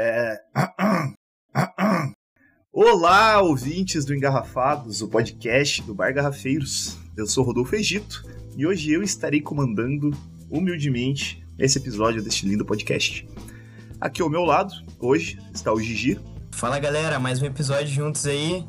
É... 0.00 0.40
Olá, 2.72 3.40
ouvintes 3.40 4.04
do 4.04 4.14
Engarrafados, 4.14 5.02
o 5.02 5.08
podcast 5.08 5.82
do 5.82 5.92
Bar 5.92 6.14
Garrafeiros. 6.14 6.96
Eu 7.16 7.26
sou 7.26 7.42
Rodolfo 7.42 7.74
Egito 7.74 8.24
e 8.56 8.64
hoje 8.64 8.92
eu 8.92 9.02
estarei 9.02 9.40
comandando 9.40 10.16
humildemente 10.48 11.44
esse 11.58 11.78
episódio 11.78 12.22
deste 12.22 12.46
lindo 12.46 12.64
podcast. 12.64 13.28
Aqui 14.00 14.22
ao 14.22 14.30
meu 14.30 14.44
lado, 14.44 14.72
hoje, 15.00 15.36
está 15.52 15.72
o 15.72 15.80
Gigi. 15.80 16.20
Fala 16.52 16.78
galera, 16.78 17.18
mais 17.18 17.42
um 17.42 17.46
episódio 17.46 17.88
juntos 17.88 18.24
aí. 18.24 18.64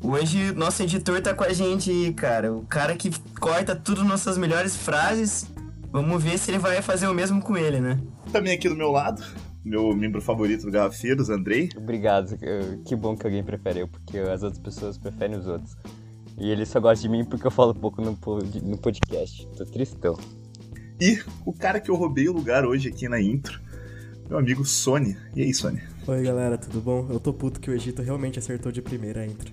Hoje 0.00 0.52
nosso 0.52 0.80
editor 0.84 1.20
tá 1.20 1.34
com 1.34 1.42
a 1.42 1.52
gente 1.52 1.90
aí, 1.90 2.14
cara. 2.14 2.52
O 2.52 2.64
cara 2.64 2.94
que 2.94 3.10
corta 3.40 3.74
tudo 3.74 4.04
nossas 4.04 4.38
melhores 4.38 4.76
frases. 4.76 5.44
Vamos 5.90 6.22
ver 6.22 6.38
se 6.38 6.52
ele 6.52 6.58
vai 6.58 6.80
fazer 6.82 7.08
o 7.08 7.14
mesmo 7.14 7.42
com 7.42 7.56
ele, 7.56 7.80
né? 7.80 7.98
Também 8.30 8.52
aqui 8.52 8.68
do 8.68 8.76
meu 8.76 8.92
lado, 8.92 9.24
meu 9.68 9.94
membro 9.94 10.20
favorito 10.20 10.64
do 10.64 10.70
Garrafeiros, 10.70 11.28
Andrei. 11.28 11.68
Obrigado, 11.76 12.36
que 12.84 12.96
bom 12.96 13.16
que 13.16 13.26
alguém 13.26 13.44
prefere 13.44 13.80
eu, 13.80 13.88
porque 13.88 14.18
as 14.18 14.42
outras 14.42 14.62
pessoas 14.62 14.96
preferem 14.96 15.36
os 15.36 15.46
outros. 15.46 15.76
E 16.38 16.50
ele 16.50 16.64
só 16.64 16.80
gosta 16.80 17.02
de 17.02 17.08
mim 17.08 17.24
porque 17.24 17.46
eu 17.46 17.50
falo 17.50 17.74
pouco 17.74 18.00
no, 18.00 18.16
no 18.62 18.78
podcast. 18.78 19.46
Tô 19.56 19.64
tristão. 19.64 20.16
E 21.00 21.18
o 21.44 21.52
cara 21.52 21.80
que 21.80 21.90
eu 21.90 21.96
roubei 21.96 22.28
o 22.28 22.32
lugar 22.32 22.64
hoje 22.64 22.88
aqui 22.88 23.08
na 23.08 23.20
intro, 23.20 23.60
meu 24.28 24.38
amigo 24.38 24.64
Sony. 24.64 25.16
E 25.34 25.42
aí, 25.42 25.52
Sony? 25.52 25.82
Oi, 26.06 26.22
galera, 26.22 26.56
tudo 26.56 26.80
bom? 26.80 27.06
Eu 27.10 27.20
tô 27.20 27.32
puto 27.32 27.60
que 27.60 27.70
o 27.70 27.74
Egito 27.74 28.02
realmente 28.02 28.38
acertou 28.38 28.72
de 28.72 28.80
primeira 28.80 29.20
a 29.20 29.26
intro. 29.26 29.52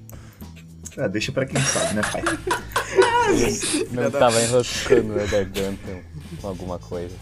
Ah, 0.98 1.08
deixa 1.08 1.32
pra 1.32 1.46
quem 1.46 1.60
sabe, 1.60 1.96
né, 1.96 2.02
pai? 2.04 2.24
Não 3.92 4.10
tava 4.12 4.42
enroscando 4.42 5.20
a 5.20 5.26
garganta 5.26 6.04
com 6.40 6.48
alguma 6.48 6.80
coisa. 6.80 7.16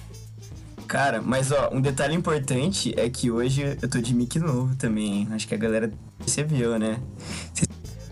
Cara, 0.88 1.22
mas 1.22 1.52
ó, 1.52 1.70
um 1.72 1.82
detalhe 1.82 2.14
importante 2.16 2.94
é 2.98 3.10
que 3.10 3.32
hoje 3.32 3.78
eu 3.82 3.90
tô 3.90 4.00
de 4.00 4.14
mic 4.14 4.38
novo 4.40 4.76
também. 4.76 5.28
Acho 5.32 5.48
que 5.48 5.56
a 5.56 5.58
galera 5.58 5.92
percebeu, 6.20 6.78
né? 6.78 7.00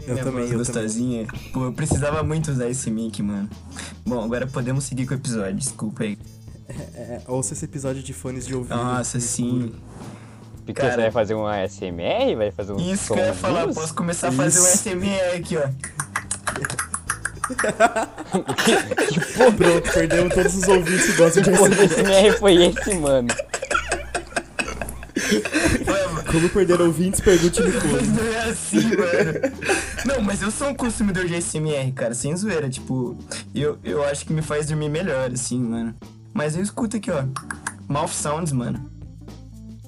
eu 0.08 0.14
Minha 0.14 0.24
também, 0.24 0.40
voz 0.42 0.52
eu 0.52 0.58
gostosinha. 0.58 1.28
Pô, 1.54 1.66
eu 1.66 1.74
precisava 1.74 2.24
muito 2.24 2.52
usar 2.52 2.70
esse 2.70 2.90
mic, 2.90 3.22
mano. 3.22 3.50
Bom, 4.06 4.24
agora 4.24 4.48
podemos 4.48 4.84
seguir 4.84 5.06
com 5.06 5.14
o 5.14 5.18
episódio, 5.18 5.54
desculpa 5.56 6.04
aí. 6.04 6.18
É, 6.68 6.74
é, 6.74 7.22
ouça 7.28 7.54
esse 7.54 7.66
episódio 7.66 8.02
de 8.02 8.14
fones 8.14 8.48
de 8.48 8.56
ouvido. 8.56 8.76
Nossa, 8.76 9.20
sim. 9.20 9.74
Porque 10.66 10.74
Cara- 10.82 10.94
você 10.94 11.02
vai 11.02 11.12
fazer 11.12 11.36
um 11.36 11.46
ASMR? 11.46 12.36
Vai 12.38 12.52
fazer 12.52 12.74
um 12.74 12.80
Isso 12.80 13.14
que 13.14 13.20
eu 13.20 13.26
ia 13.26 13.34
falar, 13.34 13.68
posso 13.74 13.94
começar 13.94 14.30
a 14.30 14.32
fazer 14.32 14.60
um 14.60 14.64
Isso. 14.64 14.78
SMR 14.90 15.36
aqui, 15.38 15.58
ó. 15.58 15.68
Pronto, 19.58 19.92
perdemos 19.94 20.34
todos 20.34 20.56
os 20.56 20.68
ouvintes 20.68 21.06
que 21.06 21.14
gostam 21.14 21.44
de. 21.44 21.50
ASMR 21.52 22.38
foi 22.40 22.56
esse, 22.66 22.94
mano. 22.96 23.28
Como 26.32 26.50
perder 26.50 26.82
ouvintes, 26.82 27.20
pergunte-me 27.20 27.70
Mas 27.72 27.82
como. 27.84 27.98
não 27.98 28.28
é 28.34 28.50
assim, 28.50 28.82
mano. 28.96 29.56
Não, 30.06 30.22
mas 30.22 30.42
eu 30.42 30.50
sou 30.50 30.70
um 30.70 30.74
consumidor 30.76 31.26
de 31.26 31.42
SMR, 31.42 31.92
cara, 31.94 32.14
sem 32.14 32.36
zoeira. 32.36 32.70
Tipo, 32.70 33.18
eu, 33.54 33.78
eu 33.84 34.04
acho 34.04 34.26
que 34.26 34.34
me 34.34 34.42
faz 34.42 34.68
dormir 34.68 34.90
melhor, 34.90 35.30
assim, 35.32 35.60
mano. 35.60 35.94
Mas 36.34 36.56
eu 36.56 36.62
escuto 36.64 36.98
aqui, 36.98 37.12
ó. 37.12 37.24
Mouth 37.88 38.14
Sounds, 38.14 38.52
mano. 38.54 38.90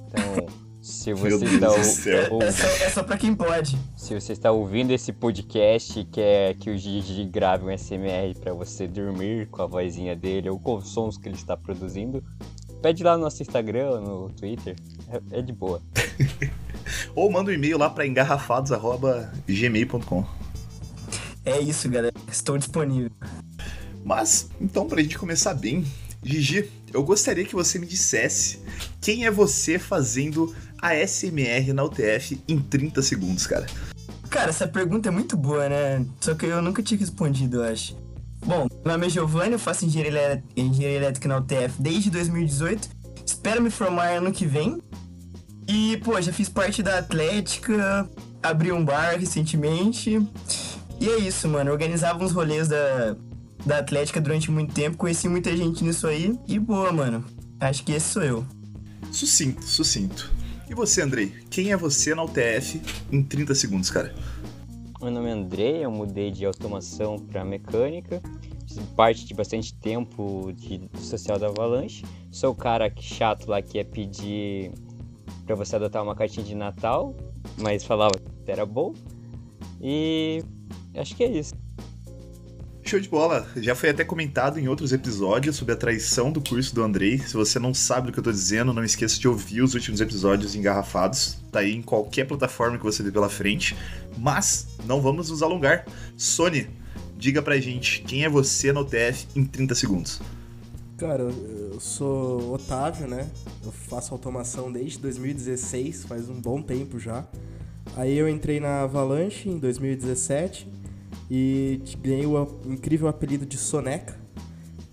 Então, 0.09 0.47
se 0.83 1.13
Meu 1.13 1.17
você 1.17 1.37
Deus 1.37 1.41
está 1.53 1.67
do 1.67 1.73
ou- 1.77 1.83
céu. 1.83 2.27
ou- 2.33 2.41
É 2.43 2.51
só, 2.51 2.67
é 2.67 2.89
só 2.89 3.03
pra 3.03 3.17
quem 3.17 3.33
pode. 3.33 3.77
se 3.95 4.13
você 4.19 4.33
está 4.33 4.51
ouvindo 4.51 4.91
esse 4.91 5.13
podcast 5.13 5.97
e 5.99 6.03
quer 6.05 6.55
que 6.55 6.69
o 6.69 6.77
Gigi 6.77 7.23
grave 7.25 7.63
um 7.65 7.71
SMR 7.71 8.35
pra 8.39 8.53
você 8.53 8.85
dormir 8.87 9.47
com 9.47 9.61
a 9.61 9.65
vozinha 9.65 10.13
dele 10.15 10.49
ou 10.49 10.59
com 10.59 10.75
os 10.75 10.89
sons 10.89 11.17
que 11.17 11.27
ele 11.29 11.35
está 11.37 11.55
produzindo, 11.55 12.21
pede 12.81 13.01
lá 13.03 13.15
no 13.17 13.23
nosso 13.23 13.41
Instagram 13.41 13.89
ou 13.91 14.01
no 14.01 14.29
Twitter. 14.31 14.75
É, 15.09 15.21
é 15.39 15.41
de 15.41 15.53
boa. 15.53 15.81
Ou 17.15 17.31
manda 17.31 17.49
um 17.49 17.53
e-mail 17.53 17.77
lá 17.77 17.89
pra 17.89 18.05
engarrafados.gmail.com. 18.05 20.25
É 21.45 21.59
isso, 21.61 21.87
galera. 21.89 22.13
Estou 22.29 22.57
disponível. 22.57 23.09
Mas, 24.03 24.49
então, 24.59 24.85
pra 24.87 25.01
gente 25.01 25.17
começar 25.17 25.53
bem, 25.53 25.85
Gigi, 26.21 26.69
eu 26.93 27.01
gostaria 27.03 27.45
que 27.45 27.55
você 27.55 27.79
me 27.79 27.87
dissesse 27.87 28.59
quem 28.99 29.25
é 29.25 29.31
você 29.31 29.79
fazendo 29.79 30.53
a 30.83 30.93
SMR 31.07 31.71
na 31.73 31.83
UTF 31.85 32.41
em 32.47 32.59
30 32.59 33.01
segundos, 33.01 33.47
cara. 33.47 33.65
Cara, 34.29 34.49
essa 34.49 34.67
pergunta 34.67 35.07
é 35.07 35.11
muito 35.11 35.37
boa, 35.37 35.69
né? 35.69 36.05
Só 36.19 36.33
que 36.33 36.45
eu 36.45 36.61
nunca 36.61 36.83
tinha 36.83 36.99
respondido, 36.99 37.57
eu 37.57 37.63
acho. 37.71 37.95
Bom, 38.45 38.67
meu 38.83 38.91
nome 38.93 39.07
é 39.07 39.09
Giovanni, 39.09 39.53
eu 39.53 39.59
faço 39.59 39.85
engenharia, 39.85 40.11
elé- 40.11 40.43
engenharia 40.57 40.97
elétrica 40.97 41.29
na 41.29 41.37
UTF 41.37 41.79
desde 41.81 42.09
2018. 42.09 42.89
Espero 43.25 43.61
me 43.61 43.69
formar 43.69 44.09
ano 44.17 44.33
que 44.33 44.45
vem. 44.45 44.81
E, 45.67 45.95
pô, 46.03 46.19
já 46.19 46.33
fiz 46.33 46.49
parte 46.49 46.83
da 46.83 46.97
Atlética, 46.99 48.09
abri 48.41 48.71
um 48.73 48.83
bar 48.83 49.17
recentemente. 49.17 50.19
E 50.99 51.07
é 51.07 51.19
isso, 51.19 51.47
mano. 51.47 51.69
Eu 51.69 51.73
organizava 51.73 52.21
uns 52.23 52.33
rolês 52.33 52.67
da, 52.67 53.15
da 53.65 53.77
Atlética 53.77 54.19
durante 54.19 54.51
muito 54.51 54.73
tempo, 54.73 54.97
conheci 54.97 55.29
muita 55.29 55.55
gente 55.55 55.81
nisso 55.83 56.05
aí. 56.07 56.37
E 56.47 56.59
boa, 56.59 56.91
mano. 56.91 57.23
Acho 57.61 57.83
que 57.85 57.93
esse 57.93 58.09
sou 58.09 58.23
eu. 58.23 58.45
Sucinto, 59.11 59.63
sucinto. 59.63 60.29
E 60.69 60.73
você, 60.73 61.01
Andrei? 61.01 61.27
Quem 61.49 61.71
é 61.71 61.77
você 61.77 62.15
na 62.15 62.23
UTF 62.23 62.81
em 63.11 63.21
30 63.23 63.53
segundos, 63.53 63.89
cara? 63.89 64.13
Meu 65.01 65.11
nome 65.11 65.29
é 65.29 65.33
Andrei, 65.33 65.83
eu 65.83 65.91
mudei 65.91 66.31
de 66.31 66.45
automação 66.45 67.17
para 67.19 67.43
mecânica. 67.43 68.21
Parte 68.95 69.25
de 69.25 69.33
bastante 69.33 69.73
tempo 69.75 70.51
de, 70.53 70.89
social 70.97 71.37
da 71.37 71.47
Avalanche. 71.47 72.03
Sou 72.31 72.51
o 72.51 72.55
cara 72.55 72.89
que- 72.89 73.03
chato 73.03 73.47
lá 73.47 73.61
que 73.61 73.77
ia 73.77 73.85
pedir 73.85 74.71
para 75.45 75.55
você 75.55 75.75
adotar 75.75 76.01
uma 76.01 76.15
cartinha 76.15 76.45
de 76.45 76.55
Natal, 76.55 77.13
mas 77.61 77.83
falava 77.83 78.13
que 78.17 78.49
era 78.51 78.65
bom. 78.65 78.93
E 79.81 80.41
acho 80.95 81.15
que 81.15 81.23
é 81.23 81.27
isso. 81.31 81.53
Show 82.93 82.99
de 82.99 83.09
bola. 83.09 83.47
Já 83.55 83.73
foi 83.73 83.89
até 83.89 84.03
comentado 84.03 84.59
em 84.59 84.67
outros 84.67 84.93
episódios 84.93 85.55
sobre 85.55 85.73
a 85.73 85.75
traição 85.75 86.31
do 86.31 86.39
curso 86.39 86.75
do 86.75 86.83
Andrei. 86.83 87.17
Se 87.17 87.33
você 87.33 87.57
não 87.57 87.73
sabe 87.73 88.05
do 88.05 88.13
que 88.13 88.19
eu 88.19 88.23
tô 88.23 88.31
dizendo, 88.31 88.71
não 88.71 88.83
esqueça 88.83 89.19
de 89.19 89.27
ouvir 89.27 89.63
os 89.63 89.73
últimos 89.73 89.99
episódios 89.99 90.53
engarrafados. 90.53 91.39
Tá 91.51 91.61
aí 91.61 91.73
em 91.73 91.81
qualquer 91.81 92.27
plataforma 92.27 92.77
que 92.77 92.83
você 92.83 93.01
vê 93.01 93.11
pela 93.11 93.29
frente. 93.29 93.75
Mas 94.15 94.67
não 94.85 95.01
vamos 95.01 95.31
nos 95.31 95.41
alongar. 95.41 95.87
Sony, 96.15 96.69
diga 97.17 97.41
pra 97.41 97.59
gente 97.59 98.03
quem 98.03 98.25
é 98.25 98.29
você 98.29 98.71
na 98.71 98.81
UTF 98.81 99.25
em 99.35 99.43
30 99.43 99.73
segundos. 99.73 100.21
Cara, 100.95 101.23
eu 101.23 101.79
sou 101.79 102.53
Otávio, 102.53 103.07
né? 103.07 103.27
Eu 103.65 103.71
faço 103.71 104.13
automação 104.13 104.71
desde 104.71 104.99
2016, 104.99 106.05
faz 106.05 106.29
um 106.29 106.39
bom 106.39 106.61
tempo 106.61 106.99
já. 106.99 107.25
Aí 107.95 108.15
eu 108.15 108.29
entrei 108.29 108.59
na 108.59 108.83
Avalanche 108.83 109.49
em 109.49 109.57
2017 109.57 110.82
e 111.29 111.81
ganhei 112.01 112.25
o 112.25 112.47
incrível 112.65 113.07
apelido 113.07 113.45
de 113.45 113.57
Soneca, 113.57 114.19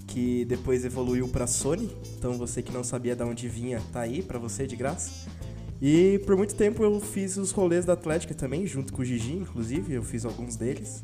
que 0.07 0.45
depois 0.45 0.85
evoluiu 0.85 1.29
pra 1.29 1.47
Sony. 1.47 1.91
Então 2.19 2.37
você 2.37 2.63
que 2.63 2.73
não 2.73 2.83
sabia 2.83 3.15
de 3.15 3.23
onde 3.23 3.49
vinha, 3.49 3.81
tá 3.93 4.01
aí 4.01 4.23
pra 4.23 4.39
você 4.39 4.67
de 4.67 4.77
graça. 4.77 5.29
E 5.81 6.19
por 6.27 6.37
muito 6.37 6.55
tempo 6.55 6.83
eu 6.83 7.01
fiz 7.01 7.37
os 7.37 7.53
rolês 7.53 7.85
da 7.85 7.95
Atlética 7.95 8.35
também, 8.35 8.67
junto 8.67 8.93
com 8.93 9.01
o 9.03 9.05
Gigi, 9.05 9.33
inclusive, 9.33 9.95
eu 9.95 10.03
fiz 10.03 10.25
alguns 10.25 10.57
deles. 10.57 11.03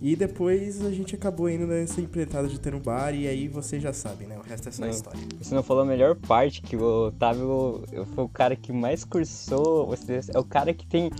E 0.00 0.14
depois 0.14 0.84
a 0.84 0.90
gente 0.90 1.14
acabou 1.14 1.48
indo 1.48 1.66
nessa 1.66 2.00
empreitada 2.00 2.48
de 2.48 2.60
ter 2.60 2.74
um 2.74 2.80
bar 2.80 3.14
e 3.14 3.26
aí 3.26 3.48
você 3.48 3.80
já 3.80 3.92
sabe, 3.92 4.26
né? 4.26 4.38
O 4.38 4.42
resto 4.42 4.68
é 4.68 4.72
só 4.72 4.82
Não. 4.82 4.90
história. 4.90 5.20
Você 5.40 5.54
não 5.54 5.62
falou 5.62 5.82
a 5.82 5.86
melhor 5.86 6.14
parte, 6.14 6.60
que 6.60 6.76
o 6.76 7.08
Otávio 7.08 7.82
foi 8.14 8.24
o 8.24 8.28
cara 8.28 8.54
que 8.54 8.72
mais 8.72 9.04
cursou, 9.04 9.86
você 9.86 10.20
é 10.34 10.38
o 10.38 10.44
cara 10.44 10.74
que 10.74 10.86
tem 10.86 11.10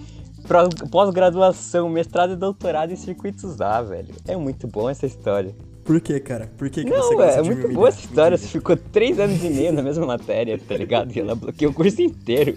pós-graduação, 0.90 1.88
mestrado 1.88 2.32
e 2.32 2.36
doutorado 2.36 2.92
em 2.92 2.96
circuitos 2.96 3.60
A, 3.60 3.82
velho. 3.82 4.14
É 4.26 4.36
muito 4.36 4.66
bom 4.66 4.88
essa 4.88 5.06
história. 5.06 5.54
Por 5.84 6.00
que, 6.00 6.18
cara? 6.18 6.50
Por 6.58 6.68
que, 6.68 6.82
que 6.84 6.90
você 6.90 7.10
Não, 7.10 7.16
gosta 7.16 7.36
é, 7.36 7.38
é 7.38 7.42
de 7.42 7.48
me 7.48 7.54
muito 7.54 7.58
humilhar? 7.66 7.74
boa 7.74 7.88
essa 7.88 8.00
história. 8.00 8.36
Você 8.36 8.48
ficou 8.48 8.76
três 8.76 9.20
anos 9.20 9.42
e 9.44 9.48
meio 9.50 9.72
na 9.72 9.82
mesma 9.82 10.04
matéria, 10.04 10.58
tá 10.58 10.76
ligado? 10.76 11.14
E 11.14 11.20
ela 11.20 11.34
bloqueou 11.36 11.70
o 11.70 11.74
curso 11.74 12.02
inteiro. 12.02 12.54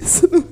Isso 0.00 0.28
não, 0.30 0.44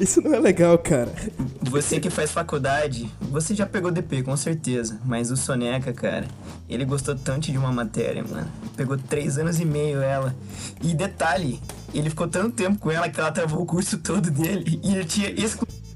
isso 0.00 0.22
não 0.22 0.32
é 0.34 0.38
legal, 0.40 0.78
cara. 0.78 1.12
Você 1.60 2.00
que 2.00 2.08
faz 2.08 2.30
faculdade, 2.32 3.12
você 3.30 3.54
já 3.54 3.66
pegou 3.66 3.90
DP, 3.90 4.22
com 4.22 4.34
certeza. 4.38 4.98
Mas 5.04 5.30
o 5.30 5.36
Soneca, 5.36 5.92
cara, 5.92 6.26
ele 6.66 6.86
gostou 6.86 7.14
tanto 7.14 7.52
de 7.52 7.58
uma 7.58 7.70
matéria, 7.70 8.24
mano. 8.24 8.50
Pegou 8.74 8.96
três 8.96 9.36
anos 9.36 9.60
e 9.60 9.66
meio 9.66 10.00
ela. 10.00 10.34
E 10.82 10.94
detalhe, 10.94 11.60
ele 11.92 12.08
ficou 12.08 12.26
tanto 12.26 12.52
tempo 12.52 12.78
com 12.78 12.90
ela 12.90 13.06
que 13.10 13.20
ela 13.20 13.30
travou 13.30 13.60
o 13.60 13.66
curso 13.66 13.98
todo 13.98 14.30
dele. 14.30 14.80
E 14.82 14.94
ele 14.94 15.04
tinha 15.04 15.28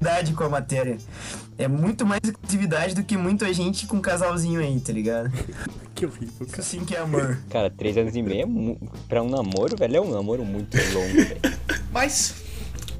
exclusividade 0.03 0.33
com 0.33 0.43
a 0.43 0.49
matéria. 0.49 0.97
É 1.57 1.67
muito 1.67 2.05
mais 2.05 2.21
exclusividade 2.23 2.93
do 2.95 3.03
que 3.03 3.15
muita 3.15 3.51
gente 3.53 3.87
com 3.87 3.97
um 3.97 4.01
casalzinho 4.01 4.59
aí, 4.59 4.79
tá 4.79 4.91
ligado? 4.91 5.31
Que 5.95 6.07
horrível, 6.07 6.47
cara. 6.47 6.63
sim 6.63 6.83
que 6.83 6.95
é 6.95 6.99
amor. 6.99 7.37
Cara, 7.51 7.69
três 7.69 7.95
anos 7.95 8.15
e 8.15 8.21
meio 8.23 8.41
é 8.41 8.87
pra 9.07 9.21
um 9.21 9.29
namoro, 9.29 9.77
velho, 9.77 9.97
é 9.97 10.01
um 10.01 10.11
namoro 10.11 10.43
muito 10.43 10.75
longo, 10.91 11.13
velho. 11.13 11.37
Mas, 11.91 12.33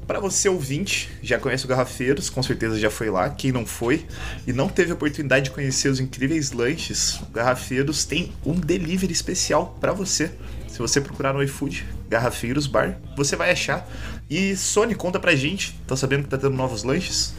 Pra 0.06 0.20
você 0.20 0.50
ouvinte, 0.50 1.10
já 1.22 1.38
conhece 1.38 1.64
o 1.64 1.68
Garrafeiros, 1.68 2.28
com 2.28 2.42
certeza 2.42 2.78
já 2.78 2.90
foi 2.90 3.08
lá. 3.10 3.30
Quem 3.30 3.50
não 3.50 3.64
foi 3.64 4.06
e 4.46 4.52
não 4.52 4.68
teve 4.68 4.92
a 4.92 4.94
oportunidade 4.94 5.46
de 5.46 5.50
conhecer 5.50 5.88
os 5.88 5.98
incríveis 5.98 6.52
lanches, 6.52 7.18
o 7.22 7.26
Garrafeiros 7.32 8.04
tem 8.04 8.30
um 8.44 8.52
delivery 8.52 9.12
especial 9.12 9.76
pra 9.80 9.92
você. 9.92 10.30
Se 10.68 10.78
você 10.78 11.00
procurar 11.00 11.32
no 11.32 11.42
iFood, 11.42 11.86
Garrafeiros 12.08 12.66
Bar, 12.66 12.98
você 13.16 13.34
vai 13.34 13.50
achar. 13.50 13.88
E 14.28 14.56
Sony, 14.56 14.94
conta 14.94 15.20
pra 15.20 15.34
gente, 15.34 15.78
tá 15.86 15.96
sabendo 15.96 16.24
que 16.24 16.30
tá 16.30 16.38
tendo 16.38 16.56
novos 16.56 16.82
lanches? 16.82 17.34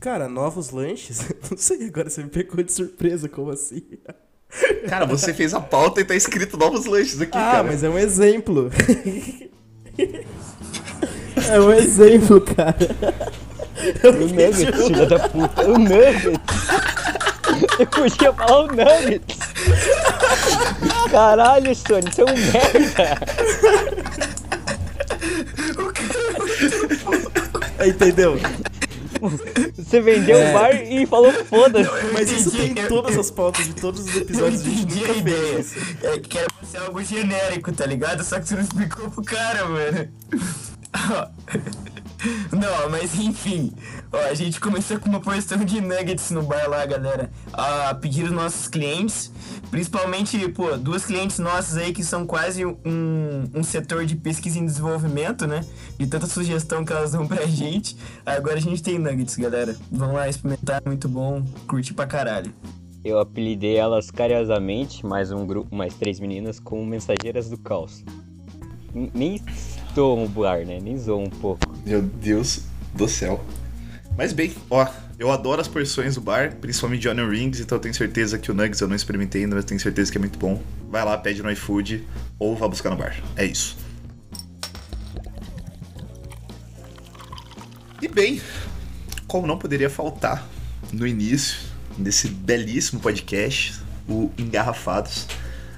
Cara, 0.00 0.28
novos 0.28 0.70
lanches? 0.70 1.20
Não 1.50 1.58
sei, 1.58 1.86
agora 1.88 2.08
você 2.08 2.22
me 2.22 2.30
pegou 2.30 2.62
de 2.62 2.72
surpresa, 2.72 3.28
como 3.28 3.50
assim? 3.50 3.82
Cara, 4.88 5.04
você 5.04 5.34
fez 5.34 5.52
a 5.52 5.60
pauta 5.60 6.00
e 6.00 6.04
tá 6.04 6.14
escrito 6.14 6.56
novos 6.56 6.86
lanches 6.86 7.20
aqui, 7.20 7.36
ah, 7.36 7.52
cara. 7.52 7.64
mas 7.64 7.82
é 7.82 7.88
um 7.88 7.98
exemplo. 7.98 8.70
é 11.50 11.60
um 11.60 11.72
exemplo, 11.72 12.40
cara. 12.40 12.76
O 14.02 14.10
Nuggets, 14.10 14.86
filha 14.86 15.06
da 15.06 15.28
puta. 15.28 15.68
O 15.68 15.78
Nuggets. 15.78 16.40
Eu 17.78 17.86
podia 17.86 18.32
falar 18.32 18.64
o 18.64 18.66
Nuggets. 18.66 19.38
Caralho, 21.12 21.74
Sony, 21.76 22.10
você 22.10 22.22
é 22.22 22.24
um 22.24 22.34
merda. 22.34 23.20
Entendeu? 27.86 28.38
Você 29.76 30.00
vendeu 30.00 30.38
o 30.38 30.52
bar 30.52 30.74
e 30.74 31.04
falou 31.06 31.32
foda-se. 31.44 31.90
Mas 32.12 32.30
isso 32.30 32.50
tem 32.52 32.66
entendi. 32.70 32.80
em 32.82 32.88
todas 32.88 33.18
as 33.18 33.30
pautas 33.30 33.66
de 33.66 33.74
todos 33.74 34.00
os 34.02 34.16
episódios. 34.16 34.60
A 34.60 34.64
gente 34.64 34.82
entendi 34.82 35.00
nunca 35.00 35.12
a 35.12 35.16
ideia. 35.16 35.64
fez. 35.64 36.04
É 36.04 36.18
que 36.18 36.38
era 36.38 36.46
pra 36.46 36.68
ser 36.68 36.76
algo 36.78 37.02
genérico, 37.02 37.72
tá 37.72 37.86
ligado? 37.86 38.22
Só 38.22 38.38
que 38.38 38.48
você 38.48 38.54
não 38.54 38.62
explicou 38.62 39.10
pro 39.10 39.24
cara, 39.24 39.64
mano. 39.66 40.08
Não, 42.52 42.90
mas 42.90 43.14
enfim. 43.18 43.72
Ó, 44.12 44.18
a 44.18 44.34
gente 44.34 44.60
começou 44.60 44.98
com 44.98 45.08
uma 45.08 45.20
porção 45.20 45.58
de 45.58 45.80
nuggets 45.80 46.30
no 46.30 46.42
bar 46.42 46.68
lá, 46.68 46.84
galera. 46.86 47.30
A 47.52 47.94
pedir 47.94 48.24
dos 48.24 48.32
nossos 48.32 48.68
clientes. 48.68 49.32
Principalmente, 49.70 50.48
pô, 50.48 50.76
duas 50.76 51.04
clientes 51.04 51.38
nossas 51.38 51.76
aí 51.76 51.92
que 51.92 52.02
são 52.04 52.26
quase 52.26 52.64
um, 52.64 52.76
um 53.54 53.62
setor 53.62 54.04
de 54.04 54.16
pesquisa 54.16 54.58
e 54.58 54.64
desenvolvimento, 54.64 55.46
né? 55.46 55.64
De 55.98 56.06
tanta 56.06 56.26
sugestão 56.26 56.84
que 56.84 56.92
elas 56.92 57.12
dão 57.12 57.26
pra 57.26 57.44
gente. 57.46 57.96
Agora 58.24 58.56
a 58.56 58.60
gente 58.60 58.82
tem 58.82 58.98
nuggets, 58.98 59.36
galera. 59.36 59.76
Vão 59.90 60.12
lá 60.12 60.28
experimentar, 60.28 60.82
muito 60.84 61.08
bom. 61.08 61.42
Curti 61.66 61.94
pra 61.94 62.06
caralho. 62.06 62.52
Eu 63.04 63.18
apelidei 63.20 63.76
elas 63.76 64.10
carinhosamente, 64.10 65.06
mais 65.06 65.30
um 65.30 65.46
grupo, 65.46 65.74
mais 65.74 65.94
três 65.94 66.18
meninas, 66.18 66.58
como 66.58 66.84
mensageiras 66.84 67.48
do 67.48 67.56
caos. 67.56 68.04
Nem 69.14 69.40
zoam 69.98 70.24
o 70.24 70.28
bar, 70.28 70.64
né? 70.64 70.78
Nem 70.80 70.96
zoam 70.96 71.24
um 71.24 71.30
pouco. 71.30 71.60
Meu 71.84 72.00
Deus 72.00 72.60
do 72.94 73.08
céu. 73.08 73.44
Mas 74.16 74.32
bem, 74.32 74.54
ó, 74.70 74.86
eu 75.18 75.32
adoro 75.32 75.60
as 75.60 75.66
porções 75.66 76.14
do 76.14 76.20
bar, 76.20 76.54
principalmente 76.60 77.00
de 77.00 77.08
Onion 77.08 77.28
Rings, 77.28 77.58
então 77.58 77.76
eu 77.76 77.82
tenho 77.82 77.94
certeza 77.94 78.38
que 78.38 78.48
o 78.48 78.54
Nuggets 78.54 78.80
eu 78.80 78.86
não 78.86 78.94
experimentei 78.94 79.42
ainda, 79.42 79.56
mas 79.56 79.64
tenho 79.64 79.80
certeza 79.80 80.12
que 80.12 80.16
é 80.16 80.20
muito 80.20 80.38
bom. 80.38 80.62
Vai 80.88 81.04
lá, 81.04 81.18
pede 81.18 81.42
no 81.42 81.50
iFood 81.50 82.06
ou 82.38 82.54
vá 82.54 82.68
buscar 82.68 82.90
no 82.90 82.96
bar. 82.96 83.16
É 83.34 83.44
isso. 83.44 83.76
E 88.00 88.06
bem, 88.06 88.40
como 89.26 89.48
não 89.48 89.58
poderia 89.58 89.90
faltar 89.90 90.46
no 90.92 91.08
início 91.08 91.58
desse 91.96 92.28
belíssimo 92.28 93.00
podcast, 93.00 93.80
o 94.08 94.30
Engarrafados, 94.38 95.26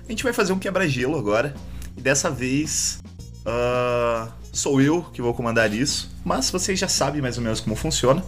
a 0.06 0.11
gente 0.11 0.23
vai 0.23 0.34
fazer 0.34 0.52
um 0.52 0.58
quebra-gelo 0.58 1.16
agora. 1.16 1.55
E 1.96 2.02
dessa 2.02 2.31
vez 2.31 3.00
ah, 3.46 4.28
sou 4.52 4.81
eu 4.81 5.02
que 5.02 5.22
vou 5.22 5.34
comandar 5.34 5.72
isso, 5.72 6.10
mas 6.25 6.50
vocês 6.50 6.78
já 6.78 6.88
sabem 6.88 7.20
mais 7.22 7.37
ou 7.38 7.42
menos 7.42 7.60
como 7.60 7.75
funciona. 7.76 8.22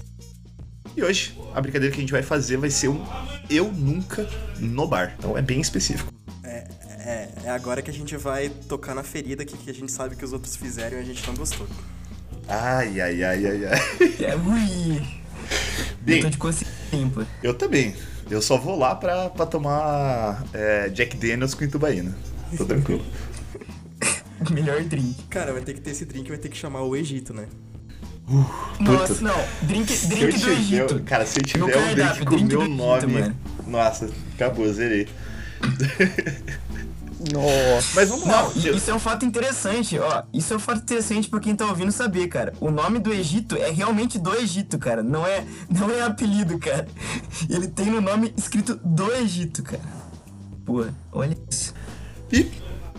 E 0.97 1.03
hoje, 1.03 1.38
a 1.55 1.61
brincadeira 1.61 1.94
que 1.94 1.99
a 1.99 2.03
gente 2.03 2.12
vai 2.12 2.23
fazer 2.23 2.56
vai 2.59 2.70
ser 2.70 2.88
um 2.88 3.03
Eu 3.49 3.73
Nunca 3.73 4.29
no 4.59 4.87
Bar. 4.87 5.14
Então 5.19 5.37
é 5.37 5.43
bem 5.43 5.61
específico. 5.61 6.12
É, 6.44 7.29
é 7.44 7.50
agora 7.50 7.81
que 7.82 7.91
a 7.91 7.94
gente 7.94 8.17
vai 8.17 8.49
tocar 8.69 8.94
na 8.94 9.03
ferida 9.03 9.44
que, 9.44 9.56
que 9.56 9.70
a 9.70 9.75
gente 9.75 9.91
sabe 9.91 10.17
que 10.17 10.25
os 10.25 10.32
outros 10.32 10.55
fizeram 10.55 10.99
e 10.99 11.00
a 11.00 11.05
gente 11.05 11.26
não 11.26 11.35
gostou. 11.35 11.67
Ai, 12.49 13.00
ai, 13.00 13.23
ai, 13.25 13.47
ai, 13.47 13.64
ai. 13.67 14.14
É 14.20 14.35
ruim. 14.35 14.97
Eu 14.97 15.97
Bem, 16.03 16.23
tô 16.23 16.31
de 16.31 16.38
consciência 16.38 16.73
limpa. 16.93 17.26
eu 17.43 17.55
também. 17.55 17.94
Eu 18.31 18.41
só 18.43 18.56
vou 18.59 18.79
lá 18.79 18.94
pra, 18.94 19.31
pra 19.31 19.47
tomar 19.47 20.44
é, 20.53 20.88
Jack 20.91 21.17
Daniels 21.17 21.55
com 21.55 21.64
Itubaína. 21.64 22.14
Tô 22.56 22.64
tranquilo. 22.64 23.05
Melhor 24.50 24.83
drink. 24.85 25.23
Cara, 25.31 25.53
vai 25.53 25.62
ter 25.62 25.75
que 25.75 25.81
ter 25.81 25.91
esse 25.91 26.05
drink, 26.05 26.29
vai 26.29 26.39
ter 26.39 26.49
que 26.49 26.56
chamar 26.56 26.83
o 26.83 26.97
Egito, 26.97 27.33
né? 27.35 27.47
Nossa, 28.81 29.21
não. 29.23 29.35
Drink, 29.62 29.93
eu 29.93 30.09
drink 30.09 30.33
do 30.33 30.39
tiver, 30.39 30.53
Egito. 30.53 31.00
cara, 31.05 31.27
se 31.27 31.39
eu 31.39 31.43
No 31.61 31.67
tiver 31.67 31.79
um 31.79 31.94
drink 31.94 32.25
com 32.25 32.35
o 32.35 32.41
meu 32.44 32.61
Egito, 32.62 32.75
nome, 32.75 33.06
mano. 33.06 33.37
nossa, 33.67 34.11
acabou, 34.35 34.73
zerei. 34.73 35.09
Nossa. 37.33 37.89
Mas 37.94 38.09
vamos 38.09 38.27
lá. 38.27 38.43
Não, 38.43 38.53
isso 38.77 38.91
é 38.91 38.94
um 38.94 38.99
fato 38.99 39.25
interessante, 39.25 39.97
ó. 39.99 40.25
Isso 40.33 40.53
é 40.53 40.56
um 40.56 40.61
fato 40.61 40.81
interessante 40.83 41.29
pra 41.29 41.38
quem 41.38 41.55
tá 41.55 41.67
ouvindo 41.67 41.93
saber, 41.93 42.27
cara. 42.29 42.53
O 42.61 42.71
nome 42.71 42.99
do 42.99 43.12
Egito 43.12 43.56
é 43.56 43.71
realmente 43.71 44.19
do 44.19 44.35
Egito, 44.35 44.79
cara. 44.79 45.03
Não 45.03 45.25
é, 45.27 45.45
não 45.71 45.91
é 45.91 46.03
apelido, 46.03 46.59
cara. 46.59 46.88
Ele 47.49 47.69
tem 47.69 47.87
no 47.87 48.00
nome 48.00 48.33
escrito 48.37 48.75
do 48.85 49.12
Egito, 49.12 49.62
cara. 49.62 49.83
Pô, 50.65 50.85
olha 51.12 51.37
isso. 51.50 51.75
E, 52.33 52.50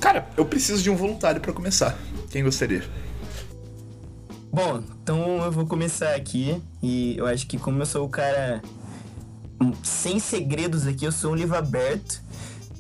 cara, 0.03 0.27
eu 0.35 0.43
preciso 0.43 0.83
de 0.83 0.89
um 0.89 0.97
voluntário 0.97 1.39
pra 1.39 1.53
começar. 1.53 1.97
Quem 2.29 2.43
gostaria? 2.43 2.83
Bom, 4.51 4.83
então 5.01 5.41
eu 5.45 5.49
vou 5.49 5.65
começar 5.65 6.13
aqui. 6.13 6.61
E 6.81 7.15
eu 7.17 7.25
acho 7.25 7.47
que 7.47 7.57
como 7.57 7.81
eu 7.81 7.85
sou 7.85 8.05
o 8.05 8.09
cara 8.09 8.61
hum, 9.61 9.71
sem 9.81 10.19
segredos 10.19 10.85
aqui, 10.85 11.05
eu 11.05 11.11
sou 11.11 11.31
um 11.31 11.35
livro 11.35 11.57
aberto. 11.57 12.21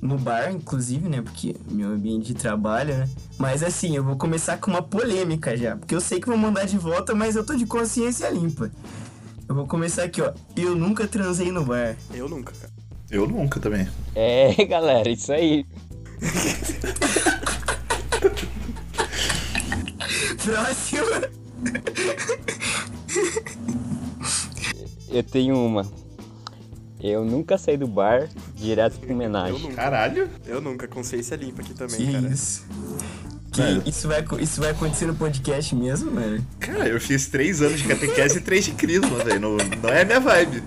No 0.01 0.17
bar, 0.17 0.51
inclusive, 0.51 1.07
né? 1.07 1.21
Porque 1.21 1.55
meu 1.71 1.91
ambiente 1.91 2.25
de 2.25 2.33
trabalho, 2.33 2.93
né? 2.93 3.09
Mas 3.37 3.63
assim, 3.63 3.95
eu 3.95 4.03
vou 4.03 4.17
começar 4.17 4.57
com 4.57 4.69
uma 4.69 4.81
polêmica 4.81 5.55
já. 5.55 5.77
Porque 5.77 5.95
eu 5.95 6.01
sei 6.01 6.19
que 6.19 6.27
vão 6.27 6.35
mandar 6.35 6.65
de 6.65 6.77
volta, 6.77 7.15
mas 7.15 7.37
eu 7.37 7.45
tô 7.45 7.55
de 7.55 7.65
consciência 7.65 8.29
limpa. 8.29 8.69
Eu 9.47 9.55
vou 9.55 9.65
começar 9.65 10.03
aqui, 10.03 10.21
ó. 10.21 10.33
Eu 10.57 10.75
nunca 10.75 11.07
transei 11.07 11.53
no 11.53 11.63
bar. 11.63 11.95
Eu 12.13 12.27
nunca, 12.27 12.51
cara. 12.51 12.73
Eu 13.09 13.25
nunca 13.25 13.61
também. 13.61 13.87
É, 14.13 14.53
galera, 14.67 15.09
isso 15.09 15.31
aí. 15.31 15.65
Próximo! 20.43 21.07
Eu 25.09 25.23
tenho 25.23 25.55
uma. 25.55 25.89
Eu 26.99 27.23
nunca 27.25 27.57
saí 27.57 27.77
do 27.77 27.87
bar 27.87 28.29
direto 28.55 28.99
pro 28.99 29.09
Eu 29.09 29.15
homenagem. 29.15 29.59
nunca. 29.59 29.75
Caralho. 29.75 30.29
Eu 30.45 30.61
nunca. 30.61 30.87
Consciência 30.87 31.35
limpa 31.35 31.61
aqui 31.61 31.73
também, 31.73 31.95
Que 31.97 32.11
cara. 32.11 32.27
isso? 32.27 32.65
Que 33.51 33.89
isso, 33.89 34.07
vai, 34.07 34.25
isso 34.39 34.59
vai 34.61 34.71
acontecer 34.71 35.05
no 35.05 35.13
podcast 35.15 35.75
mesmo, 35.75 36.11
mano? 36.11 36.43
Cara, 36.59 36.87
eu 36.87 36.99
fiz 36.99 37.27
três 37.27 37.61
anos 37.61 37.79
de 37.81 37.87
catequese 37.87 38.37
e 38.39 38.41
três 38.41 38.65
de 38.65 38.71
crisma, 38.71 39.23
velho. 39.23 39.39
Não, 39.39 39.57
não 39.57 39.89
é 39.89 40.01
a 40.01 40.05
minha 40.05 40.19
vibe. 40.19 40.63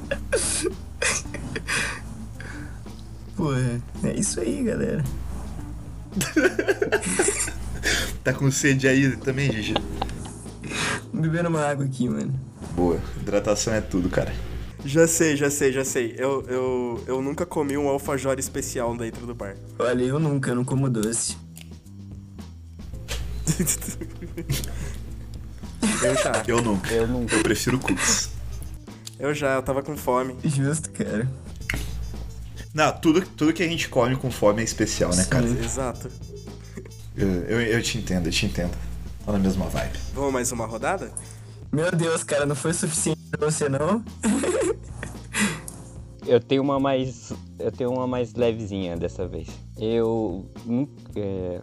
Porra, 3.35 3.83
é 4.05 4.13
isso 4.15 4.39
aí, 4.41 4.63
galera. 4.63 5.03
Tá 8.25 8.33
com 8.33 8.51
sede 8.51 8.89
aí 8.89 9.17
também, 9.17 9.53
Gigi? 9.53 9.75
Bebendo 11.13 11.49
uma 11.49 11.65
água 11.65 11.85
aqui, 11.85 12.09
mano. 12.09 12.35
Boa. 12.75 13.01
Hidratação 13.21 13.73
é 13.73 13.81
tudo, 13.81 14.09
cara. 14.09 14.35
Já 14.85 15.07
sei, 15.07 15.37
já 15.37 15.49
sei, 15.49 15.73
já 15.73 15.85
sei. 15.85 16.15
Eu, 16.19 16.45
eu, 16.49 17.05
eu 17.07 17.23
nunca 17.23 17.47
comi 17.47 17.77
um 17.79 17.89
alfajor 17.89 18.37
especial 18.39 18.97
dentro 18.97 19.27
do 19.27 19.35
bar. 19.35 19.57
Olha, 19.79 20.03
eu 20.03 20.19
nunca, 20.19 20.51
eu 20.51 20.57
não 20.57 20.65
como 20.65 20.91
doce. 20.91 21.37
Eu 26.03 26.15
já. 26.17 26.43
Eu 26.47 26.61
nunca. 26.63 26.93
Eu 26.93 27.07
nunca. 27.07 27.35
Eu 27.35 27.43
prefiro 27.43 27.79
cookies. 27.79 28.31
Eu 29.19 29.33
já, 29.33 29.55
eu 29.55 29.63
tava 29.63 29.83
com 29.83 29.97
fome. 29.97 30.37
Justo, 30.45 30.91
cara. 30.91 31.31
Não, 32.77 32.93
tudo, 32.93 33.27
tudo 33.27 33.55
que 33.55 33.63
a 33.63 33.67
gente 33.67 33.89
come 33.89 34.15
com 34.17 34.31
fome 34.31 34.61
é 34.61 34.65
especial, 34.65 35.11
né, 35.17 35.25
cara? 35.25 35.47
Exato. 35.47 36.11
Eu, 37.17 37.27
eu, 37.27 37.63
eu 37.63 37.83
te 37.83 37.97
entendo, 37.97 38.27
eu 38.27 38.31
te 38.31 38.45
entendo. 38.45 38.77
Tô 39.25 39.33
na 39.33 39.39
mesma 39.39 39.65
vibe. 39.65 39.99
Vamos 40.13 40.31
mais 40.31 40.53
uma 40.53 40.67
rodada? 40.67 41.11
Meu 41.73 41.91
Deus, 41.91 42.23
cara, 42.23 42.45
não 42.45 42.55
foi 42.55 42.75
suficiente 42.75 43.19
pra 43.31 43.51
você, 43.51 43.67
não? 43.67 44.05
Eu 46.27 46.41
tenho 46.41 46.61
uma 46.61 46.81
mais. 46.81 47.33
Eu 47.57 47.71
tenho 47.71 47.93
uma 47.93 48.05
mais 48.05 48.35
levezinha 48.35 48.97
dessa 48.97 49.29
vez. 49.29 49.47
Eu. 49.79 50.45
nunca. 50.65 50.93
É... 51.15 51.61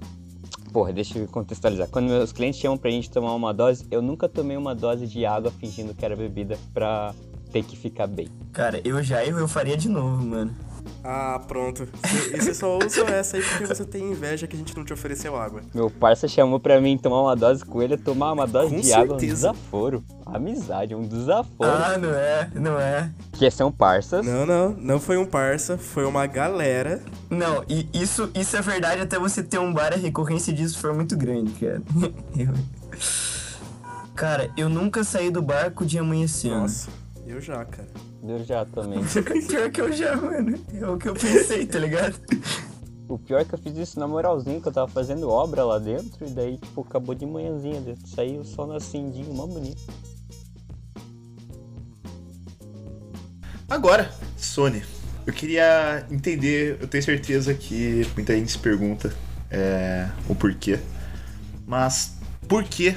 Porra, 0.72 0.94
deixa 0.94 1.20
eu 1.20 1.28
contextualizar. 1.28 1.90
Quando 1.90 2.08
meus 2.08 2.32
clientes 2.32 2.62
chamam 2.62 2.78
pra 2.78 2.90
gente 2.90 3.12
tomar 3.12 3.36
uma 3.36 3.54
dose, 3.54 3.86
eu 3.92 4.02
nunca 4.02 4.30
tomei 4.30 4.56
uma 4.56 4.74
dose 4.74 5.06
de 5.06 5.26
água 5.26 5.52
fingindo 5.60 5.94
que 5.94 6.06
era 6.06 6.16
bebida 6.16 6.58
pra 6.74 7.14
ter 7.52 7.62
que 7.62 7.76
ficar 7.76 8.08
bem. 8.08 8.30
Cara, 8.54 8.80
eu 8.86 9.04
já 9.04 9.22
e 9.22 9.30
eu 9.30 9.48
faria 9.50 9.76
de 9.76 9.90
novo, 9.90 10.24
mano. 10.26 10.56
Ah, 11.04 11.42
pronto. 11.48 11.88
E 12.34 12.42
você 12.42 12.54
só 12.54 12.78
usa 12.78 13.02
essa 13.10 13.36
aí 13.36 13.44
porque 13.44 13.66
você 13.66 13.84
tem 13.84 14.12
inveja 14.12 14.48
que 14.48 14.56
a 14.56 14.60
gente 14.60 14.76
não 14.78 14.86
te 14.86 14.94
ofereceu 14.94 15.36
água. 15.36 15.62
Meu 15.74 15.90
parça 15.90 16.28
chamou 16.30 16.60
pra 16.62 16.80
mim 16.80 16.98
tomar 16.98 17.22
uma 17.22 17.36
dose 17.36 17.66
com 17.66 17.82
ele, 17.82 17.98
tomar 17.98 18.32
uma 18.32 18.48
dose 18.48 18.74
Com 18.74 18.80
de 18.80 18.94
água, 18.94 19.16
um 19.16 19.20
certeza. 19.20 19.50
desaforo. 19.52 20.04
Amizade, 20.26 20.96
um 20.96 21.02
desaforo. 21.02 21.70
Ah, 21.70 21.98
não 21.98 22.14
é, 22.14 22.50
não 22.56 22.80
é. 22.80 23.12
Que 23.34 23.52
são 23.52 23.70
parças. 23.70 24.26
Não, 24.26 24.46
não. 24.46 24.70
Não 24.78 25.00
foi 25.00 25.18
um 25.18 25.26
parça, 25.26 25.78
foi 25.78 26.06
uma 26.06 26.26
galera. 26.26 27.02
Não, 27.30 27.64
e 27.68 27.88
isso, 27.94 28.32
isso 28.34 28.56
é 28.56 28.62
verdade 28.62 29.02
até 29.02 29.20
você 29.20 29.44
ter 29.44 29.58
um 29.58 29.74
bar, 29.74 29.92
a 29.92 29.98
recorrência 29.98 30.54
disso 30.54 30.80
for 30.80 30.94
muito 30.94 31.18
grande, 31.18 31.52
cara. 31.54 31.82
Cara, 34.16 34.52
eu 34.56 34.70
nunca 34.70 35.04
saí 35.04 35.32
do 35.32 35.42
barco 35.42 35.86
de 35.86 35.98
amanhecendo. 35.98 36.56
Nossa, 36.60 36.90
eu 37.26 37.42
já, 37.42 37.66
cara. 37.66 37.88
Eu 38.26 38.44
já 38.44 38.66
também. 38.66 39.00
Pior 39.48 39.70
que 39.70 39.82
eu 39.82 39.92
já, 39.92 40.16
mano. 40.16 40.58
É 40.74 40.88
o 40.88 40.98
que 40.98 41.10
eu 41.10 41.14
pensei, 41.14 41.66
tá 41.66 41.78
ligado? 41.78 42.18
O 43.08 43.20
pior 43.20 43.42
é 43.42 43.46
que 43.46 43.54
eu 43.54 43.60
fiz 43.60 43.78
isso 43.78 44.00
na 44.00 44.08
moralzinha, 44.08 44.62
que 44.62 44.68
eu 44.68 44.72
tava 44.72 44.88
fazendo 44.88 45.30
obra 45.30 45.64
lá 45.64 45.78
dentro, 45.78 46.26
e 46.26 46.30
daí, 46.30 46.58
tipo, 46.58 46.82
acabou 46.82 47.14
de 47.14 47.26
manhãzinha, 47.26 47.82
daí 47.82 47.96
saiu 48.06 48.46
só 48.46 48.66
nascendinho, 48.66 49.34
mó 49.34 49.46
bonito. 49.46 49.84
Agora, 53.70 54.10
Sony, 54.38 54.82
eu 55.28 55.34
queria 55.34 56.06
entender, 56.10 56.78
eu 56.80 56.88
tenho 56.88 57.04
certeza 57.04 57.54
que 57.54 58.08
muita 58.16 58.34
gente 58.36 58.54
se 58.54 58.58
pergunta 58.58 59.14
é, 59.52 60.10
o 60.30 60.34
porquê, 60.34 60.80
mas 61.68 62.18
por 62.48 62.64
que 62.64 62.96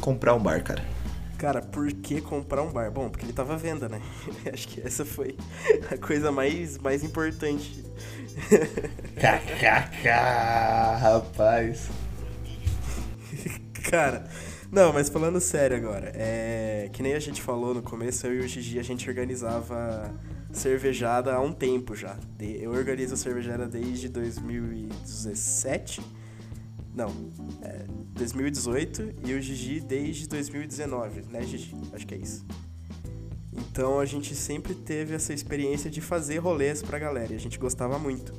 comprar 0.00 0.34
um 0.34 0.42
bar, 0.42 0.64
cara? 0.64 0.95
Cara, 1.38 1.60
por 1.60 1.92
que 1.92 2.20
comprar 2.20 2.62
um 2.62 2.72
bar? 2.72 2.90
Bom, 2.90 3.10
porque 3.10 3.24
ele 3.24 3.32
tava 3.32 3.54
à 3.54 3.56
venda, 3.56 3.88
né? 3.88 4.00
Acho 4.52 4.68
que 4.68 4.80
essa 4.80 5.04
foi 5.04 5.36
a 5.90 5.98
coisa 5.98 6.32
mais, 6.32 6.78
mais 6.78 7.04
importante. 7.04 7.84
KKK, 9.16 10.08
rapaz. 11.00 11.90
Cara, 13.90 14.24
não, 14.70 14.92
mas 14.92 15.08
falando 15.08 15.40
sério 15.40 15.76
agora, 15.76 16.10
é. 16.14 16.90
Que 16.92 17.02
nem 17.02 17.14
a 17.14 17.20
gente 17.20 17.42
falou 17.42 17.74
no 17.74 17.82
começo, 17.82 18.26
eu 18.26 18.34
e 18.34 18.40
o 18.40 18.48
Gigi 18.48 18.78
a 18.78 18.82
gente 18.82 19.08
organizava 19.08 20.12
cervejada 20.52 21.34
há 21.34 21.40
um 21.40 21.52
tempo 21.52 21.94
já. 21.94 22.16
Eu 22.40 22.72
organizo 22.72 23.16
cervejada 23.16 23.66
desde 23.66 24.08
2017. 24.08 26.00
Não, 26.96 27.14
é 27.60 27.84
2018 28.14 29.16
e 29.26 29.34
o 29.34 29.40
Gigi 29.42 29.80
desde 29.80 30.26
2019, 30.26 31.26
né, 31.30 31.42
Gigi? 31.42 31.76
Acho 31.92 32.06
que 32.06 32.14
é 32.14 32.18
isso. 32.18 32.42
Então 33.52 34.00
a 34.00 34.06
gente 34.06 34.34
sempre 34.34 34.74
teve 34.74 35.14
essa 35.14 35.34
experiência 35.34 35.90
de 35.90 36.00
fazer 36.00 36.38
rolês 36.38 36.82
pra 36.82 36.98
galera 36.98 37.34
e 37.34 37.36
a 37.36 37.38
gente 37.38 37.58
gostava 37.58 37.98
muito. 37.98 38.32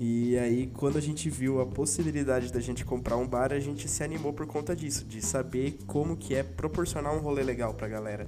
E 0.00 0.36
aí, 0.38 0.66
quando 0.66 0.98
a 0.98 1.00
gente 1.00 1.30
viu 1.30 1.60
a 1.60 1.66
possibilidade 1.66 2.52
da 2.52 2.60
gente 2.60 2.84
comprar 2.84 3.16
um 3.16 3.26
bar, 3.26 3.52
a 3.52 3.60
gente 3.60 3.88
se 3.88 4.02
animou 4.02 4.32
por 4.32 4.46
conta 4.46 4.74
disso, 4.74 5.04
de 5.04 5.20
saber 5.20 5.78
como 5.86 6.16
que 6.16 6.34
é 6.34 6.42
proporcionar 6.42 7.14
um 7.14 7.20
rolê 7.20 7.42
legal 7.42 7.74
pra 7.74 7.88
galera. 7.88 8.26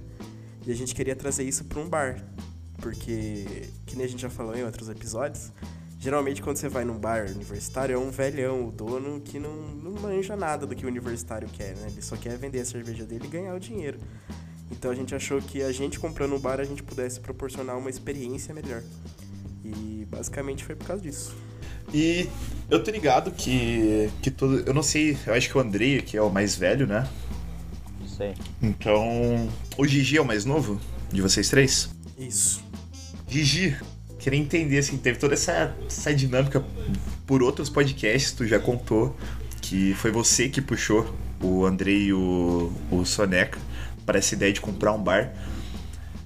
E 0.67 0.71
a 0.71 0.75
gente 0.75 0.95
queria 0.95 1.15
trazer 1.15 1.45
isso 1.45 1.65
pra 1.65 1.81
um 1.81 1.89
bar, 1.89 2.25
porque, 2.79 3.69
que 3.87 3.97
nem 3.97 4.05
a 4.05 4.09
gente 4.09 4.21
já 4.21 4.31
falou 4.31 4.57
em 4.57 4.65
outros 4.65 4.89
episódios, 4.89 5.53
geralmente 6.01 6.41
quando 6.41 6.57
você 6.57 6.69
vai 6.69 6.85
num 6.85 6.99
bar 6.99 7.27
universitário 7.27 7.95
é 7.95 7.99
um 7.99 8.11
velhão, 8.11 8.69
o 8.69 8.73
dono, 8.73 9.21
que 9.21 9.39
não, 9.39 9.55
não 9.55 9.93
manja 9.93 10.35
nada 10.35 10.67
do 10.67 10.75
que 10.75 10.87
o 10.87 10.89
universitário 10.89 11.47
quer, 11.49 11.77
né? 11.77 11.89
Ele 11.91 12.01
só 12.01 12.17
quer 12.17 12.37
vender 12.39 12.61
a 12.61 12.65
cerveja 12.65 13.05
dele 13.05 13.27
e 13.27 13.29
ganhar 13.29 13.55
o 13.55 13.61
dinheiro. 13.61 14.01
Então 14.71 14.91
a 14.91 14.95
gente 14.95 15.15
achou 15.15 15.43
que 15.43 15.63
a 15.63 15.71
gente 15.71 16.01
comprando 16.01 16.35
um 16.35 16.39
bar 16.39 16.59
a 16.59 16.65
gente 16.65 16.83
pudesse 16.83 17.21
proporcionar 17.21 17.77
uma 17.77 17.91
experiência 17.91 18.55
melhor. 18.55 18.83
E 19.63 20.07
basicamente 20.11 20.65
foi 20.65 20.75
por 20.75 20.87
causa 20.87 21.03
disso. 21.03 21.37
E 21.93 22.27
eu 22.71 22.83
tô 22.83 22.91
ligado 22.91 23.31
que, 23.33 24.11
que 24.23 24.31
todo. 24.31 24.61
Eu 24.61 24.73
não 24.73 24.83
sei, 24.83 25.19
eu 25.27 25.35
acho 25.35 25.51
que 25.51 25.59
o 25.59 25.61
Andrei, 25.61 26.01
que 26.01 26.17
é 26.17 26.23
o 26.23 26.31
mais 26.31 26.57
velho, 26.57 26.87
né? 26.87 27.07
Não 28.01 28.09
sei. 28.09 28.35
Então. 28.63 29.49
O 29.77 29.87
Gigi 29.87 30.17
é 30.17 30.21
o 30.21 30.25
mais 30.25 30.45
novo 30.45 30.81
de 31.13 31.21
vocês 31.21 31.49
três? 31.51 31.91
Isso. 32.17 32.63
Gigi, 33.29 33.77
queria 34.21 34.39
entender, 34.39 34.79
assim, 34.79 34.97
teve 34.99 35.19
toda 35.19 35.35
essa, 35.35 35.75
essa 35.87 36.15
dinâmica 36.15 36.63
por 37.27 37.43
outros 37.43 37.69
podcasts, 37.69 38.33
tu 38.33 38.47
já 38.47 38.59
contou 38.59 39.17
que 39.61 39.95
foi 39.95 40.11
você 40.11 40.49
que 40.49 40.61
puxou 40.61 41.15
o 41.43 41.65
Andrei 41.65 42.07
e 42.07 42.13
o, 42.13 42.73
o 42.91 43.05
Soneca 43.05 43.59
para 44.05 44.19
essa 44.19 44.35
ideia 44.35 44.53
de 44.53 44.61
comprar 44.61 44.93
um 44.93 45.03
bar. 45.03 45.33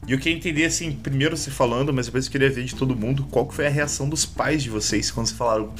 E 0.07 0.13
eu 0.13 0.19
queria 0.19 0.37
entender, 0.37 0.65
assim, 0.65 0.93
primeiro 0.93 1.37
você 1.37 1.51
falando, 1.51 1.93
mas 1.93 2.07
depois 2.07 2.27
eu 2.27 2.33
queria 2.33 2.51
ver 2.51 2.65
de 2.65 2.75
todo 2.75 2.95
mundo, 2.95 3.27
qual 3.31 3.47
que 3.47 3.55
foi 3.55 3.67
a 3.67 3.71
reação 3.71 4.09
dos 4.09 4.27
pais 4.27 4.63
de 4.63 4.71
vocês 4.71 5.11
quando 5.11 5.27
vocês 5.27 5.39
falaram 5.39 5.73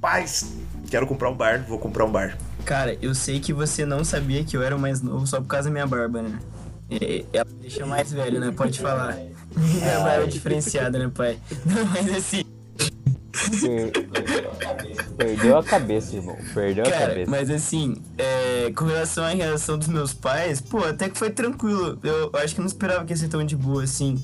Pais, 0.00 0.56
quero 0.90 1.06
comprar 1.06 1.28
um 1.28 1.34
bar, 1.34 1.64
vou 1.68 1.78
comprar 1.78 2.06
um 2.06 2.10
bar. 2.10 2.36
Cara, 2.64 2.96
eu 3.02 3.14
sei 3.14 3.38
que 3.38 3.52
você 3.52 3.84
não 3.84 4.02
sabia 4.02 4.42
que 4.42 4.56
eu 4.56 4.62
era 4.62 4.74
o 4.74 4.78
mais 4.78 5.02
novo 5.02 5.26
só 5.26 5.40
por 5.40 5.46
causa 5.46 5.68
da 5.68 5.72
minha 5.72 5.86
barba, 5.86 6.22
né? 6.22 6.38
É, 6.90 7.24
Ela 7.32 7.44
me 7.44 7.60
deixa 7.60 7.84
mais 7.84 8.10
velho, 8.10 8.40
né? 8.40 8.50
Pode 8.50 8.80
falar. 8.80 9.18
Minha 9.56 10.00
barba 10.00 10.24
é 10.24 10.26
diferenciada, 10.26 10.98
né, 10.98 11.10
pai? 11.14 11.38
Não, 11.66 11.84
mas 11.86 12.16
assim, 12.16 12.44
Per- 13.60 13.92
Perdeu 15.16 15.58
a 15.58 15.62
cabeça, 15.64 16.16
irmão. 16.16 16.36
Perdeu 16.54 16.84
a 16.84 16.90
cara, 16.90 17.08
cabeça. 17.08 17.30
mas 17.30 17.50
assim, 17.50 17.96
é, 18.18 18.72
com 18.74 18.84
relação 18.84 19.24
à 19.24 19.28
reação 19.30 19.78
dos 19.78 19.88
meus 19.88 20.12
pais, 20.12 20.60
pô, 20.60 20.78
até 20.78 21.08
que 21.08 21.16
foi 21.18 21.30
tranquilo. 21.30 21.98
Eu 22.02 22.30
acho 22.40 22.54
que 22.54 22.60
eu 22.60 22.62
não 22.62 22.68
esperava 22.68 23.04
que 23.04 23.12
ia 23.12 23.16
ser 23.16 23.28
tão 23.28 23.44
de 23.44 23.56
boa, 23.56 23.84
assim. 23.84 24.22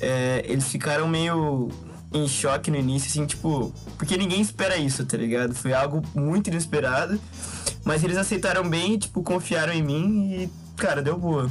É, 0.00 0.42
eles 0.46 0.66
ficaram 0.68 1.06
meio 1.08 1.68
em 2.12 2.26
choque 2.28 2.70
no 2.70 2.76
início, 2.76 3.08
assim, 3.10 3.26
tipo, 3.26 3.72
porque 3.98 4.16
ninguém 4.16 4.40
espera 4.40 4.76
isso, 4.76 5.04
tá 5.04 5.16
ligado? 5.16 5.54
Foi 5.54 5.72
algo 5.72 6.02
muito 6.14 6.48
inesperado, 6.48 7.20
mas 7.84 8.02
eles 8.04 8.16
aceitaram 8.16 8.68
bem, 8.68 8.96
tipo, 8.98 9.22
confiaram 9.22 9.72
em 9.72 9.82
mim 9.82 10.32
e, 10.42 10.50
cara, 10.76 11.02
deu 11.02 11.18
boa. 11.18 11.50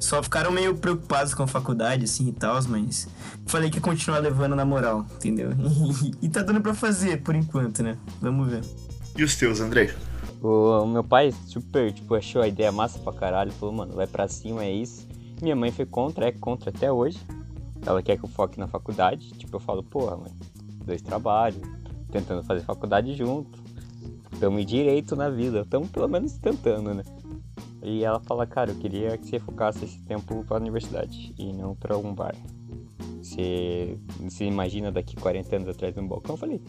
Só 0.00 0.22
ficaram 0.22 0.50
meio 0.50 0.74
preocupados 0.74 1.34
com 1.34 1.42
a 1.42 1.46
faculdade, 1.46 2.04
assim, 2.04 2.28
e 2.28 2.32
tal, 2.32 2.58
mas 2.68 3.06
falei 3.46 3.70
que 3.70 3.76
ia 3.76 3.82
continuar 3.82 4.18
levando 4.18 4.56
na 4.56 4.64
moral, 4.64 5.06
entendeu? 5.16 5.50
E, 6.22 6.28
tá 6.28 6.42
dando 6.42 6.60
pra 6.60 6.74
fazer, 6.74 7.22
por 7.22 7.34
enquanto, 7.34 7.82
né? 7.82 7.96
Vamos 8.20 8.48
ver. 8.48 8.62
E 9.16 9.22
os 9.22 9.36
teus, 9.36 9.60
Andrei? 9.60 9.90
O, 10.40 10.82
o 10.82 10.86
meu 10.86 11.04
pai 11.04 11.34
super, 11.46 11.92
tipo, 11.92 12.14
achou 12.14 12.40
a 12.40 12.48
ideia 12.48 12.72
massa 12.72 12.98
pra 12.98 13.12
caralho. 13.12 13.52
Falou, 13.52 13.74
mano, 13.74 13.94
vai 13.94 14.06
pra 14.06 14.26
cima, 14.26 14.64
é 14.64 14.72
isso. 14.72 15.06
Minha 15.42 15.54
mãe 15.54 15.70
foi 15.70 15.84
contra, 15.84 16.26
é 16.26 16.32
contra 16.32 16.70
até 16.70 16.90
hoje. 16.90 17.18
Ela 17.84 18.02
quer 18.02 18.16
que 18.16 18.24
eu 18.24 18.28
foque 18.28 18.58
na 18.58 18.66
faculdade. 18.66 19.30
Tipo, 19.32 19.56
eu 19.56 19.60
falo, 19.60 19.82
porra, 19.82 20.16
mãe, 20.16 20.32
dois 20.84 21.02
trabalhos, 21.02 21.60
tentando 22.10 22.42
fazer 22.42 22.62
faculdade 22.62 23.14
junto. 23.14 23.58
Tamo 24.38 24.58
em 24.58 24.64
direito 24.64 25.14
na 25.14 25.28
vida, 25.28 25.66
tamo 25.68 25.86
pelo 25.86 26.08
menos 26.08 26.32
tentando, 26.38 26.94
né? 26.94 27.02
E 27.82 28.04
ela 28.04 28.20
fala, 28.20 28.46
cara, 28.46 28.70
eu 28.70 28.76
queria 28.76 29.16
que 29.16 29.26
você 29.26 29.38
focasse 29.38 29.84
esse 29.84 30.00
tempo 30.02 30.44
pra 30.44 30.56
universidade 30.58 31.34
e 31.38 31.52
não 31.52 31.74
pra 31.74 31.96
um 31.96 32.14
bar. 32.14 32.34
Você 33.22 33.98
se 34.28 34.44
imagina 34.44 34.92
daqui 34.92 35.16
40 35.16 35.56
anos 35.56 35.68
atrás 35.68 35.94
de 35.94 36.00
um 36.00 36.06
balcão? 36.06 36.34
Eu 36.34 36.38
falei, 36.38 36.62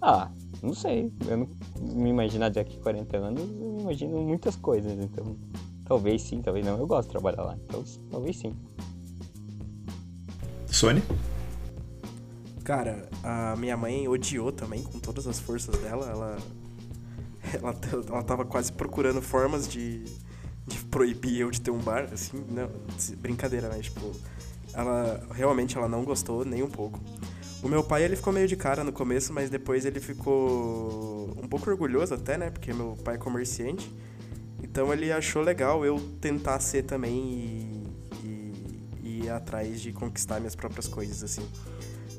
ah, 0.00 0.30
não 0.62 0.74
sei. 0.74 1.12
Eu 1.26 1.36
não 1.38 1.48
me 1.80 2.10
imaginar 2.10 2.50
daqui 2.50 2.78
40 2.78 3.16
anos, 3.16 3.40
eu 3.40 3.72
me 3.72 3.82
imagino 3.82 4.20
muitas 4.20 4.56
coisas, 4.56 4.92
então. 4.92 5.36
Talvez 5.84 6.22
sim, 6.22 6.42
talvez 6.42 6.66
não. 6.66 6.78
Eu 6.78 6.86
gosto 6.86 7.08
de 7.08 7.12
trabalhar 7.12 7.42
lá, 7.42 7.58
então 7.64 7.82
talvez 8.10 8.36
sim. 8.36 8.54
Sony? 10.66 11.02
Cara, 12.62 13.08
a 13.22 13.56
minha 13.56 13.76
mãe 13.76 14.06
odiou 14.06 14.52
também, 14.52 14.82
com 14.82 14.98
todas 14.98 15.26
as 15.26 15.40
forças 15.40 15.78
dela. 15.80 16.06
Ela, 16.06 16.36
ela, 17.54 17.74
ela 18.08 18.22
tava 18.22 18.44
quase 18.44 18.72
procurando 18.72 19.22
formas 19.22 19.66
de, 19.66 20.04
de 20.68 20.78
proibir 20.84 21.40
eu 21.40 21.50
de 21.50 21.60
ter 21.60 21.70
um 21.70 21.78
bar, 21.78 22.08
assim. 22.12 22.44
Não, 22.48 22.70
brincadeira, 23.18 23.68
né? 23.68 23.78
Tipo, 23.80 24.12
ela 24.72 25.26
realmente 25.32 25.76
ela 25.76 25.88
não 25.88 26.04
gostou 26.04 26.44
nem 26.44 26.62
um 26.62 26.68
pouco. 26.70 27.00
O 27.62 27.68
meu 27.68 27.82
pai, 27.82 28.04
ele 28.04 28.14
ficou 28.14 28.32
meio 28.32 28.46
de 28.46 28.54
cara 28.54 28.84
no 28.84 28.92
começo, 28.92 29.32
mas 29.32 29.50
depois 29.50 29.84
ele 29.84 29.98
ficou 29.98 31.34
um 31.42 31.48
pouco 31.48 31.68
orgulhoso 31.70 32.14
até, 32.14 32.38
né? 32.38 32.50
Porque 32.50 32.72
meu 32.72 32.96
pai 33.04 33.16
é 33.16 33.18
comerciante. 33.18 33.90
Então 34.62 34.92
ele 34.92 35.10
achou 35.10 35.42
legal 35.42 35.84
eu 35.84 35.98
tentar 36.20 36.60
ser 36.60 36.82
também 36.84 37.16
e, 37.16 38.26
e- 38.26 38.80
e 39.02 39.24
ir 39.24 39.30
atrás 39.30 39.80
de 39.80 39.92
conquistar 39.92 40.38
minhas 40.38 40.54
próprias 40.54 40.86
coisas, 40.86 41.22
assim. 41.24 41.48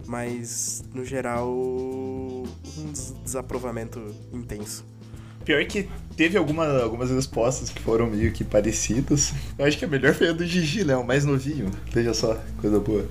Mas, 0.06 0.84
no 0.94 1.06
geral, 1.06 1.48
um 1.53 2.44
des- 2.91 3.13
desaprovamento 3.24 4.03
intenso. 4.34 4.84
Pior 5.46 5.63
que 5.65 5.88
teve 6.19 6.38
alguma, 6.38 6.81
algumas 6.81 7.09
respostas 7.09 7.69
que 7.69 7.81
foram 7.81 8.05
meio 8.07 8.33
que 8.33 8.43
parecidas. 8.43 9.31
Eu 9.57 9.63
acho 9.65 9.77
que 9.77 9.85
a 9.85 9.88
melhor 9.88 10.13
foi 10.13 10.27
a 10.27 10.33
do 10.33 10.45
Gigi, 10.45 10.83
né? 10.83 10.93
O 10.97 11.07
mais 11.07 11.23
novinho. 11.23 11.71
Veja 11.93 12.13
só, 12.13 12.38
coisa 12.59 12.77
boa. 12.77 13.05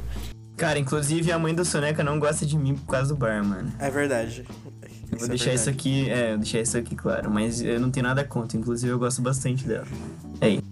Cara, 0.59 0.79
inclusive 0.79 1.33
a 1.33 1.39
mãe 1.39 1.55
do 1.55 1.65
Soneca 1.65 2.05
não 2.05 2.19
gosta 2.19 2.45
de 2.45 2.59
mim 2.59 2.75
por 2.75 2.85
causa 2.85 3.15
do 3.15 3.17
bar, 3.19 3.43
mano. 3.43 3.73
É 3.79 3.91
verdade. 3.91 4.45
Eu 5.11 5.19
vou 5.21 5.27
deixar 5.29 5.55
isso 5.55 5.71
aqui, 5.71 6.11
é, 6.11 6.31
vou 6.33 6.39
deixar 6.41 6.61
isso 6.61 6.77
aqui 6.77 6.95
claro, 6.95 7.31
mas 7.31 7.63
eu 7.63 7.81
não 7.81 7.91
tenho 7.91 8.05
nada 8.05 8.23
contra, 8.25 8.59
inclusive 8.59 8.93
eu 8.93 8.99
gosto 8.99 9.23
bastante 9.23 9.65
dela. 9.67 9.87
É 10.43 10.51
isso. 10.51 10.71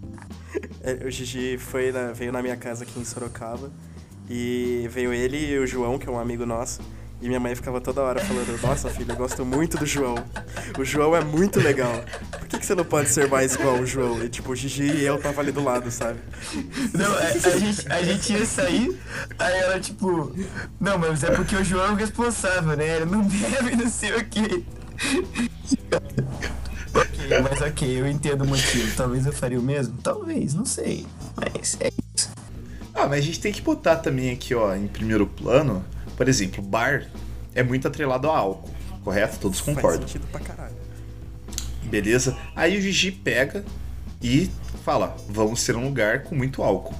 É, 0.83 1.07
o 1.07 1.09
Gigi 1.09 1.57
foi 1.57 1.91
na- 1.91 2.11
veio 2.11 2.31
na 2.31 2.43
minha 2.43 2.55
casa 2.55 2.83
aqui 2.83 2.99
em 2.99 3.03
Sorocaba 3.03 3.71
E 4.29 4.87
veio 4.91 5.11
ele 5.11 5.37
e 5.53 5.57
o 5.57 5.65
João, 5.65 5.97
que 5.97 6.07
é 6.07 6.11
um 6.11 6.19
amigo 6.19 6.45
nosso. 6.45 6.81
E 7.19 7.27
minha 7.27 7.39
mãe 7.39 7.55
ficava 7.55 7.81
toda 7.81 8.01
hora 8.01 8.19
falando: 8.23 8.61
Nossa, 8.61 8.89
filho, 8.89 9.11
eu 9.11 9.15
gosto 9.15 9.43
muito 9.43 9.77
do 9.77 9.85
João. 9.85 10.15
O 10.77 10.85
João 10.85 11.15
é 11.15 11.23
muito 11.23 11.59
legal. 11.59 12.03
Por 12.31 12.47
que, 12.47 12.59
que 12.59 12.65
você 12.65 12.75
não 12.75 12.85
pode 12.85 13.09
ser 13.09 13.27
mais 13.27 13.55
igual 13.55 13.79
o 13.79 13.85
João? 13.85 14.23
E 14.23 14.29
tipo, 14.29 14.51
o 14.51 14.55
Gigi 14.55 14.83
e 14.83 15.03
eu 15.03 15.19
tava 15.19 15.41
ali 15.41 15.51
do 15.51 15.63
lado, 15.63 15.89
sabe? 15.89 16.19
Não, 16.93 17.11
a, 17.11 17.23
a 17.23 17.59
gente, 17.59 17.91
a 17.91 18.03
gente 18.03 18.33
ia 18.33 18.45
sair, 18.45 18.99
aí 19.39 19.59
ela 19.59 19.79
tipo, 19.79 20.31
não, 20.79 20.99
mas 20.99 21.23
é 21.23 21.31
porque 21.31 21.55
o 21.55 21.63
João 21.63 21.85
é 21.87 21.91
o 21.91 21.95
responsável, 21.95 22.77
né? 22.77 22.97
Ele 22.97 23.05
não 23.05 23.23
deve, 23.23 23.75
não 23.75 23.89
sei 23.89 24.15
o 24.15 24.25
quê. 24.25 24.63
ok, 26.93 27.41
mas 27.41 27.61
ok, 27.61 27.99
eu 27.99 28.07
entendo 28.07 28.43
o 28.43 28.47
motivo. 28.47 28.95
Talvez 28.95 29.25
eu 29.25 29.33
faria 29.33 29.59
o 29.59 29.63
mesmo? 29.63 29.97
Talvez, 30.03 30.53
não 30.53 30.65
sei. 30.65 31.07
Mas 31.35 31.77
é 31.79 31.91
isso. 32.15 32.29
Ah, 32.93 33.07
mas 33.07 33.19
a 33.19 33.21
gente 33.21 33.39
tem 33.39 33.51
que 33.51 33.61
botar 33.61 33.95
também 33.97 34.31
aqui, 34.31 34.53
ó, 34.53 34.75
em 34.75 34.87
primeiro 34.87 35.25
plano, 35.25 35.83
por 36.17 36.27
exemplo, 36.27 36.61
bar 36.61 37.05
é 37.53 37.63
muito 37.63 37.87
atrelado 37.87 38.29
a 38.29 38.37
álcool, 38.37 38.69
correto? 39.03 39.39
Todos 39.39 39.59
Faz 39.59 39.75
concordam. 39.75 40.07
sentido 40.07 40.27
pra 40.31 40.41
caralho. 40.41 40.75
Beleza? 41.83 42.35
Aí 42.55 42.77
o 42.77 42.81
Gigi 42.81 43.11
pega 43.11 43.63
e 44.21 44.49
fala: 44.83 45.15
vamos 45.29 45.61
ser 45.61 45.75
um 45.75 45.85
lugar 45.85 46.23
com 46.23 46.35
muito 46.35 46.63
álcool. 46.63 46.95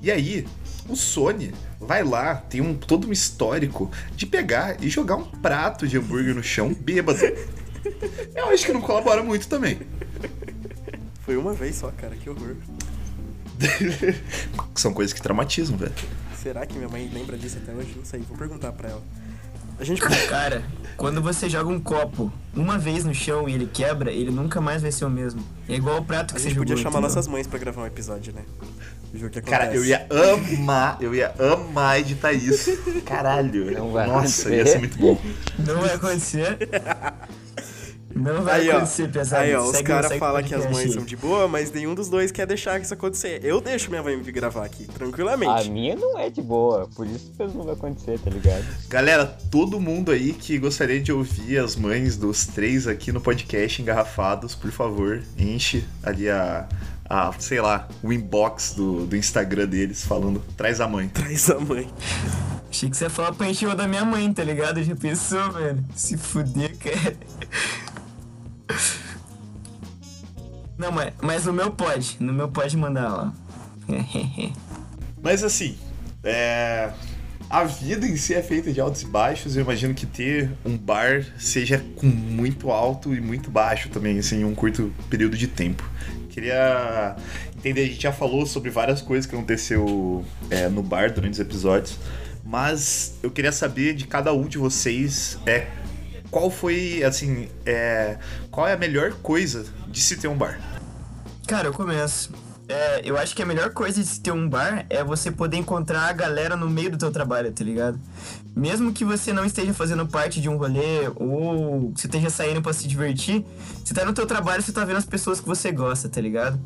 E 0.00 0.10
aí, 0.10 0.46
o 0.88 0.96
Sony 0.96 1.52
vai 1.80 2.02
lá, 2.02 2.36
tem 2.36 2.60
um, 2.60 2.74
todo 2.74 3.08
um 3.08 3.12
histórico 3.12 3.90
de 4.16 4.24
pegar 4.26 4.82
e 4.82 4.88
jogar 4.88 5.16
um 5.16 5.24
prato 5.24 5.86
de 5.86 5.98
hambúrguer 5.98 6.34
no 6.34 6.42
chão 6.42 6.72
bêbado. 6.72 7.20
Eu 8.34 8.48
acho 8.48 8.64
que 8.64 8.72
não 8.72 8.80
colabora 8.80 9.22
muito 9.22 9.48
também. 9.48 9.80
Foi 11.22 11.36
uma 11.36 11.52
vez 11.52 11.76
só, 11.76 11.90
cara, 11.90 12.14
que 12.16 12.30
horror. 12.30 12.56
São 14.74 14.92
coisas 14.92 15.12
que 15.12 15.20
traumatizam, 15.20 15.76
velho. 15.76 15.92
Será 16.42 16.66
que 16.66 16.74
minha 16.76 16.88
mãe 16.88 17.08
lembra 17.12 17.36
disso 17.36 17.58
até 17.62 17.72
hoje? 17.72 17.94
Não 17.96 18.04
sei, 18.04 18.20
vou 18.20 18.36
perguntar 18.36 18.72
pra 18.72 18.88
ela. 18.90 19.02
A 19.78 19.84
gente. 19.84 20.00
Cara, 20.28 20.62
quando 20.96 21.22
você 21.22 21.48
joga 21.48 21.68
um 21.70 21.80
copo 21.80 22.32
uma 22.54 22.78
vez 22.78 23.04
no 23.04 23.14
chão 23.14 23.48
e 23.48 23.54
ele 23.54 23.66
quebra, 23.66 24.10
ele 24.10 24.30
nunca 24.30 24.60
mais 24.60 24.82
vai 24.82 24.92
ser 24.92 25.04
o 25.04 25.10
mesmo. 25.10 25.42
É 25.68 25.74
igual 25.74 25.98
o 25.98 26.04
prato 26.04 26.32
A 26.32 26.34
que 26.34 26.40
você 26.40 26.48
gente 26.48 26.54
jogou. 26.56 26.66
podia 26.68 26.76
chamar 26.76 26.98
entendeu? 26.98 27.08
nossas 27.08 27.28
mães 27.28 27.46
pra 27.46 27.58
gravar 27.58 27.82
um 27.82 27.86
episódio, 27.86 28.32
né? 28.32 28.42
Cara, 29.44 29.74
eu 29.74 29.84
ia 29.84 30.06
amar, 30.56 30.96
eu 31.00 31.14
ia 31.14 31.34
amar 31.52 32.00
editar 32.00 32.32
isso. 32.32 32.74
Caralho. 33.04 33.70
Não 33.72 33.92
vai 33.92 34.06
Nossa, 34.06 34.48
acontecer. 34.48 34.56
ia 34.56 34.66
ser 34.66 34.78
muito 34.78 34.98
bom. 34.98 35.20
Não 35.58 35.80
vai 35.82 35.94
acontecer. 35.94 36.58
Não 38.14 38.42
vai 38.42 38.60
Aí, 38.62 38.68
ó, 38.70 38.76
acontecer, 38.76 39.08
pesado. 39.10 39.42
aí, 39.42 39.54
ó, 39.54 39.62
os 39.64 39.70
Segue- 39.70 39.88
caras 39.88 40.06
segue 40.06 40.16
o 40.16 40.18
falam 40.20 40.42
que 40.42 40.54
as 40.54 40.64
mães 40.64 40.78
aí. 40.86 40.92
são 40.92 41.04
de 41.04 41.16
boa, 41.16 41.48
mas 41.48 41.70
nenhum 41.72 41.94
dos 41.94 42.08
dois 42.08 42.30
quer 42.32 42.46
deixar 42.46 42.80
isso 42.80 42.92
acontecer. 42.94 43.40
Eu 43.44 43.60
deixo 43.60 43.90
minha 43.90 44.02
mãe 44.02 44.16
me 44.16 44.32
gravar 44.32 44.64
aqui, 44.64 44.86
A 44.88 44.92
tranquilamente. 44.92 45.70
minha 45.70 45.96
não 45.96 46.18
é 46.18 46.28
de 46.30 46.42
boa, 46.42 46.88
por 46.94 47.06
isso 47.06 47.30
que 47.36 47.42
não 47.44 47.64
vai 47.64 47.74
acontecer, 47.74 48.18
tá 48.18 48.30
ligado? 48.30 48.64
Galera, 48.88 49.26
todo 49.50 49.80
mundo 49.80 50.10
aí 50.10 50.32
que 50.32 50.58
gostaria 50.58 51.00
de 51.00 51.12
ouvir 51.12 51.58
as 51.58 51.76
mães 51.76 52.16
dos 52.16 52.46
três 52.46 52.86
aqui 52.86 53.12
no 53.12 53.20
podcast 53.20 53.80
engarrafados, 53.80 54.54
por 54.54 54.70
favor, 54.70 55.22
enche 55.38 55.84
ali 56.02 56.28
a, 56.28 56.68
a 57.08 57.32
sei 57.38 57.60
lá, 57.60 57.88
o 58.02 58.12
inbox 58.12 58.74
do, 58.74 59.06
do 59.06 59.16
Instagram 59.16 59.66
deles 59.66 60.04
falando, 60.04 60.42
traz 60.56 60.80
a 60.80 60.88
mãe. 60.88 61.08
Traz 61.08 61.50
a 61.50 61.58
mãe. 61.58 61.88
Achei 62.70 62.88
que 62.88 62.96
você 62.96 63.04
ia 63.04 63.10
falar 63.10 63.32
pra 63.34 63.50
encher 63.50 63.68
o 63.68 63.74
da 63.74 63.86
minha 63.86 64.02
mãe, 64.02 64.32
tá 64.32 64.42
ligado? 64.42 64.82
Já 64.82 64.96
pensou, 64.96 65.52
velho? 65.52 65.84
Se 65.94 66.16
fuder, 66.16 66.74
cara. 66.78 67.14
Não, 70.82 70.90
mas, 70.90 71.12
mas 71.22 71.46
no 71.46 71.52
meu 71.52 71.70
pode. 71.70 72.16
No 72.18 72.32
meu 72.32 72.48
pode 72.48 72.76
mandar 72.76 73.08
lá. 73.08 73.32
Mas 75.22 75.44
assim, 75.44 75.78
é, 76.24 76.90
a 77.48 77.62
vida 77.62 78.04
em 78.04 78.16
si 78.16 78.34
é 78.34 78.42
feita 78.42 78.72
de 78.72 78.80
altos 78.80 79.02
e 79.02 79.06
baixos. 79.06 79.54
Eu 79.54 79.62
imagino 79.62 79.94
que 79.94 80.04
ter 80.04 80.50
um 80.64 80.76
bar 80.76 81.24
seja 81.38 81.84
com 81.94 82.06
muito 82.06 82.72
alto 82.72 83.14
e 83.14 83.20
muito 83.20 83.48
baixo 83.48 83.88
também, 83.90 84.18
assim, 84.18 84.40
em 84.40 84.44
um 84.44 84.56
curto 84.56 84.92
período 85.08 85.36
de 85.36 85.46
tempo. 85.46 85.88
Queria 86.28 87.14
entender, 87.56 87.82
a 87.82 87.86
gente 87.86 88.02
já 88.02 88.12
falou 88.12 88.44
sobre 88.44 88.68
várias 88.68 89.00
coisas 89.00 89.24
que 89.24 89.36
aconteceu 89.36 90.24
é, 90.50 90.68
no 90.68 90.82
bar 90.82 91.12
durante 91.12 91.34
os 91.34 91.38
episódios, 91.38 91.96
mas 92.44 93.14
eu 93.22 93.30
queria 93.30 93.52
saber 93.52 93.94
de 93.94 94.08
cada 94.08 94.32
um 94.32 94.48
de 94.48 94.58
vocês 94.58 95.38
é 95.46 95.68
qual 96.32 96.50
foi, 96.50 97.04
assim, 97.04 97.46
é, 97.64 98.16
qual 98.50 98.66
é 98.66 98.72
a 98.72 98.76
melhor 98.76 99.12
coisa 99.22 99.66
de 99.86 100.00
se 100.00 100.16
ter 100.16 100.26
um 100.26 100.36
bar. 100.36 100.71
Cara, 101.52 101.68
eu 101.68 101.72
começo. 101.74 102.30
É, 102.68 103.02
eu 103.04 103.18
acho 103.18 103.34
que 103.34 103.42
a 103.42 103.46
melhor 103.46 103.70
coisa 103.70 104.02
de 104.02 104.20
ter 104.20 104.30
um 104.30 104.48
bar 104.48 104.86
é 104.88 105.02
você 105.02 105.30
poder 105.30 105.56
encontrar 105.56 106.08
a 106.08 106.12
galera 106.12 106.56
no 106.56 106.70
meio 106.70 106.90
do 106.90 106.98
teu 106.98 107.10
trabalho, 107.10 107.52
tá 107.52 107.64
ligado? 107.64 107.98
Mesmo 108.54 108.92
que 108.92 109.04
você 109.04 109.32
não 109.32 109.44
esteja 109.44 109.74
fazendo 109.74 110.06
parte 110.06 110.40
de 110.40 110.48
um 110.48 110.56
rolê 110.56 111.08
ou 111.16 111.92
você 111.94 112.06
esteja 112.06 112.30
saindo 112.30 112.62
pra 112.62 112.72
se 112.72 112.86
divertir, 112.86 113.44
você 113.82 113.92
tá 113.92 114.04
no 114.04 114.12
teu 114.12 114.26
trabalho, 114.26 114.62
você 114.62 114.72
tá 114.72 114.84
vendo 114.84 114.98
as 114.98 115.04
pessoas 115.04 115.40
que 115.40 115.46
você 115.46 115.72
gosta, 115.72 116.08
tá 116.08 116.20
ligado? 116.20 116.58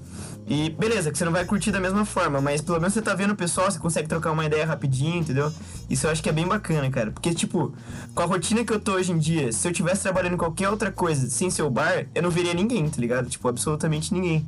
E 0.49 0.70
beleza, 0.70 1.11
que 1.11 1.18
você 1.18 1.25
não 1.25 1.33
vai 1.33 1.44
curtir 1.44 1.73
da 1.73 1.81
mesma 1.81 2.05
forma, 2.05 2.40
mas 2.40 2.61
pelo 2.61 2.79
menos 2.79 2.94
você 2.94 3.03
tá 3.03 3.14
vendo 3.14 3.33
o 3.33 3.37
pessoal, 3.37 3.68
você 3.68 3.81
consegue 3.81 4.09
trocar 4.09 4.31
uma 4.31 4.44
ideia 4.44 4.64
rapidinho, 4.64 5.16
entendeu? 5.16 5.53
Isso 5.90 6.07
eu 6.07 6.11
acho 6.11 6.23
que 6.23 6.29
é 6.29 6.33
bem 6.33 6.47
bacana, 6.47 6.88
cara. 6.88 7.11
Porque, 7.11 7.35
tipo, 7.35 7.75
com 8.14 8.23
a 8.23 8.27
rotina 8.27 8.64
que 8.64 8.73
eu 8.73 8.79
tô 8.79 8.92
hoje 8.92 9.11
em 9.11 9.18
dia, 9.18 9.53
se 9.53 9.66
eu 9.66 9.73
tivesse 9.73 10.03
trabalhando 10.03 10.35
em 10.35 10.37
qualquer 10.37 10.68
outra 10.68 10.92
coisa 10.92 11.29
sem 11.29 11.51
ser 11.51 11.62
o 11.62 11.70
bar, 11.70 12.07
eu 12.14 12.23
não 12.23 12.31
veria 12.31 12.55
ninguém, 12.55 12.88
tá 12.88 13.01
ligado? 13.01 13.29
Tipo, 13.29 13.49
absolutamente 13.49 14.14
ninguém. 14.14 14.47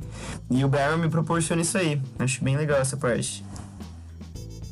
E 0.49 0.63
o 0.63 0.69
bar 0.69 0.97
me 0.97 1.09
proporciona 1.09 1.38
isso 1.39 1.77
aí. 1.77 2.01
Acho 2.17 2.43
bem 2.43 2.57
legal 2.57 2.79
essa 2.79 2.97
parte. 2.97 3.43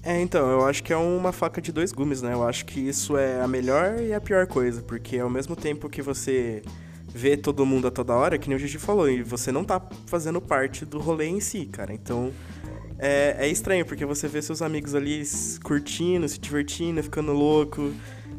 É, 0.03 0.21
então, 0.21 0.49
eu 0.49 0.65
acho 0.65 0.83
que 0.83 0.93
é 0.93 0.97
uma 0.97 1.33
faca 1.33 1.61
de 1.61 1.71
dois 1.71 1.91
gumes, 1.91 2.21
né? 2.21 2.33
Eu 2.33 2.47
acho 2.47 2.65
que 2.65 2.79
isso 2.79 3.17
é 3.17 3.41
a 3.41 3.47
melhor 3.47 3.99
e 3.99 4.13
a 4.13 4.21
pior 4.21 4.47
coisa, 4.47 4.81
porque 4.81 5.19
ao 5.19 5.29
mesmo 5.29 5.55
tempo 5.55 5.89
que 5.89 6.01
você 6.01 6.61
vê 7.13 7.35
todo 7.35 7.65
mundo 7.65 7.87
a 7.87 7.91
toda 7.91 8.13
hora, 8.13 8.37
que 8.37 8.47
nem 8.47 8.55
o 8.55 8.59
Gigi 8.59 8.77
falou, 8.77 9.09
e 9.09 9.21
você 9.21 9.51
não 9.51 9.63
tá 9.63 9.81
fazendo 10.05 10.39
parte 10.39 10.85
do 10.85 10.99
rolê 10.99 11.25
em 11.25 11.41
si, 11.41 11.65
cara. 11.65 11.93
Então, 11.93 12.31
é, 12.99 13.35
é 13.39 13.47
estranho, 13.47 13.85
porque 13.85 14.05
você 14.05 14.27
vê 14.27 14.41
seus 14.41 14.61
amigos 14.61 14.95
ali 14.95 15.23
curtindo, 15.63 16.27
se 16.27 16.39
divertindo, 16.39 17.03
ficando 17.03 17.33
louco. 17.33 17.91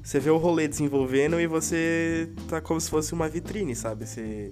Você 0.02 0.18
vê 0.18 0.30
o 0.30 0.38
rolê 0.38 0.66
desenvolvendo 0.66 1.40
e 1.40 1.46
você 1.46 2.30
tá 2.48 2.60
como 2.60 2.80
se 2.80 2.88
fosse 2.88 3.12
uma 3.12 3.28
vitrine, 3.28 3.74
sabe? 3.74 4.06
Você, 4.06 4.50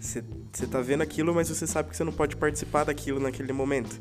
você, 0.00 0.22
tá 0.70 0.80
vendo 0.80 1.02
aquilo, 1.02 1.34
mas 1.34 1.48
você 1.48 1.66
sabe 1.66 1.90
que 1.90 1.96
você 1.96 2.04
não 2.04 2.12
pode 2.12 2.36
participar 2.36 2.84
daquilo 2.84 3.20
naquele 3.20 3.52
momento. 3.52 4.00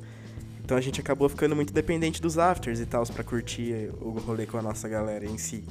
Então 0.64 0.78
a 0.78 0.82
gente 0.82 1.00
acabou 1.00 1.30
ficando 1.30 1.56
muito 1.56 1.72
dependente 1.74 2.22
dos 2.22 2.38
afters 2.38 2.80
e 2.80 2.86
tal, 2.86 3.06
pra 3.06 3.24
curtir 3.24 3.92
o 4.02 4.10
rolê 4.12 4.46
com 4.46 4.58
a 4.58 4.62
nossa 4.62 4.90
galera 4.90 5.26
em 5.26 5.38
si. 5.38 5.64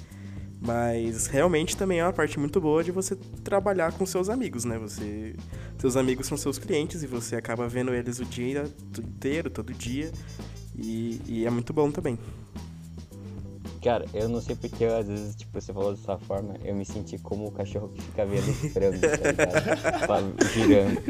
Mas 0.60 1.26
realmente 1.26 1.76
também 1.76 1.98
é 1.98 2.04
uma 2.04 2.12
parte 2.12 2.38
muito 2.38 2.60
boa 2.60 2.82
de 2.82 2.90
você 2.90 3.16
trabalhar 3.42 3.92
com 3.92 4.06
seus 4.06 4.30
amigos, 4.30 4.64
né? 4.64 4.78
Você, 4.78 5.34
seus 5.78 5.96
amigos 5.96 6.26
são 6.26 6.38
seus 6.38 6.58
clientes 6.58 7.02
e 7.02 7.06
você 7.06 7.36
acaba 7.36 7.68
vendo 7.68 7.92
eles 7.92 8.18
o 8.18 8.24
dia 8.24 8.64
inteiro, 8.98 9.50
todo 9.50 9.74
dia. 9.74 10.10
E, 10.76 11.20
e 11.26 11.46
é 11.46 11.50
muito 11.50 11.72
bom 11.72 11.90
também. 11.90 12.18
Cara, 13.84 14.06
eu 14.14 14.30
não 14.30 14.40
sei 14.40 14.56
porque 14.56 14.82
às 14.86 15.06
vezes, 15.06 15.36
tipo, 15.36 15.60
você 15.60 15.70
falou 15.70 15.94
dessa 15.94 16.16
forma, 16.20 16.54
eu 16.64 16.74
me 16.74 16.86
senti 16.86 17.18
como 17.18 17.48
o 17.48 17.52
cachorro 17.52 17.90
que 17.90 18.00
fica 18.00 18.24
vendo 18.24 18.48
o 18.48 18.70
frango, 18.70 18.98
tá 18.98 19.30
ligado? 19.30 20.34
Girando. 20.54 21.02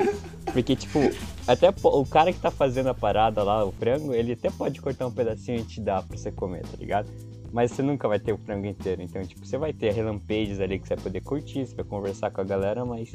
Porque, 0.52 0.74
tipo, 0.74 0.98
até 1.46 1.72
o 1.84 2.04
cara 2.04 2.32
que 2.32 2.40
tá 2.40 2.50
fazendo 2.50 2.88
a 2.88 2.94
parada 2.94 3.44
lá, 3.44 3.64
o 3.64 3.70
frango, 3.70 4.12
ele 4.12 4.32
até 4.32 4.50
pode 4.50 4.80
cortar 4.80 5.06
um 5.06 5.12
pedacinho 5.12 5.60
e 5.60 5.62
te 5.62 5.80
dar 5.80 6.02
pra 6.02 6.16
você 6.16 6.32
comer, 6.32 6.62
tá 6.62 6.76
ligado? 6.76 7.08
Mas 7.52 7.70
você 7.70 7.80
nunca 7.80 8.08
vai 8.08 8.18
ter 8.18 8.32
o 8.32 8.38
frango 8.38 8.66
inteiro. 8.66 9.00
Então, 9.00 9.22
tipo, 9.22 9.46
você 9.46 9.56
vai 9.56 9.72
ter 9.72 9.92
relampejos 9.92 10.58
ali 10.58 10.80
que 10.80 10.88
você 10.88 10.96
vai 10.96 11.04
poder 11.04 11.20
curtir, 11.20 11.64
você 11.64 11.76
vai 11.76 11.84
conversar 11.84 12.32
com 12.32 12.40
a 12.40 12.44
galera, 12.44 12.84
mas 12.84 13.12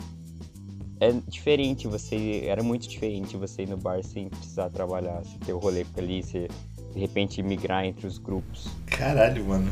é 1.01 1.11
diferente 1.27 1.85
você. 1.85 2.45
Era 2.45 2.63
muito 2.63 2.87
diferente 2.87 3.35
você 3.35 3.63
ir 3.63 3.67
no 3.67 3.75
bar 3.75 4.01
sem 4.05 4.29
precisar 4.29 4.69
trabalhar, 4.69 5.19
você 5.21 5.37
ter 5.39 5.51
o 5.51 5.57
rolê 5.59 5.85
ali, 5.97 6.23
você 6.23 6.47
de 6.93 6.99
repente 6.99 7.41
migrar 7.43 7.85
entre 7.85 8.07
os 8.07 8.17
grupos. 8.17 8.67
Caralho, 8.87 9.45
mano. 9.45 9.67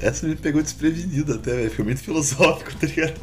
Essa 0.00 0.26
me 0.26 0.34
pegou 0.36 0.62
desprevenido 0.62 1.34
até, 1.34 1.52
velho. 1.54 1.70
Foi 1.70 1.84
muito 1.84 2.00
filosófico, 2.00 2.74
tá 2.76 2.86
ligado? 2.86 3.14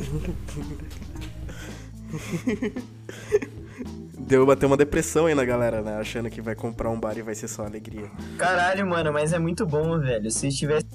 Deu 4.20 4.46
bater 4.46 4.66
uma 4.66 4.78
depressão 4.78 5.26
aí 5.26 5.36
na 5.36 5.44
galera, 5.44 5.82
né? 5.82 5.98
Achando 5.98 6.30
que 6.30 6.42
vai 6.42 6.56
comprar 6.56 6.90
um 6.90 7.00
bar 7.00 7.18
e 7.18 7.22
vai 7.22 7.36
ser 7.36 7.48
só 7.48 7.66
alegria. 7.66 8.10
Caralho, 8.38 8.88
mano, 8.88 9.12
mas 9.12 9.34
é 9.34 9.40
muito 9.40 9.66
bom, 9.66 10.00
velho. 10.00 10.30
Se 10.32 10.48
estivesse 10.48 10.86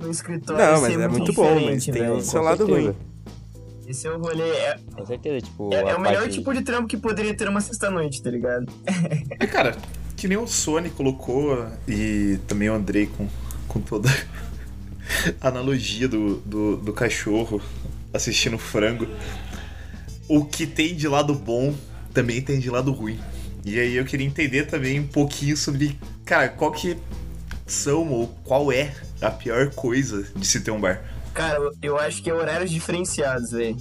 no 0.00 0.10
escritório, 0.10 0.64
Não, 0.64 0.80
mas 0.80 0.92
ser 0.94 1.00
é 1.00 1.08
muito 1.08 1.32
bom, 1.32 1.54
mas 1.60 1.84
tem 1.84 1.94
velho. 1.94 2.14
o 2.14 2.20
seu 2.22 2.40
lado 2.40 2.66
ruim. 2.66 2.94
Esse 3.86 4.06
é 4.06 4.10
o 4.12 4.18
rolê. 4.18 4.42
É, 4.50 4.78
Com 4.94 5.04
certeza, 5.06 5.40
tipo. 5.46 5.72
é, 5.72 5.80
é 5.80 5.94
o 5.96 6.00
melhor 6.00 6.20
parte- 6.22 6.34
tipo 6.34 6.52
de 6.54 6.62
trampo 6.62 6.86
que 6.86 6.96
poderia 6.96 7.34
ter 7.34 7.48
uma 7.48 7.60
sexta-noite, 7.60 8.22
tá 8.22 8.30
ligado? 8.30 8.66
É, 9.40 9.46
cara, 9.46 9.76
que 10.18 10.26
nem 10.26 10.36
o 10.36 10.48
Sony 10.48 10.90
colocou 10.90 11.64
e 11.86 12.40
também 12.48 12.68
o 12.68 12.74
Andrei 12.74 13.06
com, 13.06 13.28
com 13.68 13.80
toda 13.80 14.08
a 15.40 15.46
analogia 15.46 16.08
do, 16.08 16.38
do, 16.38 16.76
do 16.76 16.92
cachorro 16.92 17.62
assistindo 18.12 18.58
frango. 18.58 19.06
O 20.28 20.44
que 20.44 20.66
tem 20.66 20.96
de 20.96 21.06
lado 21.06 21.32
bom 21.34 21.72
também 22.12 22.42
tem 22.42 22.58
de 22.58 22.68
lado 22.68 22.90
ruim. 22.90 23.18
E 23.64 23.78
aí 23.78 23.94
eu 23.94 24.04
queria 24.04 24.26
entender 24.26 24.64
também 24.64 24.98
um 24.98 25.06
pouquinho 25.06 25.56
sobre, 25.56 25.96
cara, 26.24 26.48
qual 26.48 26.72
que 26.72 26.96
são 27.64 28.08
ou 28.08 28.26
qual 28.42 28.72
é 28.72 28.92
a 29.22 29.30
pior 29.30 29.70
coisa 29.70 30.26
de 30.34 30.44
se 30.44 30.60
ter 30.62 30.72
um 30.72 30.80
bar? 30.80 31.00
Cara, 31.32 31.60
eu 31.80 31.96
acho 31.96 32.20
que 32.24 32.28
é 32.28 32.34
horários 32.34 32.72
diferenciados, 32.72 33.52
velho. 33.52 33.76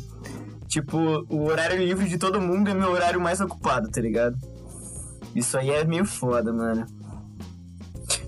Tipo, 0.68 1.26
o 1.30 1.46
horário 1.46 1.84
livre 1.84 2.08
de 2.08 2.20
todo 2.20 2.40
mundo 2.40 2.70
é 2.70 2.76
meu 2.76 2.92
horário 2.92 3.20
mais 3.20 3.42
ocupado, 3.42 3.90
tá 3.90 4.00
ligado? 4.00 4.38
Isso 5.38 5.56
aí 5.56 5.70
é 5.70 5.86
meio 5.86 6.04
foda, 6.04 6.52
mano. 6.52 6.88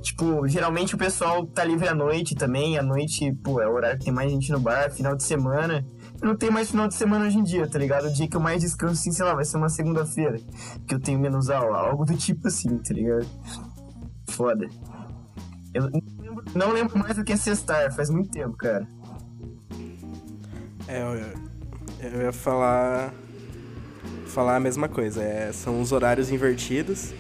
Tipo, 0.04 0.48
geralmente 0.48 0.94
o 0.94 0.98
pessoal 0.98 1.44
tá 1.48 1.64
livre 1.64 1.88
à 1.88 1.96
noite 1.96 2.36
também. 2.36 2.78
À 2.78 2.84
noite, 2.84 3.34
pô, 3.44 3.60
é 3.60 3.68
o 3.68 3.74
horário 3.74 3.98
que 3.98 4.06
tem 4.06 4.14
mais 4.14 4.32
gente 4.32 4.52
no 4.52 4.60
bar, 4.60 4.92
final 4.92 5.16
de 5.16 5.24
semana. 5.24 5.84
Não 6.22 6.38
tenho 6.38 6.52
mais 6.52 6.70
final 6.70 6.88
de 6.88 6.94
semana 6.94 7.26
hoje 7.26 7.40
em 7.40 7.44
dia, 7.44 7.68
tá 7.68 7.80
ligado? 7.80 8.06
O 8.06 8.14
dia 8.14 8.28
que 8.28 8.38
eu 8.38 8.40
mais 8.40 8.62
descanso, 8.62 8.94
assim, 8.94 9.12
sei 9.12 9.26
lá, 9.26 9.34
vai 9.34 9.44
ser 9.44 9.58
uma 9.58 9.70
segunda-feira. 9.70 10.38
Que 10.88 10.94
eu 10.94 11.00
tenho 11.00 11.20
menos 11.20 11.50
aula. 11.50 11.80
Algo 11.80 12.06
do 12.06 12.16
tipo 12.16 12.48
assim, 12.48 12.78
tá 12.78 12.94
ligado? 12.94 13.26
Foda. 14.30 14.68
Eu 15.74 15.90
não 15.90 16.02
lembro, 16.22 16.46
não 16.54 16.72
lembro 16.72 17.00
mais 17.00 17.18
o 17.18 17.24
que 17.24 17.34
é 17.34 17.38
sextar, 17.38 17.92
faz 17.92 18.12
muito 18.12 18.30
tempo, 18.30 18.56
cara. 18.56 18.88
É, 20.88 21.02
eu, 21.02 22.12
eu 22.12 22.22
ia 22.22 22.32
falar. 22.32 23.12
Falar 24.30 24.56
a 24.56 24.60
mesma 24.60 24.88
coisa. 24.88 25.24
É, 25.24 25.52
são 25.52 25.82
os 25.82 25.92
horários 25.92 26.32
invertidos. 26.32 27.14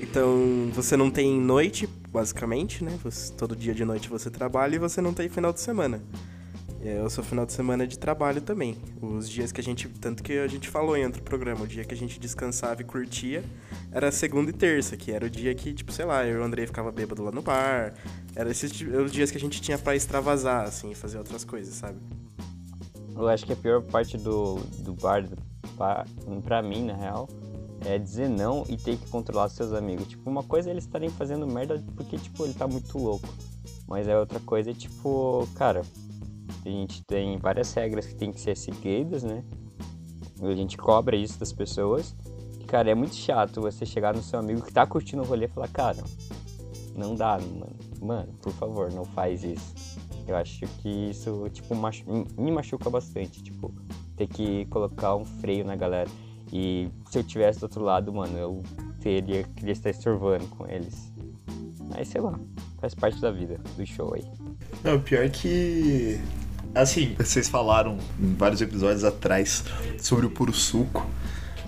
Então 0.00 0.70
você 0.72 0.96
não 0.96 1.10
tem 1.10 1.40
noite, 1.40 1.86
basicamente, 2.08 2.82
né? 2.82 2.98
Você, 3.04 3.32
todo 3.32 3.54
dia 3.54 3.74
de 3.74 3.84
noite 3.84 4.08
você 4.08 4.30
trabalha 4.30 4.76
e 4.76 4.78
você 4.78 5.00
não 5.00 5.12
tem 5.12 5.28
final 5.28 5.52
de 5.52 5.60
semana. 5.60 6.02
Eu 6.84 7.08
sou 7.08 7.22
final 7.22 7.46
de 7.46 7.52
semana 7.52 7.86
de 7.86 7.96
trabalho 7.96 8.40
também. 8.40 8.76
Os 9.00 9.30
dias 9.30 9.52
que 9.52 9.60
a 9.60 9.64
gente. 9.64 9.88
Tanto 9.88 10.20
que 10.20 10.38
a 10.38 10.48
gente 10.48 10.68
falou 10.68 10.96
em 10.96 11.04
outro 11.04 11.22
programa, 11.22 11.62
o 11.62 11.66
dia 11.66 11.84
que 11.84 11.94
a 11.94 11.96
gente 11.96 12.18
descansava 12.18 12.82
e 12.82 12.84
curtia 12.84 13.44
era 13.92 14.10
segunda 14.10 14.50
e 14.50 14.52
terça, 14.52 14.96
que 14.96 15.12
era 15.12 15.26
o 15.26 15.30
dia 15.30 15.54
que, 15.54 15.72
tipo, 15.72 15.92
sei 15.92 16.04
lá, 16.04 16.26
eu 16.26 16.38
e 16.38 16.40
o 16.40 16.44
Andrei 16.44 16.66
ficava 16.66 16.90
bêbado 16.90 17.22
lá 17.22 17.30
no 17.30 17.40
bar. 17.40 17.94
Era 18.34 18.50
esses 18.50 18.72
os 18.80 19.12
dias 19.12 19.30
que 19.30 19.36
a 19.36 19.40
gente 19.40 19.60
tinha 19.60 19.78
pra 19.78 19.94
extravasar, 19.94 20.64
assim, 20.64 20.92
fazer 20.92 21.18
outras 21.18 21.44
coisas, 21.44 21.72
sabe? 21.74 21.98
Eu 23.14 23.28
acho 23.28 23.46
que 23.46 23.52
a 23.52 23.56
pior 23.56 23.80
parte 23.82 24.18
do, 24.18 24.56
do 24.80 24.92
bar, 24.94 25.24
pra, 25.76 26.04
pra 26.42 26.62
mim, 26.62 26.84
na 26.84 26.94
real, 26.94 27.28
é 27.84 27.98
dizer 27.98 28.28
não 28.28 28.64
e 28.68 28.76
ter 28.76 28.96
que 28.96 29.08
controlar 29.08 29.48
seus 29.48 29.72
amigos. 29.72 30.06
Tipo, 30.06 30.28
uma 30.30 30.42
coisa 30.42 30.70
é 30.70 30.72
eles 30.72 30.84
estarem 30.84 31.10
fazendo 31.10 31.46
merda 31.46 31.82
porque, 31.96 32.16
tipo, 32.16 32.44
ele 32.44 32.54
tá 32.54 32.66
muito 32.66 32.96
louco. 32.98 33.28
Mas 33.86 34.08
a 34.08 34.18
outra 34.18 34.40
coisa 34.40 34.70
é, 34.70 34.74
tipo, 34.74 35.46
cara, 35.54 35.82
a 36.64 36.68
gente 36.68 37.02
tem 37.04 37.36
várias 37.38 37.72
regras 37.74 38.06
que 38.06 38.14
tem 38.14 38.32
que 38.32 38.40
ser 38.40 38.56
seguidas, 38.56 39.22
né? 39.22 39.44
A 40.40 40.54
gente 40.54 40.76
cobra 40.76 41.16
isso 41.16 41.38
das 41.38 41.52
pessoas. 41.52 42.14
E, 42.60 42.64
cara, 42.64 42.90
é 42.90 42.94
muito 42.94 43.14
chato 43.14 43.60
você 43.60 43.84
chegar 43.84 44.14
no 44.14 44.22
seu 44.22 44.38
amigo 44.38 44.62
que 44.62 44.72
tá 44.72 44.86
curtindo 44.86 45.22
o 45.22 45.26
rolê 45.26 45.46
e 45.46 45.48
falar, 45.48 45.68
cara, 45.68 46.02
não 46.96 47.14
dá, 47.14 47.38
mano. 47.38 47.76
Mano, 48.00 48.32
por 48.40 48.52
favor, 48.52 48.92
não 48.92 49.04
faz 49.04 49.44
isso. 49.44 49.98
Eu 50.26 50.36
acho 50.36 50.66
que 50.78 50.88
isso, 51.10 51.48
tipo, 51.50 51.74
machu 51.74 52.04
me 52.36 52.50
machuca 52.50 52.88
bastante, 52.88 53.42
tipo, 53.42 53.72
ter 54.16 54.26
que 54.26 54.66
colocar 54.66 55.16
um 55.16 55.24
freio 55.24 55.64
na 55.64 55.76
galera. 55.76 56.10
E 56.52 56.88
se 57.10 57.18
eu 57.18 57.24
tivesse 57.24 57.60
do 57.60 57.64
outro 57.64 57.82
lado, 57.82 58.12
mano, 58.12 58.36
eu 58.38 58.62
teria, 59.00 59.42
queria 59.42 59.72
estar 59.72 59.90
estorvando 59.90 60.46
com 60.48 60.66
eles. 60.66 61.12
Mas 61.88 62.08
sei 62.08 62.20
lá, 62.20 62.38
faz 62.80 62.94
parte 62.94 63.20
da 63.20 63.30
vida, 63.30 63.58
do 63.76 63.86
show 63.86 64.14
aí. 64.14 64.24
Não, 64.84 65.00
pior 65.00 65.28
que 65.30 66.20
Assim, 66.74 67.14
vocês 67.18 67.50
falaram 67.50 67.98
em 68.18 68.34
vários 68.34 68.62
episódios 68.62 69.04
atrás 69.04 69.62
sobre 69.98 70.24
o 70.24 70.30
Puro 70.30 70.54
Suco. 70.54 71.06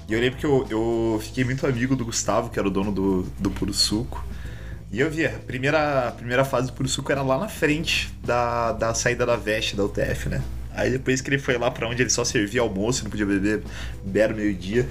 E 0.08 0.14
eu 0.14 0.20
lembro 0.20 0.38
que 0.38 0.46
eu, 0.46 0.66
eu 0.70 1.18
fiquei 1.20 1.44
muito 1.44 1.66
amigo 1.66 1.94
do 1.94 2.06
Gustavo, 2.06 2.48
que 2.48 2.58
era 2.58 2.66
o 2.66 2.70
dono 2.70 2.90
do, 2.90 3.22
do 3.38 3.50
Puro 3.50 3.72
Suco. 3.74 4.24
E 4.90 5.00
eu 5.00 5.10
via, 5.10 5.36
a 5.36 5.38
primeira, 5.40 6.08
a 6.08 6.12
primeira 6.12 6.44
fase 6.44 6.68
do 6.68 6.72
Puro 6.72 6.88
Suco 6.88 7.12
era 7.12 7.20
lá 7.20 7.36
na 7.38 7.48
frente 7.48 8.14
da, 8.24 8.72
da 8.72 8.94
saída 8.94 9.26
da 9.26 9.36
veste 9.36 9.76
da 9.76 9.84
UTF, 9.84 10.30
né? 10.30 10.42
Aí 10.74 10.90
depois 10.90 11.20
que 11.20 11.30
ele 11.30 11.38
foi 11.38 11.56
lá 11.56 11.70
para 11.70 11.88
onde 11.88 12.02
ele 12.02 12.10
só 12.10 12.24
servia 12.24 12.60
almoço, 12.60 13.04
não 13.04 13.10
podia 13.10 13.26
beber, 13.26 13.62
beber 14.04 14.34
meio-dia. 14.34 14.88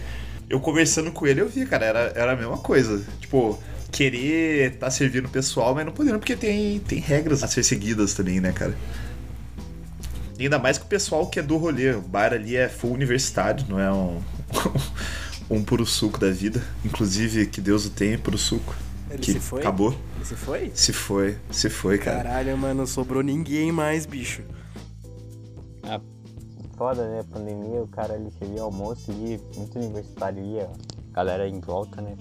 Eu 0.50 0.60
conversando 0.60 1.12
com 1.12 1.28
ele, 1.28 1.42
eu 1.42 1.50
vi, 1.50 1.66
cara, 1.66 1.86
era, 1.86 2.00
era 2.16 2.32
a 2.34 2.36
mesma 2.36 2.58
coisa. 2.58 3.04
Tipo, 3.20 3.62
querer 3.92 4.78
tá 4.78 4.90
servindo 4.90 5.26
o 5.26 5.30
pessoal, 5.30 5.76
mas 5.76 5.86
não 5.86 5.92
podendo, 5.92 6.20
porque 6.20 6.36
tem, 6.36 6.80
tem 6.80 7.00
regras 7.00 7.44
a 7.44 7.48
ser 7.48 7.64
seguidas 7.64 8.14
também, 8.14 8.40
né, 8.40 8.52
cara? 8.52 8.76
ainda 10.40 10.60
mais 10.60 10.78
que 10.78 10.86
o 10.86 10.88
pessoal 10.88 11.28
que 11.28 11.40
é 11.40 11.44
do 11.44 11.58
rolê. 11.58 11.92
O 11.94 12.02
bar 12.02 12.34
ali 12.34 12.56
é 12.56 12.68
full 12.70 12.92
universitário, 12.92 13.66
não 13.70 13.80
é 13.80 13.92
um, 13.92 14.22
um 15.50 15.64
puro 15.64 15.86
suco 15.86 16.20
da 16.20 16.30
vida. 16.30 16.62
Inclusive, 16.84 17.46
que 17.48 17.62
Deus 17.62 17.86
o 17.86 17.90
tenha, 17.90 18.18
puro 18.18 18.38
suco. 18.38 18.76
Ele 19.10 19.20
que 19.20 19.34
se 19.34 19.40
foi? 19.40 19.60
Acabou. 19.60 19.98
Ele 20.16 20.26
se 20.26 20.36
foi? 20.36 20.72
Se 20.74 20.94
foi, 20.94 21.38
se 21.52 21.70
foi, 21.70 21.98
cara. 21.98 22.24
Caralho, 22.24 22.58
mano, 22.58 22.76
não 22.76 22.88
sobrou 22.88 23.22
ninguém 23.22 23.72
mais, 23.72 24.06
bicho. 24.06 24.42
Ah, 25.84 26.00
foda, 26.78 27.08
né? 27.08 27.24
Pandemia, 27.32 27.82
o 27.82 27.88
cara 27.88 28.14
ali 28.14 28.32
servia 28.38 28.62
almoço 28.62 29.12
e 29.12 29.40
muito 29.58 29.78
universitário 29.78 30.44
ia, 30.44 30.70
galera 31.12 31.48
em 31.48 31.60
volta, 31.60 32.02
né? 32.02 32.16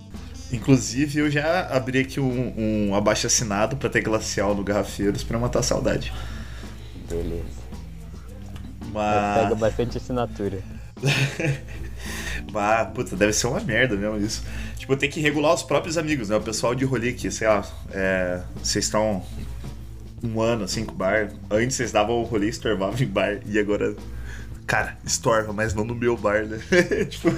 Inclusive, 0.52 1.20
eu 1.20 1.30
já 1.30 1.66
abri 1.74 2.00
aqui 2.00 2.20
um, 2.20 2.88
um 2.90 2.94
abaixo 2.94 3.26
assinado 3.26 3.76
pra 3.76 3.88
ter 3.88 4.02
glacial 4.02 4.54
no 4.54 4.62
Garrafeiros 4.62 5.24
pra 5.24 5.38
matar 5.38 5.60
a 5.60 5.62
saudade. 5.62 6.12
Beleza. 7.08 7.62
Mas... 8.92 9.42
Pega 9.42 9.54
bastante 9.54 9.96
assinatura. 9.96 10.62
Mas, 12.52 12.88
puta, 12.88 13.16
deve 13.16 13.32
ser 13.32 13.46
uma 13.46 13.60
merda 13.60 13.96
mesmo 13.96 14.18
isso. 14.18 14.44
Tipo, 14.76 14.96
tem 14.96 15.08
que 15.08 15.20
regular 15.20 15.54
os 15.54 15.62
próprios 15.62 15.96
amigos, 15.96 16.28
né? 16.28 16.36
O 16.36 16.40
pessoal 16.42 16.74
de 16.74 16.84
rolê 16.84 17.10
aqui, 17.10 17.30
sei 17.30 17.48
lá, 17.48 17.64
é, 17.90 18.42
vocês 18.62 18.84
estão 18.84 19.24
um 20.22 20.40
ano 20.40 20.64
assim 20.64 20.84
com 20.84 20.92
o 20.92 20.96
bar. 20.96 21.32
Antes 21.50 21.76
vocês 21.76 21.92
davam 21.92 22.20
o 22.20 22.24
rolê 22.24 22.48
estorvavam 22.48 22.98
em 22.98 23.06
bar. 23.06 23.40
E 23.46 23.58
agora, 23.58 23.94
cara, 24.66 24.96
estorva, 25.04 25.52
mas 25.52 25.74
não 25.74 25.84
no 25.84 25.94
meu 25.94 26.16
bar, 26.16 26.46
né? 26.46 26.58
tipo... 27.08 27.28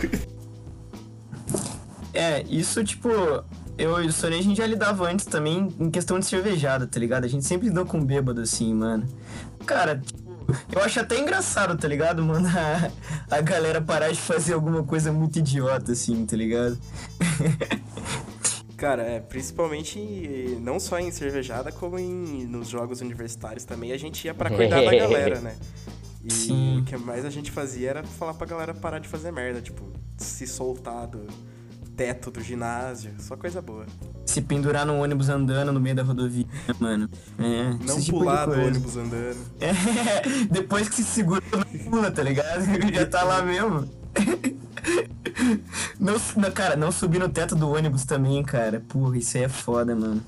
É, 2.12 2.44
isso, 2.49 2.85
tipo, 2.85 3.09
eu 3.77 4.03
e 4.03 4.07
o 4.07 4.12
Sony 4.12 4.38
a 4.38 4.42
gente 4.42 4.57
já 4.57 4.66
lidava 4.66 5.11
antes 5.11 5.27
também 5.27 5.68
em 5.81 5.90
questão 5.90 6.18
de 6.18 6.27
cervejada, 6.27 6.87
tá 6.87 7.01
ligado? 7.01 7.25
A 7.25 7.29
gente 7.29 7.44
sempre 7.44 7.68
lidou 7.68 7.85
com 7.85 8.05
bêbado 8.05 8.40
assim, 8.40 8.73
mano. 8.73 9.05
Cara, 9.66 9.99
tipo, 9.99 10.23
eu 10.70 10.81
acho 10.83 11.01
até 11.01 11.18
engraçado, 11.18 11.77
tá 11.77 11.88
ligado? 11.88 12.23
Mano, 12.23 12.47
a, 12.49 13.37
a 13.37 13.40
galera 13.40 13.81
parar 13.81 14.11
de 14.11 14.20
fazer 14.20 14.55
alguma 14.55 14.85
coisa 14.85 15.12
muito 15.12 15.38
idiota, 15.38 15.92
assim, 15.92 16.25
tá 16.25 16.37
ligado? 16.37 16.79
Cara, 18.85 19.03
é, 19.03 19.18
principalmente 19.18 19.99
não 20.61 20.79
só 20.79 20.99
em 20.99 21.11
cervejada, 21.11 21.73
como 21.73 21.99
em, 21.99 22.44
nos 22.44 22.68
jogos 22.68 23.01
universitários 23.01 23.64
também, 23.64 23.92
a 23.92 23.97
gente 23.97 24.23
ia 24.27 24.35
para 24.35 24.51
cuidar 24.51 24.85
da 24.85 24.90
galera, 24.94 25.40
né? 25.40 25.57
E 26.23 26.31
Sim. 26.31 26.81
o 26.81 26.85
que 26.85 26.94
mais 26.99 27.25
a 27.25 27.31
gente 27.31 27.51
fazia 27.51 27.88
era 27.88 28.03
falar 28.05 28.35
pra 28.35 28.47
galera 28.47 28.75
parar 28.75 28.99
de 28.99 29.09
fazer 29.09 29.33
merda, 29.33 29.62
tipo, 29.62 29.90
se 30.18 30.47
soltar 30.47 31.07
do 31.07 31.27
teto 31.97 32.31
do 32.31 32.42
ginásio, 32.42 33.14
só 33.20 33.38
coisa 33.38 33.62
boa. 33.62 33.87
Se 34.27 34.42
pendurar 34.42 34.85
no 34.85 35.03
ônibus 35.03 35.31
andando 35.31 35.73
no 35.73 35.81
meio 35.81 35.97
da 35.97 36.03
rodovia, 36.03 36.44
mano. 36.79 37.09
É, 37.38 37.87
não 37.87 37.99
tipo 37.99 38.18
pular 38.18 38.44
do 38.44 38.61
ônibus 38.61 38.99
andando. 38.99 39.38
É, 39.62 39.73
depois 40.51 40.90
que 40.90 40.97
se 40.97 41.05
segura, 41.05 41.42
não 41.51 41.62
pula, 41.90 42.11
tá 42.12 42.23
ligado? 42.23 42.66
Já 42.92 43.07
tá 43.07 43.23
lá 43.23 43.40
mesmo. 43.40 43.88
Não, 45.99 46.14
não, 46.37 46.51
cara, 46.51 46.77
não 46.77 46.92
subir 46.92 47.18
no 47.18 47.29
teto 47.29 47.55
do 47.55 47.70
ônibus 47.70 48.05
também, 48.05 48.42
cara. 48.42 48.83
Porra, 48.88 49.16
isso 49.16 49.37
aí 49.37 49.44
é 49.44 49.49
foda, 49.49 49.94
mano. 49.94 50.23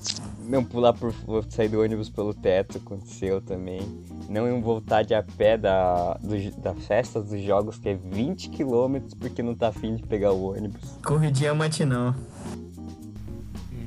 Não 0.47 0.63
pular 0.63 0.93
por 0.93 1.13
sair 1.49 1.69
do 1.69 1.81
ônibus 1.81 2.09
pelo 2.09 2.33
teto 2.33 2.77
aconteceu 2.77 3.41
também. 3.41 3.81
Não 4.29 4.61
voltar 4.61 5.03
de 5.03 5.13
a 5.13 5.23
pé 5.23 5.57
da, 5.57 6.13
do, 6.15 6.61
da 6.61 6.73
festa 6.73 7.21
dos 7.21 7.41
jogos, 7.41 7.77
que 7.77 7.89
é 7.89 7.95
20 7.95 8.49
km, 8.49 8.97
porque 9.19 9.43
não 9.43 9.55
tá 9.55 9.69
afim 9.69 9.95
de 9.95 10.03
pegar 10.03 10.31
o 10.31 10.53
ônibus. 10.53 10.81
Corridinha 11.03 11.53
matinal. 11.53 12.15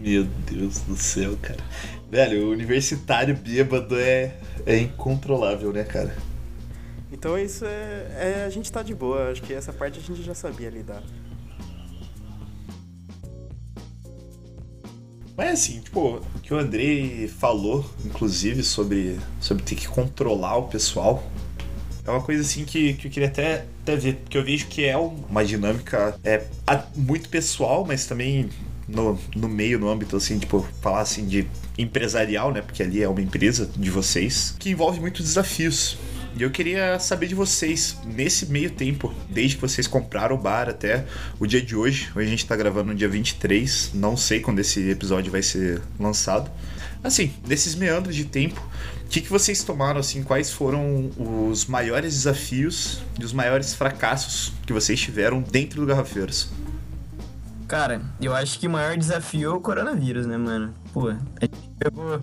Meu 0.00 0.24
Deus 0.50 0.80
do 0.80 0.96
céu, 0.96 1.36
cara. 1.40 1.60
Velho, 2.10 2.46
o 2.46 2.50
universitário 2.50 3.36
bêbado 3.36 3.98
é, 3.98 4.34
é 4.66 4.78
incontrolável, 4.78 5.72
né, 5.72 5.84
cara? 5.84 6.14
Então 7.20 7.38
isso 7.38 7.66
é, 7.66 8.38
é, 8.40 8.44
A 8.46 8.48
gente 8.48 8.72
tá 8.72 8.82
de 8.82 8.94
boa, 8.94 9.30
acho 9.30 9.42
que 9.42 9.52
essa 9.52 9.74
parte 9.74 9.98
a 9.98 10.02
gente 10.02 10.22
já 10.22 10.34
sabia 10.34 10.70
lidar. 10.70 11.02
Mas 15.36 15.50
assim, 15.50 15.80
tipo, 15.80 16.16
o 16.16 16.40
que 16.42 16.54
o 16.54 16.58
Andrei 16.58 17.28
falou, 17.28 17.84
inclusive, 18.06 18.62
sobre, 18.62 19.20
sobre 19.38 19.62
ter 19.62 19.74
que 19.74 19.86
controlar 19.86 20.56
o 20.56 20.68
pessoal, 20.68 21.22
é 22.06 22.10
uma 22.10 22.22
coisa 22.22 22.40
assim 22.40 22.64
que, 22.64 22.94
que 22.94 23.08
eu 23.08 23.10
queria 23.10 23.28
até, 23.28 23.66
até 23.82 23.96
ver, 23.96 24.16
porque 24.16 24.38
eu 24.38 24.44
vejo 24.44 24.66
que 24.68 24.86
é 24.86 24.96
uma 24.96 25.44
dinâmica 25.44 26.18
é, 26.24 26.42
muito 26.96 27.28
pessoal, 27.28 27.84
mas 27.86 28.06
também 28.06 28.48
no, 28.88 29.18
no 29.36 29.46
meio, 29.46 29.78
no 29.78 29.90
âmbito 29.90 30.16
assim, 30.16 30.38
tipo, 30.38 30.66
falar 30.80 31.02
assim 31.02 31.26
de 31.26 31.46
empresarial, 31.76 32.50
né? 32.50 32.62
Porque 32.62 32.82
ali 32.82 33.02
é 33.02 33.08
uma 33.08 33.20
empresa 33.20 33.70
de 33.76 33.90
vocês, 33.90 34.54
que 34.58 34.70
envolve 34.70 35.00
muitos 35.00 35.22
desafios. 35.26 35.98
E 36.36 36.42
eu 36.42 36.50
queria 36.50 36.98
saber 36.98 37.26
de 37.26 37.34
vocês, 37.34 37.96
nesse 38.04 38.46
meio 38.46 38.70
tempo, 38.70 39.12
desde 39.28 39.56
que 39.56 39.62
vocês 39.62 39.86
compraram 39.86 40.36
o 40.36 40.38
bar 40.38 40.68
até 40.68 41.04
o 41.38 41.46
dia 41.46 41.60
de 41.60 41.74
hoje, 41.74 42.10
hoje 42.14 42.26
a 42.26 42.30
gente 42.30 42.46
tá 42.46 42.56
gravando 42.56 42.92
no 42.92 42.94
dia 42.94 43.08
23, 43.08 43.90
não 43.94 44.16
sei 44.16 44.40
quando 44.40 44.60
esse 44.60 44.90
episódio 44.90 45.30
vai 45.30 45.42
ser 45.42 45.82
lançado, 45.98 46.50
Assim, 47.02 47.32
nesses 47.46 47.74
meandros 47.74 48.14
de 48.14 48.26
tempo, 48.26 48.60
o 49.04 49.08
que, 49.08 49.22
que 49.22 49.30
vocês 49.30 49.64
tomaram, 49.64 49.98
assim, 49.98 50.22
quais 50.22 50.52
foram 50.52 51.10
os 51.16 51.64
maiores 51.64 52.12
desafios 52.14 53.00
e 53.18 53.24
os 53.24 53.32
maiores 53.32 53.74
fracassos 53.74 54.52
que 54.66 54.72
vocês 54.72 55.00
tiveram 55.00 55.40
dentro 55.40 55.80
do 55.80 55.86
Garrafeiros? 55.86 56.50
Cara, 57.66 58.02
eu 58.20 58.34
acho 58.34 58.58
que 58.58 58.66
o 58.66 58.70
maior 58.70 58.96
desafio 58.98 59.50
é 59.50 59.54
o 59.54 59.60
coronavírus, 59.60 60.26
né, 60.26 60.36
mano? 60.36 60.74
Pô, 60.92 61.08
a 61.08 61.14
gente 61.40 61.70
pegou 61.78 62.20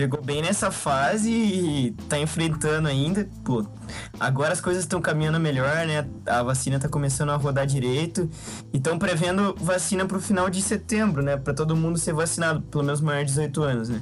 pegou 0.00 0.22
bem 0.22 0.40
nessa 0.40 0.70
fase 0.70 1.30
e 1.30 1.90
tá 2.08 2.18
enfrentando 2.18 2.88
ainda. 2.88 3.28
Pô, 3.44 3.66
agora 4.18 4.50
as 4.50 4.60
coisas 4.60 4.82
estão 4.82 4.98
caminhando 4.98 5.38
melhor, 5.38 5.86
né? 5.86 6.08
A 6.24 6.42
vacina 6.42 6.78
tá 6.78 6.88
começando 6.88 7.28
a 7.28 7.36
rodar 7.36 7.66
direito 7.66 8.26
e 8.72 8.80
prevendo 8.98 9.54
vacina 9.60 10.06
pro 10.06 10.18
final 10.18 10.48
de 10.48 10.62
setembro, 10.62 11.22
né? 11.22 11.36
Pra 11.36 11.52
todo 11.52 11.76
mundo 11.76 11.98
ser 11.98 12.14
vacinado, 12.14 12.62
pelo 12.62 12.82
menos 12.82 13.02
maior 13.02 13.20
de 13.20 13.26
18 13.26 13.62
anos, 13.62 13.88
né? 13.90 14.00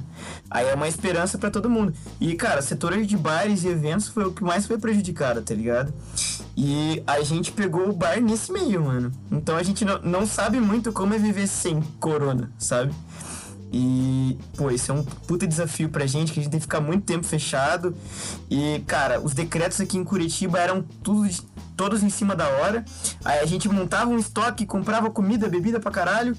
Aí 0.49 0.67
é 0.67 0.73
uma 0.73 0.87
esperança 0.87 1.37
para 1.37 1.51
todo 1.51 1.69
mundo. 1.69 1.93
E, 2.21 2.33
cara, 2.35 2.61
setor 2.61 2.95
de 3.01 3.17
bares 3.17 3.65
e 3.65 3.67
eventos 3.67 4.07
foi 4.07 4.23
o 4.23 4.31
que 4.31 4.41
mais 4.41 4.65
foi 4.65 4.77
prejudicado, 4.77 5.41
tá 5.41 5.53
ligado? 5.53 5.93
E 6.55 7.03
a 7.05 7.21
gente 7.23 7.51
pegou 7.51 7.89
o 7.89 7.93
bar 7.93 8.21
nesse 8.21 8.53
meio, 8.53 8.85
mano. 8.85 9.11
Então 9.29 9.57
a 9.57 9.63
gente 9.63 9.83
não, 9.83 9.99
não 10.01 10.25
sabe 10.25 10.61
muito 10.61 10.93
como 10.93 11.13
é 11.13 11.17
viver 11.17 11.47
sem 11.47 11.81
corona, 11.99 12.49
sabe? 12.57 12.93
E, 13.71 14.37
pô, 14.57 14.71
esse 14.71 14.89
é 14.89 14.93
um 14.93 15.03
puta 15.03 15.45
desafio 15.45 15.89
pra 15.89 16.05
gente, 16.05 16.31
que 16.31 16.39
a 16.39 16.43
gente 16.43 16.51
tem 16.51 16.59
que 16.59 16.65
ficar 16.65 16.81
muito 16.81 17.03
tempo 17.03 17.25
fechado. 17.25 17.95
E, 18.49 18.83
cara, 18.87 19.19
os 19.21 19.33
decretos 19.33 19.79
aqui 19.79 19.97
em 19.97 20.03
Curitiba 20.03 20.59
eram 20.59 20.81
tudo, 21.03 21.29
todos 21.77 22.01
em 22.01 22.09
cima 22.09 22.35
da 22.35 22.47
hora. 22.47 22.83
Aí 23.23 23.39
a 23.39 23.45
gente 23.45 23.69
montava 23.69 24.09
um 24.09 24.17
estoque, 24.17 24.65
comprava 24.65 25.09
comida, 25.09 25.47
bebida 25.47 25.79
pra 25.79 25.91
caralho. 25.91 26.35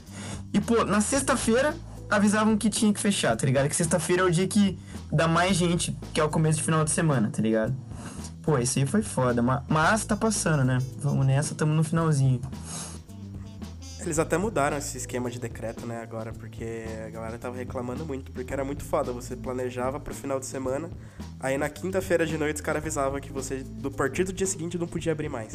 E, 0.52 0.60
pô, 0.60 0.84
na 0.84 1.00
sexta-feira 1.00 1.74
avisavam 2.10 2.56
que 2.56 2.68
tinha 2.68 2.92
que 2.92 2.98
fechar, 2.98 3.36
tá 3.36 3.46
ligado? 3.46 3.68
Que 3.68 3.76
sexta-feira 3.76 4.22
é 4.22 4.24
o 4.24 4.30
dia 4.30 4.48
que 4.48 4.76
dá 5.12 5.28
mais 5.28 5.56
gente, 5.56 5.96
que 6.12 6.20
é 6.20 6.24
o 6.24 6.28
começo 6.28 6.58
de 6.58 6.64
final 6.64 6.84
de 6.84 6.90
semana, 6.90 7.30
tá 7.30 7.40
ligado? 7.40 7.72
Pô, 8.42 8.58
esse 8.58 8.80
aí 8.80 8.86
foi 8.86 9.02
foda, 9.02 9.42
mas 9.68 10.04
tá 10.04 10.16
passando, 10.16 10.64
né? 10.64 10.78
Vamos 10.98 11.24
nessa, 11.24 11.54
tamo 11.54 11.72
no 11.72 11.84
finalzinho. 11.84 12.40
Eles 14.06 14.18
até 14.18 14.36
mudaram 14.38 14.76
esse 14.76 14.96
esquema 14.96 15.30
de 15.30 15.38
decreto, 15.38 15.86
né, 15.86 16.00
agora, 16.02 16.32
porque 16.32 16.84
a 17.06 17.10
galera 17.10 17.38
tava 17.38 17.56
reclamando 17.56 18.04
muito, 18.04 18.32
porque 18.32 18.52
era 18.52 18.64
muito 18.64 18.84
foda. 18.84 19.12
Você 19.12 19.36
planejava 19.36 20.00
pro 20.00 20.14
final 20.14 20.40
de 20.40 20.46
semana, 20.46 20.90
aí 21.38 21.58
na 21.58 21.68
quinta-feira 21.68 22.26
de 22.26 22.36
noite 22.38 22.56
os 22.56 22.60
caras 22.60 22.82
avisavam 22.82 23.20
que 23.20 23.32
você, 23.32 23.62
do 23.62 23.90
partido 23.90 24.32
do 24.32 24.36
dia 24.36 24.46
seguinte, 24.46 24.78
não 24.78 24.86
podia 24.86 25.12
abrir 25.12 25.28
mais. 25.28 25.54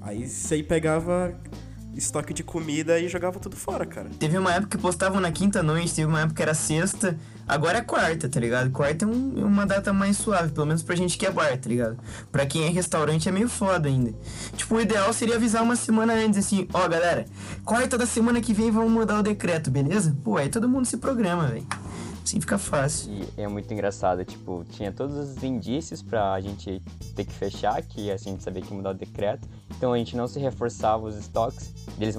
Aí 0.00 0.28
você 0.28 0.62
pegava 0.62 1.34
estoque 1.94 2.32
de 2.32 2.42
comida 2.42 2.98
e 2.98 3.08
jogava 3.08 3.38
tudo 3.38 3.56
fora, 3.56 3.84
cara. 3.84 4.08
Teve 4.18 4.38
uma 4.38 4.54
época 4.54 4.76
que 4.76 4.82
postavam 4.82 5.20
na 5.20 5.30
quinta 5.30 5.62
noite, 5.62 5.94
teve 5.94 6.06
uma 6.06 6.20
época 6.20 6.36
que 6.36 6.42
era 6.42 6.54
sexta, 6.54 7.18
agora 7.46 7.78
é 7.78 7.80
quarta, 7.82 8.28
tá 8.28 8.40
ligado? 8.40 8.70
Quarta 8.70 9.04
é 9.04 9.08
um, 9.08 9.46
uma 9.46 9.66
data 9.66 9.92
mais 9.92 10.16
suave, 10.16 10.52
pelo 10.52 10.66
menos 10.66 10.82
pra 10.82 10.96
gente 10.96 11.16
que 11.18 11.26
é 11.26 11.30
bar, 11.30 11.56
tá 11.58 11.68
ligado? 11.68 11.98
Pra 12.30 12.46
quem 12.46 12.64
é 12.64 12.68
restaurante 12.68 13.28
é 13.28 13.32
meio 13.32 13.48
foda 13.48 13.88
ainda. 13.88 14.14
Tipo, 14.56 14.76
o 14.76 14.80
ideal 14.80 15.12
seria 15.12 15.36
avisar 15.36 15.62
uma 15.62 15.76
semana 15.76 16.14
antes, 16.14 16.38
assim, 16.38 16.68
ó, 16.72 16.84
oh, 16.84 16.88
galera, 16.88 17.24
quarta 17.64 17.98
da 17.98 18.06
semana 18.06 18.40
que 18.40 18.52
vem 18.52 18.70
vamos 18.70 18.90
mudar 18.90 19.18
o 19.18 19.22
decreto, 19.22 19.70
beleza? 19.70 20.16
Pô, 20.24 20.36
aí 20.36 20.48
todo 20.48 20.68
mundo 20.68 20.86
se 20.86 20.96
programa, 20.96 21.46
velho. 21.46 21.66
Assim 22.22 22.40
fica 22.40 22.56
fácil. 22.56 23.12
E 23.12 23.40
é 23.40 23.48
muito 23.48 23.72
engraçado, 23.72 24.24
tipo, 24.24 24.64
tinha 24.70 24.92
todos 24.92 25.16
os 25.16 25.42
indícios 25.42 26.00
pra 26.00 26.40
gente 26.40 26.80
ter 27.16 27.24
que 27.24 27.32
fechar, 27.32 27.82
que 27.82 28.10
a 28.10 28.16
gente 28.16 28.42
sabia 28.42 28.62
que 28.62 28.72
mudar 28.72 28.90
o 28.90 28.94
decreto. 28.94 29.48
Então 29.76 29.92
a 29.92 29.98
gente 29.98 30.16
não 30.16 30.28
se 30.28 30.38
reforçava 30.38 31.04
os 31.04 31.16
estoques, 31.16 31.74
eles 31.98 32.14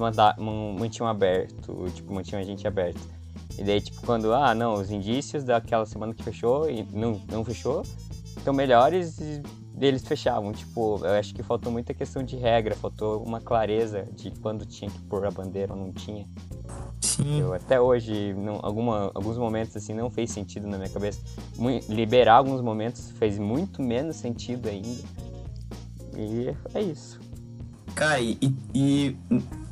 mantinham 0.78 1.08
aberto, 1.08 1.90
tipo, 1.94 2.12
mantinham 2.12 2.40
a 2.42 2.44
gente 2.44 2.66
aberto. 2.66 3.00
E 3.58 3.62
daí, 3.62 3.80
tipo, 3.80 4.00
quando, 4.02 4.32
ah, 4.32 4.54
não, 4.54 4.74
os 4.74 4.90
indícios 4.90 5.44
daquela 5.44 5.86
semana 5.86 6.12
que 6.12 6.22
fechou 6.22 6.68
e 6.68 6.82
não, 6.92 7.20
não 7.30 7.44
fechou, 7.44 7.82
estão 8.36 8.52
melhores 8.52 9.18
e 9.18 9.42
eles 9.80 10.04
fechavam. 10.06 10.52
Tipo, 10.52 11.00
eu 11.04 11.12
acho 11.12 11.34
que 11.34 11.42
faltou 11.42 11.70
muita 11.70 11.94
questão 11.94 12.22
de 12.22 12.36
regra, 12.36 12.74
faltou 12.74 13.22
uma 13.22 13.40
clareza 13.40 14.06
de 14.12 14.30
quando 14.40 14.66
tinha 14.66 14.90
que 14.90 15.00
pôr 15.02 15.26
a 15.26 15.30
bandeira 15.30 15.72
ou 15.72 15.78
não 15.78 15.92
tinha. 15.92 16.26
Sim. 17.00 17.40
Eu, 17.40 17.52
até 17.52 17.80
hoje, 17.80 18.34
não, 18.34 18.58
alguma, 18.62 19.10
alguns 19.14 19.38
momentos 19.38 19.76
assim 19.76 19.94
não 19.94 20.10
fez 20.10 20.30
sentido 20.30 20.66
na 20.66 20.78
minha 20.78 20.90
cabeça. 20.90 21.20
liberar 21.88 22.36
alguns 22.36 22.60
momentos 22.60 23.10
fez 23.12 23.38
muito 23.38 23.82
menos 23.82 24.16
sentido 24.16 24.68
ainda. 24.68 25.02
E 26.16 26.54
é 26.74 26.82
isso. 26.82 27.20
Cara, 27.94 28.20
e, 28.20 28.38
e, 28.74 29.16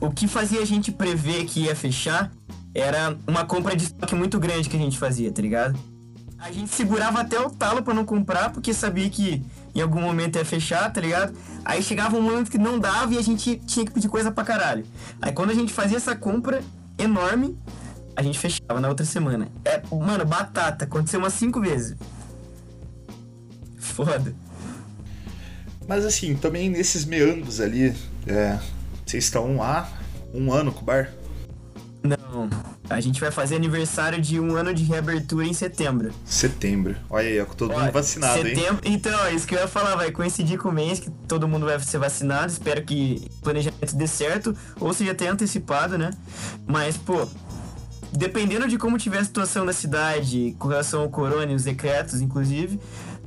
o 0.00 0.10
que 0.10 0.28
fazia 0.28 0.60
a 0.60 0.64
gente 0.64 0.92
prever 0.92 1.44
que 1.44 1.64
ia 1.64 1.74
fechar 1.74 2.32
era 2.74 3.16
uma 3.26 3.44
compra 3.44 3.76
de 3.76 3.84
estoque 3.84 4.14
muito 4.14 4.38
grande 4.38 4.68
que 4.68 4.76
a 4.76 4.80
gente 4.80 4.98
fazia, 4.98 5.30
tá 5.30 5.42
ligado? 5.42 5.78
A 6.38 6.50
gente 6.50 6.74
segurava 6.74 7.20
até 7.20 7.38
o 7.38 7.48
talo 7.50 7.82
para 7.82 7.94
não 7.94 8.04
comprar, 8.04 8.50
porque 8.50 8.74
sabia 8.74 9.08
que 9.08 9.44
em 9.74 9.80
algum 9.80 10.00
momento 10.00 10.36
ia 10.36 10.44
fechar, 10.44 10.92
tá 10.92 11.00
ligado? 11.00 11.32
Aí 11.64 11.82
chegava 11.82 12.16
um 12.16 12.22
momento 12.22 12.50
que 12.50 12.58
não 12.58 12.78
dava 12.80 13.14
e 13.14 13.18
a 13.18 13.22
gente 13.22 13.56
tinha 13.66 13.86
que 13.86 13.92
pedir 13.92 14.08
coisa 14.08 14.32
pra 14.32 14.42
caralho. 14.42 14.84
Aí 15.20 15.32
quando 15.32 15.50
a 15.50 15.54
gente 15.54 15.72
fazia 15.72 15.96
essa 15.96 16.16
compra, 16.16 16.62
enorme, 16.98 17.56
a 18.16 18.22
gente 18.22 18.38
fechava 18.38 18.80
na 18.80 18.88
outra 18.88 19.06
semana. 19.06 19.48
É, 19.64 19.80
mano, 19.94 20.24
batata, 20.24 20.84
aconteceu 20.84 21.20
umas 21.20 21.32
cinco 21.34 21.60
vezes. 21.60 21.96
Foda. 23.78 24.34
Mas 25.86 26.04
assim, 26.04 26.34
também 26.34 26.68
nesses 26.68 27.04
meandros 27.04 27.60
ali, 27.60 27.94
é, 28.26 28.58
vocês 29.06 29.24
estão 29.24 29.62
há 29.62 29.88
um 30.34 30.52
ano 30.52 30.72
com 30.72 30.80
o 30.80 30.84
bar? 30.84 31.10
Não. 32.02 32.50
A 32.90 33.00
gente 33.00 33.20
vai 33.20 33.30
fazer 33.30 33.56
aniversário 33.56 34.20
de 34.20 34.38
um 34.40 34.56
ano 34.56 34.74
de 34.74 34.82
reabertura 34.82 35.46
em 35.46 35.52
setembro. 35.52 36.12
Setembro. 36.24 36.96
Olha 37.08 37.28
aí, 37.28 37.46
todo 37.56 37.70
Olha, 37.70 37.84
mundo 37.84 37.92
vacinado, 37.92 38.42
setembro... 38.42 38.80
hein? 38.84 38.94
Então, 38.94 39.24
é 39.24 39.34
isso 39.34 39.46
que 39.46 39.54
eu 39.54 39.60
ia 39.60 39.68
falar, 39.68 39.94
vai 39.96 40.10
coincidir 40.10 40.58
com 40.58 40.68
o 40.68 40.72
mês 40.72 40.98
que 40.98 41.10
todo 41.28 41.46
mundo 41.46 41.66
vai 41.66 41.78
ser 41.80 41.98
vacinado. 41.98 42.50
Espero 42.50 42.82
que 42.84 43.30
o 43.38 43.42
planejamento 43.42 43.96
dê 43.96 44.06
certo, 44.06 44.56
ou 44.80 44.92
seja 44.92 45.12
até 45.12 45.28
antecipado, 45.28 45.96
né? 45.96 46.10
Mas, 46.66 46.96
pô, 46.96 47.26
dependendo 48.12 48.68
de 48.68 48.76
como 48.76 48.98
tiver 48.98 49.18
a 49.18 49.24
situação 49.24 49.64
da 49.64 49.72
cidade, 49.72 50.54
com 50.58 50.68
relação 50.68 51.02
ao 51.02 51.08
corona 51.08 51.52
e 51.52 51.54
os 51.54 51.64
decretos, 51.64 52.20
inclusive, 52.20 52.78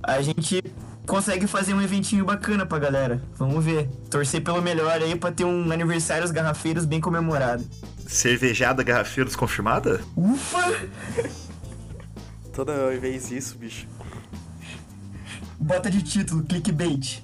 a 0.04 0.22
gente 0.22 0.64
consegue 1.06 1.48
fazer 1.48 1.74
um 1.74 1.82
eventinho 1.82 2.26
bacana 2.26 2.66
pra 2.66 2.80
galera. 2.80 3.22
Vamos 3.36 3.64
ver. 3.64 3.88
Torcer 4.10 4.44
pelo 4.44 4.62
melhor 4.62 5.02
aí 5.02 5.16
pra 5.16 5.32
ter 5.32 5.46
um 5.46 5.72
aniversário 5.72 6.24
dos 6.24 6.32
garrafeiros 6.32 6.86
bem 6.86 7.00
comemorado. 7.00 7.64
Cervejada 8.08 8.84
Garrafeiros 8.84 9.36
confirmada? 9.36 10.02
Ufa! 10.16 10.60
Toda 12.54 12.90
vez 12.98 13.32
isso, 13.32 13.58
bicho. 13.58 13.88
Bota 15.60 15.90
de 15.90 16.02
título, 16.02 16.44
clickbait. 16.44 17.24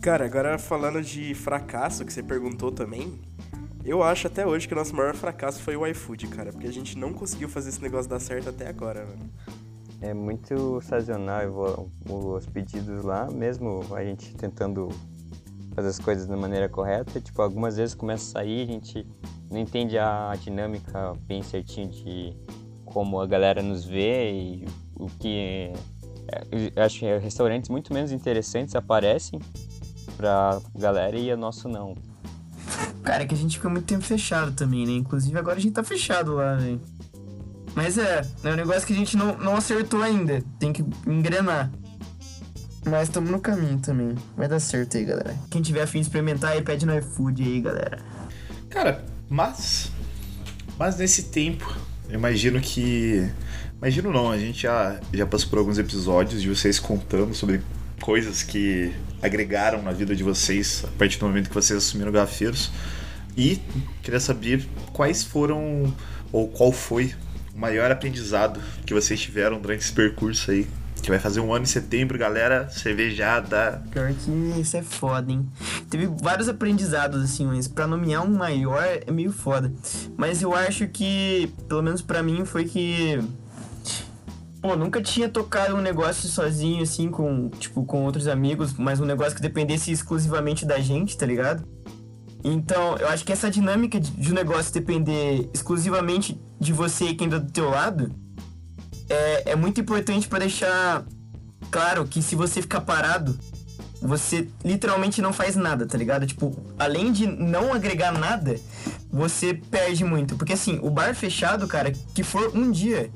Cara, 0.00 0.26
agora 0.26 0.58
falando 0.58 1.02
de 1.02 1.34
fracasso 1.34 2.04
que 2.04 2.12
você 2.12 2.22
perguntou 2.22 2.70
também, 2.70 3.18
eu 3.84 4.02
acho 4.02 4.26
até 4.26 4.46
hoje 4.46 4.68
que 4.68 4.74
o 4.74 4.76
nosso 4.76 4.94
maior 4.94 5.14
fracasso 5.14 5.62
foi 5.62 5.76
o 5.76 5.86
iFood, 5.86 6.26
cara, 6.28 6.52
porque 6.52 6.66
a 6.66 6.72
gente 6.72 6.96
não 6.96 7.12
conseguiu 7.12 7.48
fazer 7.48 7.70
esse 7.70 7.82
negócio 7.82 8.08
dar 8.08 8.20
certo 8.20 8.50
até 8.50 8.68
agora, 8.68 9.04
mano. 9.06 9.30
É 10.04 10.12
muito 10.12 10.82
sazonal 10.82 11.88
os 12.06 12.44
pedidos 12.44 13.02
lá, 13.02 13.26
mesmo 13.30 13.82
a 13.94 14.04
gente 14.04 14.34
tentando 14.36 14.90
fazer 15.74 15.88
as 15.88 15.98
coisas 15.98 16.26
da 16.26 16.36
maneira 16.36 16.68
correta. 16.68 17.18
Tipo, 17.18 17.40
algumas 17.40 17.78
vezes 17.78 17.94
começa 17.94 18.24
a 18.24 18.32
sair, 18.32 18.64
a 18.64 18.66
gente 18.66 19.06
não 19.50 19.58
entende 19.58 19.96
a 19.96 20.34
dinâmica 20.38 21.14
bem 21.26 21.42
certinho 21.42 21.88
de 21.88 22.36
como 22.84 23.18
a 23.18 23.26
galera 23.26 23.62
nos 23.62 23.86
vê 23.86 24.30
e 24.30 24.68
o 24.94 25.06
que. 25.06 25.72
É, 26.28 26.82
acho 26.82 26.98
que 26.98 27.18
restaurantes 27.18 27.70
muito 27.70 27.90
menos 27.94 28.12
interessantes 28.12 28.74
aparecem 28.74 29.40
pra 30.18 30.60
galera 30.74 31.18
e 31.18 31.32
o 31.32 31.36
nosso 31.36 31.66
não. 31.66 31.94
Cara, 33.02 33.22
é 33.22 33.26
que 33.26 33.34
a 33.34 33.38
gente 33.38 33.56
fica 33.56 33.70
muito 33.70 33.86
tempo 33.86 34.04
fechado 34.04 34.52
também, 34.52 34.86
né? 34.86 34.92
Inclusive 34.92 35.38
agora 35.38 35.56
a 35.56 35.60
gente 35.60 35.72
tá 35.72 35.82
fechado 35.82 36.34
lá, 36.34 36.56
velho. 36.56 36.80
Mas 37.74 37.98
é, 37.98 38.22
é 38.44 38.50
um 38.50 38.56
negócio 38.56 38.86
que 38.86 38.92
a 38.92 38.96
gente 38.96 39.16
não, 39.16 39.36
não 39.38 39.56
acertou 39.56 40.02
ainda. 40.02 40.42
Tem 40.58 40.72
que 40.72 40.84
engrenar. 41.06 41.70
Mas 42.86 43.08
estamos 43.08 43.30
no 43.30 43.40
caminho 43.40 43.78
também. 43.78 44.14
Vai 44.36 44.46
dar 44.46 44.60
certo 44.60 44.96
aí, 44.96 45.04
galera. 45.04 45.34
Quem 45.50 45.62
tiver 45.62 45.82
afim 45.82 46.00
de 46.00 46.06
experimentar 46.06 46.52
aí, 46.52 46.62
pede 46.62 46.84
no 46.84 46.96
iFood 46.98 47.42
aí, 47.42 47.60
galera. 47.60 47.98
Cara, 48.68 49.04
mas. 49.28 49.90
Mas 50.78 50.96
nesse 50.96 51.24
tempo, 51.24 51.74
eu 52.08 52.14
imagino 52.14 52.60
que. 52.60 53.28
Imagino 53.78 54.12
não, 54.12 54.30
a 54.30 54.38
gente 54.38 54.62
já, 54.62 55.00
já 55.12 55.26
passou 55.26 55.50
por 55.50 55.58
alguns 55.58 55.78
episódios 55.78 56.40
de 56.40 56.48
vocês 56.48 56.78
contando 56.78 57.34
sobre 57.34 57.60
coisas 58.00 58.42
que 58.42 58.92
agregaram 59.22 59.82
na 59.82 59.92
vida 59.92 60.14
de 60.14 60.22
vocês 60.22 60.84
a 60.84 60.98
partir 60.98 61.18
do 61.18 61.26
momento 61.26 61.48
que 61.48 61.54
vocês 61.54 61.78
assumiram 61.78 62.12
gafeiros. 62.12 62.70
E 63.36 63.60
queria 64.02 64.20
saber 64.20 64.66
quais 64.92 65.24
foram, 65.24 65.92
ou 66.30 66.48
qual 66.48 66.70
foi 66.70 67.14
o 67.54 67.58
maior 67.58 67.90
aprendizado 67.90 68.60
que 68.84 68.92
vocês 68.92 69.20
tiveram 69.20 69.60
durante 69.60 69.82
esse 69.82 69.92
percurso 69.92 70.50
aí 70.50 70.66
que 71.04 71.10
vai 71.10 71.18
fazer 71.18 71.40
um 71.40 71.52
ano 71.52 71.64
em 71.64 71.68
setembro, 71.68 72.18
galera. 72.18 72.68
Cervejada. 72.70 73.82
Pior 73.90 74.12
que 74.14 74.30
isso 74.58 74.76
é 74.76 74.82
foda, 74.82 75.30
hein? 75.30 75.46
Teve 75.90 76.06
vários 76.06 76.48
aprendizados, 76.48 77.22
assim, 77.22 77.46
mas 77.46 77.68
pra 77.68 77.86
nomear 77.86 78.24
um 78.24 78.34
maior 78.34 78.82
é 78.82 79.10
meio 79.12 79.30
foda. 79.30 79.70
Mas 80.16 80.40
eu 80.40 80.54
acho 80.54 80.88
que, 80.88 81.52
pelo 81.68 81.82
menos 81.82 82.00
pra 82.00 82.22
mim, 82.22 82.46
foi 82.46 82.64
que. 82.64 83.20
Pô, 84.62 84.74
nunca 84.76 85.02
tinha 85.02 85.28
tocado 85.28 85.76
um 85.76 85.82
negócio 85.82 86.26
sozinho, 86.26 86.82
assim, 86.82 87.10
com, 87.10 87.50
tipo, 87.50 87.84
com 87.84 88.02
outros 88.04 88.26
amigos, 88.26 88.72
mas 88.72 88.98
um 88.98 89.04
negócio 89.04 89.36
que 89.36 89.42
dependesse 89.42 89.92
exclusivamente 89.92 90.64
da 90.64 90.80
gente, 90.80 91.18
tá 91.18 91.26
ligado? 91.26 91.68
Então, 92.42 92.96
eu 92.96 93.08
acho 93.08 93.26
que 93.26 93.32
essa 93.32 93.50
dinâmica 93.50 94.00
de, 94.00 94.10
de 94.10 94.30
um 94.30 94.34
negócio 94.34 94.72
depender 94.72 95.50
exclusivamente 95.52 96.40
de 96.64 96.72
você 96.72 97.06
e 97.06 97.14
quem 97.14 97.28
tá 97.28 97.38
do 97.38 97.50
teu 97.50 97.70
lado 97.70 98.12
é, 99.08 99.52
é 99.52 99.56
muito 99.56 99.80
importante 99.80 100.26
para 100.26 100.40
deixar 100.40 101.04
claro 101.70 102.06
que 102.06 102.22
se 102.22 102.34
você 102.34 102.62
ficar 102.62 102.80
parado, 102.80 103.38
você 104.00 104.48
literalmente 104.64 105.22
não 105.22 105.32
faz 105.32 105.56
nada, 105.56 105.86
tá 105.86 105.96
ligado? 105.96 106.26
Tipo, 106.26 106.54
além 106.78 107.12
de 107.12 107.26
não 107.26 107.72
agregar 107.72 108.12
nada, 108.12 108.56
você 109.10 109.54
perde 109.54 110.04
muito. 110.04 110.36
Porque 110.36 110.52
assim, 110.52 110.78
o 110.82 110.90
bar 110.90 111.14
fechado, 111.14 111.66
cara, 111.66 111.90
que 111.90 112.22
for 112.22 112.54
um 112.54 112.70
dia, 112.70 113.10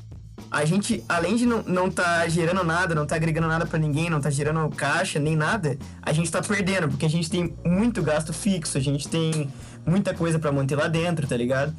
a 0.50 0.64
gente, 0.64 1.04
além 1.08 1.37
de 1.37 1.44
não, 1.44 1.62
não 1.62 1.90
tá 1.90 2.26
gerando 2.28 2.64
nada, 2.64 2.94
não 2.94 3.06
tá 3.06 3.16
agregando 3.16 3.48
nada 3.48 3.66
para 3.66 3.78
ninguém, 3.78 4.08
não 4.08 4.20
tá 4.20 4.30
gerando 4.30 4.66
caixa, 4.74 5.18
nem 5.18 5.37
nada, 5.37 5.76
a 6.00 6.12
gente 6.12 6.30
tá 6.30 6.40
perdendo, 6.40 6.88
porque 6.88 7.04
a 7.04 7.11
gente 7.11 7.28
tem 7.28 7.54
muito 7.64 8.02
gasto 8.02 8.32
fixo, 8.32 8.78
a 8.78 8.80
gente 8.80 9.08
tem 9.08 9.50
muita 9.84 10.14
coisa 10.14 10.38
para 10.38 10.50
manter 10.50 10.76
lá 10.76 10.88
dentro, 10.88 11.26
tá 11.26 11.37
ligado? 11.37 11.74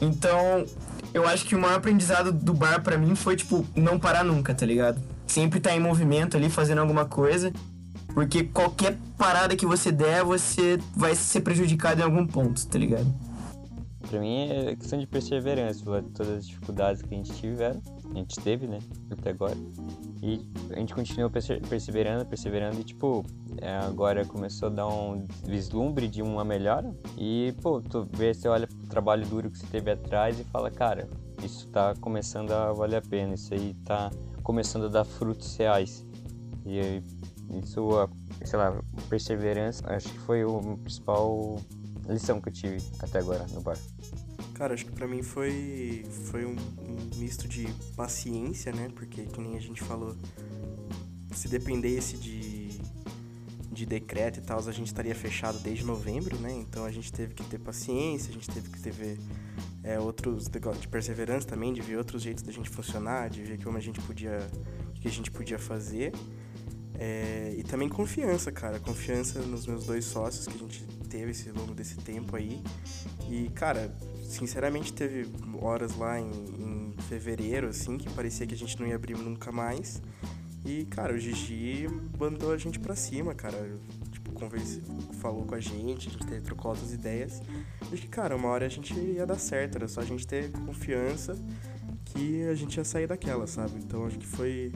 Então, 0.00 0.66
eu 1.14 1.26
acho 1.26 1.44
que 1.44 1.54
o 1.54 1.60
maior 1.60 1.76
aprendizado 1.76 2.32
do 2.32 2.54
bar 2.54 2.82
para 2.82 2.96
mim 2.96 3.14
foi, 3.14 3.36
tipo, 3.36 3.66
não 3.76 3.98
parar 3.98 4.24
nunca, 4.24 4.54
tá 4.54 4.64
ligado? 4.64 5.00
Sempre 5.26 5.60
tá 5.60 5.74
em 5.74 5.80
movimento 5.80 6.36
ali, 6.36 6.48
fazendo 6.48 6.80
alguma 6.80 7.04
coisa. 7.04 7.52
Porque 8.14 8.44
qualquer 8.44 8.96
parada 9.16 9.56
que 9.56 9.64
você 9.64 9.90
der, 9.90 10.22
você 10.22 10.78
vai 10.94 11.14
ser 11.14 11.40
prejudicado 11.40 12.00
em 12.00 12.04
algum 12.04 12.26
ponto, 12.26 12.66
tá 12.66 12.78
ligado? 12.78 13.06
Pra 14.12 14.20
mim 14.20 14.42
é 14.50 14.76
questão 14.76 14.98
de 14.98 15.06
perseverança, 15.06 15.82
todas 16.12 16.28
as 16.28 16.46
dificuldades 16.46 17.00
que 17.00 17.14
a 17.14 17.16
gente 17.16 17.32
tiver, 17.32 17.74
a 18.10 18.14
gente 18.14 18.38
teve, 18.40 18.66
né, 18.66 18.78
até 19.10 19.30
agora. 19.30 19.56
E 20.22 20.46
a 20.70 20.78
gente 20.78 20.94
continuou 20.94 21.30
perseverando, 21.30 22.26
perseverando 22.26 22.78
e, 22.78 22.84
tipo, 22.84 23.24
é, 23.56 23.74
agora 23.78 24.22
começou 24.26 24.68
a 24.68 24.70
dar 24.70 24.86
um 24.86 25.24
vislumbre 25.46 26.08
de 26.08 26.20
uma 26.20 26.44
melhora. 26.44 26.94
E, 27.16 27.54
pô, 27.62 27.80
tu 27.80 28.06
vê, 28.12 28.34
você 28.34 28.48
olha 28.48 28.66
pro 28.66 28.86
trabalho 28.86 29.26
duro 29.26 29.50
que 29.50 29.56
você 29.56 29.66
teve 29.68 29.90
atrás 29.90 30.38
e 30.38 30.44
fala, 30.44 30.70
cara, 30.70 31.08
isso 31.42 31.66
tá 31.68 31.94
começando 31.98 32.50
a 32.50 32.70
valer 32.70 32.96
a 32.96 33.02
pena, 33.02 33.32
isso 33.32 33.54
aí 33.54 33.72
tá 33.82 34.10
começando 34.42 34.84
a 34.84 34.88
dar 34.88 35.04
frutos 35.04 35.56
reais. 35.56 36.06
E 36.66 37.02
isso, 37.62 37.88
sei 38.44 38.58
lá, 38.58 38.78
perseverança, 39.08 39.82
acho 39.90 40.10
que 40.10 40.18
foi 40.18 40.44
o 40.44 40.76
principal 40.82 41.56
lição 42.08 42.40
que 42.40 42.48
eu 42.48 42.52
tive 42.52 42.78
até 42.98 43.18
agora 43.18 43.46
no 43.48 43.60
bar. 43.60 43.78
Cara, 44.54 44.74
acho 44.74 44.84
que 44.84 44.92
pra 44.92 45.06
mim 45.06 45.22
foi, 45.22 46.04
foi 46.30 46.44
um, 46.44 46.54
um 46.54 47.18
misto 47.18 47.48
de 47.48 47.66
paciência, 47.96 48.72
né? 48.72 48.88
Porque, 48.94 49.22
que 49.22 49.40
nem 49.40 49.56
a 49.56 49.60
gente 49.60 49.82
falou, 49.82 50.16
se 51.34 51.48
dependesse 51.48 52.16
de, 52.16 52.68
de 53.72 53.86
decreto 53.86 54.38
e 54.38 54.42
tal, 54.42 54.58
a 54.58 54.72
gente 54.72 54.86
estaria 54.86 55.14
fechado 55.14 55.58
desde 55.60 55.84
novembro, 55.84 56.38
né? 56.38 56.52
Então 56.52 56.84
a 56.84 56.90
gente 56.90 57.12
teve 57.12 57.34
que 57.34 57.44
ter 57.44 57.58
paciência, 57.58 58.30
a 58.30 58.32
gente 58.32 58.48
teve 58.48 58.68
que 58.68 58.80
ter 58.80 59.18
é, 59.82 59.98
outros 59.98 60.48
de 60.48 60.88
perseverança 60.88 61.46
também, 61.48 61.72
de 61.72 61.80
ver 61.80 61.96
outros 61.96 62.22
jeitos 62.22 62.42
da 62.42 62.52
gente 62.52 62.70
funcionar, 62.70 63.30
de 63.30 63.42
ver 63.42 63.62
como 63.62 63.76
a 63.76 63.80
gente 63.80 64.00
podia, 64.00 64.38
que 65.00 65.08
a 65.08 65.10
gente 65.10 65.30
podia 65.30 65.58
fazer. 65.58 66.12
É, 66.98 67.54
e 67.56 67.64
também 67.64 67.88
confiança, 67.88 68.52
cara. 68.52 68.78
Confiança 68.78 69.40
nos 69.40 69.66
meus 69.66 69.84
dois 69.86 70.04
sócios 70.04 70.46
que 70.46 70.54
a 70.54 70.58
gente 70.58 70.84
teve 71.12 71.32
esse 71.32 71.50
longo 71.50 71.74
desse 71.74 71.96
tempo 71.96 72.34
aí. 72.34 72.62
E, 73.30 73.50
cara, 73.50 73.94
sinceramente 74.24 74.94
teve 74.94 75.28
horas 75.60 75.94
lá 75.94 76.18
em, 76.18 76.30
em 76.30 76.94
fevereiro, 77.02 77.68
assim, 77.68 77.98
que 77.98 78.08
parecia 78.10 78.46
que 78.46 78.54
a 78.54 78.56
gente 78.56 78.80
não 78.80 78.86
ia 78.86 78.96
abrir 78.96 79.18
nunca 79.18 79.52
mais. 79.52 80.00
E, 80.64 80.86
cara, 80.86 81.12
o 81.12 81.18
Gigi 81.18 81.86
mandou 82.18 82.50
a 82.52 82.56
gente 82.56 82.80
pra 82.80 82.96
cima, 82.96 83.34
cara. 83.34 83.58
Tipo, 84.10 84.32
converse, 84.32 84.80
falou 85.20 85.44
com 85.44 85.54
a 85.54 85.60
gente, 85.60 86.08
a 86.08 86.12
gente 86.12 86.40
trocou 86.40 86.70
outras 86.70 86.94
ideias. 86.94 87.42
E 87.92 87.96
que, 87.96 88.08
cara, 88.08 88.34
uma 88.34 88.48
hora 88.48 88.64
a 88.64 88.70
gente 88.70 88.94
ia 88.94 89.26
dar 89.26 89.38
certo, 89.38 89.76
era 89.76 89.88
só 89.88 90.00
a 90.00 90.04
gente 90.04 90.26
ter 90.26 90.50
confiança 90.52 91.36
que 92.06 92.42
a 92.44 92.54
gente 92.54 92.78
ia 92.78 92.84
sair 92.84 93.06
daquela, 93.06 93.46
sabe? 93.46 93.74
Então 93.76 94.06
acho 94.06 94.18
que 94.18 94.26
foi 94.26 94.72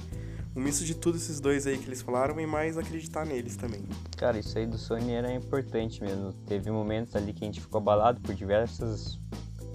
um 0.57 0.61
misto 0.61 0.85
de 0.85 0.95
tudo 0.95 1.19
esses 1.19 1.39
dois 1.39 1.67
aí 1.67 1.77
que 1.77 1.87
eles 1.87 2.01
falaram 2.01 2.41
e 2.41 2.47
mais 2.47 2.79
acreditar 2.79 3.27
neles 3.27 3.57
também. 3.57 3.83
Cara, 4.17 4.39
isso 4.39 4.57
aí 4.57 4.67
do 4.67 4.79
Sony 4.79 5.13
era 5.13 5.33
importante 5.33 6.03
mesmo. 6.03 6.33
Teve 6.47 6.71
momentos 6.71 7.15
ali 7.15 7.35
que 7.35 7.45
a 7.45 7.47
gente 7.47 7.61
ficou 7.61 7.79
abalado 7.79 8.21
por 8.23 8.35
diversas 8.35 9.21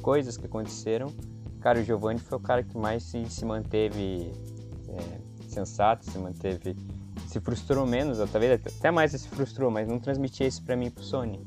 coisas 0.01 0.35
que 0.37 0.47
aconteceram. 0.47 1.13
Cara, 1.59 1.79
o 1.79 1.83
Giovanni 1.83 2.19
foi 2.19 2.37
o 2.37 2.41
cara 2.41 2.63
que 2.63 2.75
mais 2.75 3.03
se, 3.03 3.23
se 3.29 3.45
manteve 3.45 4.31
é, 4.89 5.21
sensato, 5.47 6.09
se 6.09 6.17
manteve. 6.17 6.75
se 7.27 7.39
frustrou 7.39 7.85
menos, 7.85 8.17
talvez 8.31 8.59
até 8.65 8.89
mais 8.89 9.11
se 9.11 9.29
frustrou, 9.29 9.69
mas 9.69 9.87
não 9.87 9.99
transmitia 9.99 10.47
isso 10.47 10.63
pra 10.63 10.75
mim 10.75 10.89
pro 10.89 11.03
Sony. 11.03 11.45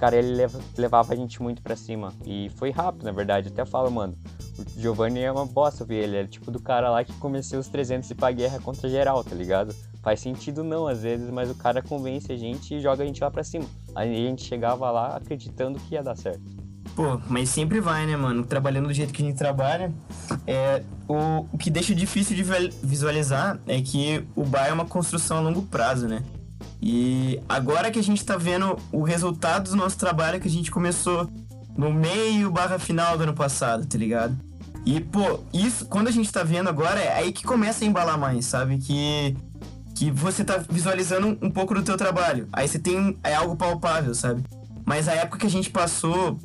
Cara, 0.00 0.16
ele 0.16 0.34
leva, 0.34 0.60
levava 0.76 1.12
a 1.12 1.16
gente 1.16 1.40
muito 1.40 1.62
pra 1.62 1.76
cima. 1.76 2.12
E 2.26 2.50
foi 2.56 2.72
rápido, 2.72 3.04
na 3.04 3.12
verdade. 3.12 3.46
Até 3.46 3.64
falo, 3.64 3.88
mano, 3.88 4.18
o 4.58 4.80
Giovanni 4.80 5.20
é 5.20 5.32
uma 5.32 5.46
bosta 5.46 5.84
ver 5.84 6.04
ele. 6.04 6.16
É 6.16 6.26
tipo 6.26 6.50
do 6.50 6.60
cara 6.60 6.90
lá 6.90 7.04
que 7.04 7.12
comecei 7.14 7.58
os 7.58 7.68
300 7.68 8.10
e 8.10 8.14
pra 8.14 8.30
guerra 8.30 8.60
contra 8.60 8.88
geral, 8.88 9.22
tá 9.24 9.34
ligado? 9.34 9.74
Faz 10.02 10.20
sentido 10.20 10.64
não, 10.64 10.86
às 10.86 11.02
vezes, 11.02 11.30
mas 11.30 11.50
o 11.50 11.54
cara 11.54 11.80
convence 11.80 12.30
a 12.30 12.36
gente 12.36 12.74
e 12.74 12.80
joga 12.80 13.02
a 13.02 13.06
gente 13.06 13.22
lá 13.22 13.30
pra 13.30 13.44
cima. 13.44 13.64
Aí 13.94 14.10
a 14.10 14.28
gente 14.28 14.44
chegava 14.44 14.90
lá 14.90 15.16
acreditando 15.16 15.78
que 15.78 15.94
ia 15.94 16.02
dar 16.02 16.16
certo. 16.16 16.42
Pô, 16.94 17.18
mas 17.28 17.48
sempre 17.48 17.80
vai, 17.80 18.06
né, 18.06 18.16
mano? 18.16 18.44
Trabalhando 18.44 18.88
do 18.88 18.92
jeito 18.92 19.12
que 19.12 19.22
a 19.22 19.24
gente 19.24 19.38
trabalha. 19.38 19.92
É, 20.46 20.82
o, 21.08 21.46
o 21.52 21.58
que 21.58 21.70
deixa 21.70 21.94
difícil 21.94 22.36
de 22.36 22.42
visualizar 22.82 23.58
é 23.66 23.80
que 23.80 24.26
o 24.36 24.44
bar 24.44 24.66
é 24.66 24.72
uma 24.72 24.84
construção 24.84 25.38
a 25.38 25.40
longo 25.40 25.62
prazo, 25.62 26.06
né? 26.06 26.22
E 26.80 27.40
agora 27.48 27.90
que 27.90 27.98
a 27.98 28.02
gente 28.02 28.24
tá 28.24 28.36
vendo 28.36 28.76
o 28.90 29.02
resultado 29.02 29.70
do 29.70 29.76
nosso 29.76 29.96
trabalho 29.96 30.40
que 30.40 30.48
a 30.48 30.50
gente 30.50 30.70
começou 30.70 31.30
no 31.76 31.92
meio 31.92 32.50
barra 32.50 32.78
final 32.78 33.16
do 33.16 33.24
ano 33.24 33.34
passado, 33.34 33.86
tá 33.86 33.98
ligado? 33.98 34.36
E, 34.84 35.00
pô, 35.00 35.40
isso, 35.52 35.86
quando 35.86 36.08
a 36.08 36.10
gente 36.10 36.32
tá 36.32 36.42
vendo 36.42 36.68
agora, 36.68 37.00
é 37.00 37.14
aí 37.14 37.32
que 37.32 37.44
começa 37.44 37.84
a 37.84 37.86
embalar 37.86 38.18
mais, 38.18 38.46
sabe? 38.46 38.78
Que, 38.78 39.36
que 39.94 40.10
você 40.10 40.44
tá 40.44 40.62
visualizando 40.68 41.38
um 41.40 41.50
pouco 41.50 41.74
do 41.74 41.82
teu 41.82 41.96
trabalho. 41.96 42.48
Aí 42.52 42.66
você 42.66 42.78
tem 42.78 43.16
é 43.22 43.34
algo 43.34 43.56
palpável, 43.56 44.14
sabe? 44.14 44.42
Mas 44.84 45.08
a 45.08 45.12
época 45.12 45.38
que 45.38 45.46
a 45.46 45.50
gente 45.50 45.70
passou 45.70 46.38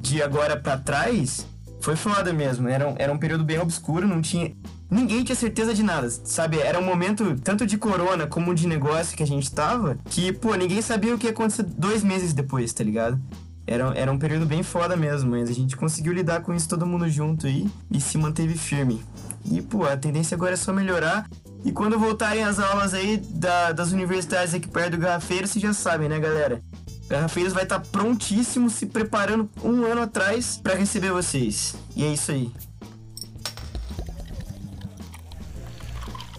de 0.00 0.22
agora 0.22 0.56
para 0.56 0.78
trás 0.78 1.46
foi 1.80 1.96
foda 1.96 2.32
mesmo. 2.32 2.68
Era 2.68 2.88
um, 2.88 2.94
era 2.98 3.12
um 3.12 3.18
período 3.18 3.44
bem 3.44 3.58
obscuro, 3.58 4.06
não 4.06 4.22
tinha. 4.22 4.54
Ninguém 4.90 5.24
tinha 5.24 5.36
certeza 5.36 5.74
de 5.74 5.82
nada, 5.82 6.08
sabe? 6.10 6.58
Era 6.58 6.78
um 6.78 6.84
momento 6.84 7.36
tanto 7.42 7.66
de 7.66 7.78
corona 7.78 8.26
como 8.26 8.54
de 8.54 8.66
negócio 8.66 9.16
que 9.16 9.22
a 9.22 9.26
gente 9.26 9.50
tava, 9.50 9.98
que, 10.06 10.32
pô, 10.32 10.54
ninguém 10.54 10.82
sabia 10.82 11.14
o 11.14 11.18
que 11.18 11.26
ia 11.26 11.32
acontecer 11.32 11.62
dois 11.62 12.04
meses 12.04 12.34
depois, 12.34 12.72
tá 12.72 12.84
ligado? 12.84 13.18
Era, 13.66 13.92
era 13.94 14.10
um 14.10 14.18
período 14.18 14.44
bem 14.44 14.62
foda 14.62 14.96
mesmo, 14.96 15.30
mas 15.30 15.48
a 15.48 15.52
gente 15.52 15.76
conseguiu 15.76 16.12
lidar 16.12 16.42
com 16.42 16.52
isso 16.52 16.68
todo 16.68 16.84
mundo 16.84 17.08
junto 17.08 17.46
aí 17.46 17.68
e 17.90 18.00
se 18.00 18.18
manteve 18.18 18.56
firme. 18.56 19.00
E, 19.44 19.62
pô, 19.62 19.84
a 19.84 19.96
tendência 19.96 20.34
agora 20.34 20.54
é 20.54 20.56
só 20.56 20.72
melhorar. 20.72 21.28
E 21.64 21.70
quando 21.70 21.98
voltarem 21.98 22.42
as 22.42 22.58
aulas 22.58 22.92
aí 22.92 23.16
da, 23.16 23.72
das 23.72 23.92
universidades 23.92 24.52
aqui 24.52 24.68
perto 24.68 24.92
do 24.92 24.98
Garrafeiro, 24.98 25.46
vocês 25.46 25.62
já 25.62 25.72
sabem, 25.72 26.08
né, 26.08 26.18
galera? 26.18 26.60
Garrafeiros 27.08 27.52
vai 27.52 27.62
estar 27.62 27.78
tá 27.78 27.86
prontíssimo, 27.90 28.68
se 28.68 28.86
preparando 28.86 29.48
um 29.62 29.84
ano 29.84 30.02
atrás 30.02 30.58
para 30.60 30.74
receber 30.74 31.12
vocês. 31.12 31.76
E 31.94 32.04
é 32.04 32.12
isso 32.12 32.32
aí. 32.32 32.50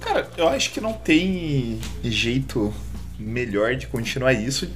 Cara, 0.02 0.30
eu 0.36 0.50
acho 0.50 0.72
que 0.72 0.82
não 0.82 0.94
tem 0.94 1.80
jeito 2.04 2.74
melhor 3.18 3.76
de 3.76 3.88
continuar 3.88 4.34
isso 4.34 4.70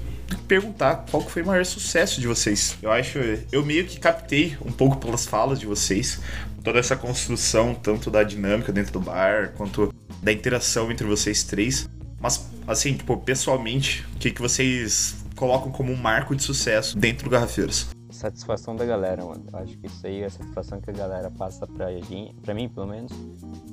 perguntar 0.47 1.05
qual 1.09 1.21
foi 1.21 1.41
o 1.41 1.45
maior 1.45 1.65
sucesso 1.65 2.19
de 2.19 2.27
vocês. 2.27 2.77
Eu 2.81 2.91
acho, 2.91 3.19
eu 3.51 3.65
meio 3.65 3.85
que 3.85 3.99
captei 3.99 4.57
um 4.65 4.71
pouco 4.71 4.97
pelas 4.97 5.25
falas 5.25 5.59
de 5.59 5.65
vocês, 5.65 6.19
toda 6.63 6.79
essa 6.79 6.95
construção, 6.95 7.73
tanto 7.73 8.11
da 8.11 8.23
dinâmica 8.23 8.71
dentro 8.71 8.93
do 8.93 8.99
bar, 8.99 9.53
quanto 9.55 9.93
da 10.21 10.31
interação 10.31 10.91
entre 10.91 11.05
vocês 11.05 11.43
três. 11.43 11.89
Mas, 12.19 12.49
assim, 12.67 12.95
tipo, 12.95 13.15
pessoalmente, 13.17 14.05
o 14.15 14.17
que, 14.17 14.31
que 14.31 14.41
vocês 14.41 15.15
colocam 15.35 15.71
como 15.71 15.91
um 15.91 15.95
marco 15.95 16.35
de 16.35 16.43
sucesso 16.43 16.97
dentro 16.97 17.25
do 17.25 17.29
Garrafeiros? 17.29 17.87
Satisfação 18.09 18.75
da 18.75 18.83
galera, 18.83 19.23
mano. 19.23 19.45
Eu 19.53 19.59
acho 19.59 19.77
que 19.77 19.85
isso 19.85 20.07
aí 20.07 20.21
é 20.21 20.25
a 20.25 20.29
satisfação 20.29 20.81
que 20.81 20.89
a 20.89 20.93
galera 20.93 21.29
passa 21.29 21.67
pra 21.67 21.91
gente, 21.91 22.33
pra 22.41 22.53
mim, 22.53 22.67
pelo 22.67 22.87
menos. 22.87 23.11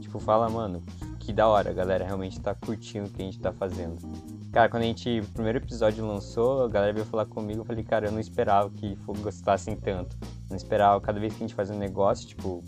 Tipo, 0.01 0.21
fala, 0.21 0.51
mano, 0.51 0.83
que 1.19 1.33
da 1.33 1.49
hora, 1.49 1.71
a 1.71 1.73
galera 1.73 2.05
realmente 2.05 2.39
tá 2.39 2.55
curtindo 2.55 3.07
o 3.07 3.11
que 3.11 3.23
a 3.23 3.25
gente 3.25 3.39
tá 3.39 3.53
fazendo. 3.53 3.97
Cara, 4.55 4.69
quando 4.69 4.85
a 4.85 4.87
gente, 4.87 5.19
o 5.19 5.27
primeiro 5.33 5.59
episódio 5.59 6.07
lançou, 6.07 6.63
a 6.63 6.69
galera 6.69 6.93
veio 6.93 7.05
falar 7.05 7.27
comigo, 7.27 7.63
eu 7.63 7.65
falei, 7.65 7.83
cara, 7.83 8.07
eu 8.07 8.13
não 8.13 8.21
esperava 8.21 8.71
que 8.71 8.97
gostassem 9.21 9.75
tanto. 9.75 10.17
Não 10.49 10.57
esperava, 10.57 11.01
cada 11.01 11.19
vez 11.19 11.35
que 11.35 11.43
a 11.43 11.45
gente 11.45 11.57
fazia 11.57 11.75
um 11.75 11.79
negócio, 11.79 12.29
tipo, 12.29 12.63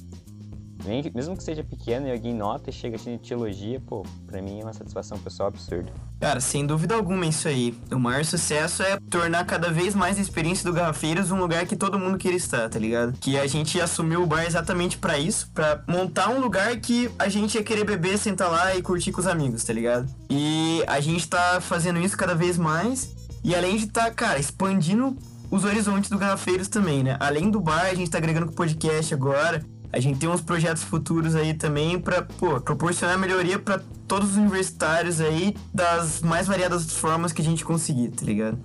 mesmo 1.14 1.36
que 1.36 1.42
seja 1.42 1.62
pequeno 1.64 2.06
e 2.06 2.12
alguém 2.12 2.34
nota 2.34 2.70
e 2.70 2.72
chega 2.72 2.96
assim 2.96 3.14
e 3.14 3.18
te 3.18 3.32
elogia, 3.32 3.80
pô, 3.80 4.04
pra 4.26 4.40
mim 4.40 4.60
é 4.60 4.62
uma 4.62 4.72
satisfação 4.72 5.18
pessoal 5.18 5.48
absurda. 5.48 5.92
Cara, 6.20 6.40
sem 6.40 6.66
dúvida 6.66 6.94
alguma 6.94 7.26
é 7.26 7.28
isso 7.28 7.48
aí. 7.48 7.76
O 7.90 7.98
maior 7.98 8.24
sucesso 8.24 8.82
é 8.82 8.98
tornar 9.10 9.44
cada 9.44 9.70
vez 9.70 9.94
mais 9.94 10.18
a 10.18 10.20
experiência 10.22 10.64
do 10.64 10.72
Garrafeiros 10.72 11.30
um 11.30 11.38
lugar 11.38 11.66
que 11.66 11.76
todo 11.76 11.98
mundo 11.98 12.16
queira 12.16 12.36
estar, 12.36 12.68
tá 12.68 12.78
ligado? 12.78 13.12
Que 13.20 13.38
a 13.38 13.46
gente 13.46 13.80
assumiu 13.80 14.22
o 14.22 14.26
bar 14.26 14.44
exatamente 14.44 14.96
pra 14.96 15.18
isso, 15.18 15.50
pra 15.52 15.82
montar 15.86 16.30
um 16.30 16.40
lugar 16.40 16.76
que 16.76 17.10
a 17.18 17.28
gente 17.28 17.56
ia 17.56 17.62
querer 17.62 17.84
beber, 17.84 18.18
sentar 18.18 18.50
lá 18.50 18.74
e 18.74 18.82
curtir 18.82 19.12
com 19.12 19.20
os 19.20 19.26
amigos, 19.26 19.64
tá 19.64 19.72
ligado? 19.72 20.08
E 20.30 20.82
a 20.86 21.00
gente 21.00 21.28
tá 21.28 21.60
fazendo 21.60 22.00
isso 22.00 22.16
cada 22.16 22.34
vez 22.34 22.56
mais. 22.56 23.14
E 23.44 23.54
além 23.54 23.76
de 23.76 23.86
tá, 23.86 24.10
cara, 24.10 24.38
expandindo 24.38 25.16
os 25.50 25.64
horizontes 25.64 26.10
do 26.10 26.18
Garrafeiros 26.18 26.68
também, 26.68 27.02
né? 27.02 27.16
Além 27.20 27.50
do 27.50 27.60
bar, 27.60 27.86
a 27.86 27.94
gente 27.94 28.10
tá 28.10 28.18
agregando 28.18 28.46
com 28.46 28.52
o 28.52 28.56
podcast 28.56 29.14
agora. 29.14 29.64
A 29.96 29.98
gente 29.98 30.18
tem 30.18 30.28
uns 30.28 30.42
projetos 30.42 30.82
futuros 30.82 31.34
aí 31.34 31.54
também 31.54 31.98
pô, 32.38 32.60
proporcionar 32.60 33.18
melhoria 33.18 33.58
pra 33.58 33.80
todos 34.06 34.32
os 34.32 34.36
universitários 34.36 35.22
aí 35.22 35.56
das 35.72 36.20
mais 36.20 36.46
variadas 36.46 36.92
formas 36.92 37.32
que 37.32 37.40
a 37.40 37.44
gente 37.44 37.64
conseguir, 37.64 38.10
tá 38.10 38.22
ligado? 38.22 38.58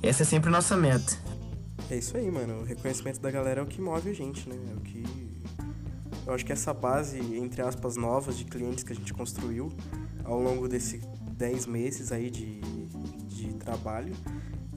Essa 0.00 0.22
é 0.22 0.24
sempre 0.24 0.50
a 0.50 0.52
nossa 0.52 0.76
meta. 0.76 1.18
É 1.90 1.96
isso 1.96 2.16
aí, 2.16 2.30
mano. 2.30 2.60
O 2.60 2.64
reconhecimento 2.64 3.18
da 3.20 3.28
galera 3.28 3.60
é 3.60 3.64
o 3.64 3.66
que 3.66 3.80
move 3.80 4.08
a 4.08 4.14
gente, 4.14 4.48
né? 4.48 4.54
É 4.54 4.76
o 4.76 4.80
que. 4.80 5.02
Eu 6.24 6.32
acho 6.32 6.46
que 6.46 6.52
essa 6.52 6.72
base, 6.72 7.18
entre 7.18 7.60
aspas, 7.60 7.96
novas 7.96 8.38
de 8.38 8.44
clientes 8.44 8.84
que 8.84 8.92
a 8.92 8.96
gente 8.96 9.12
construiu 9.12 9.72
ao 10.24 10.40
longo 10.40 10.68
desses 10.68 11.02
10 11.32 11.66
meses 11.66 12.12
aí 12.12 12.30
de, 12.30 12.60
de 13.26 13.52
trabalho 13.54 14.12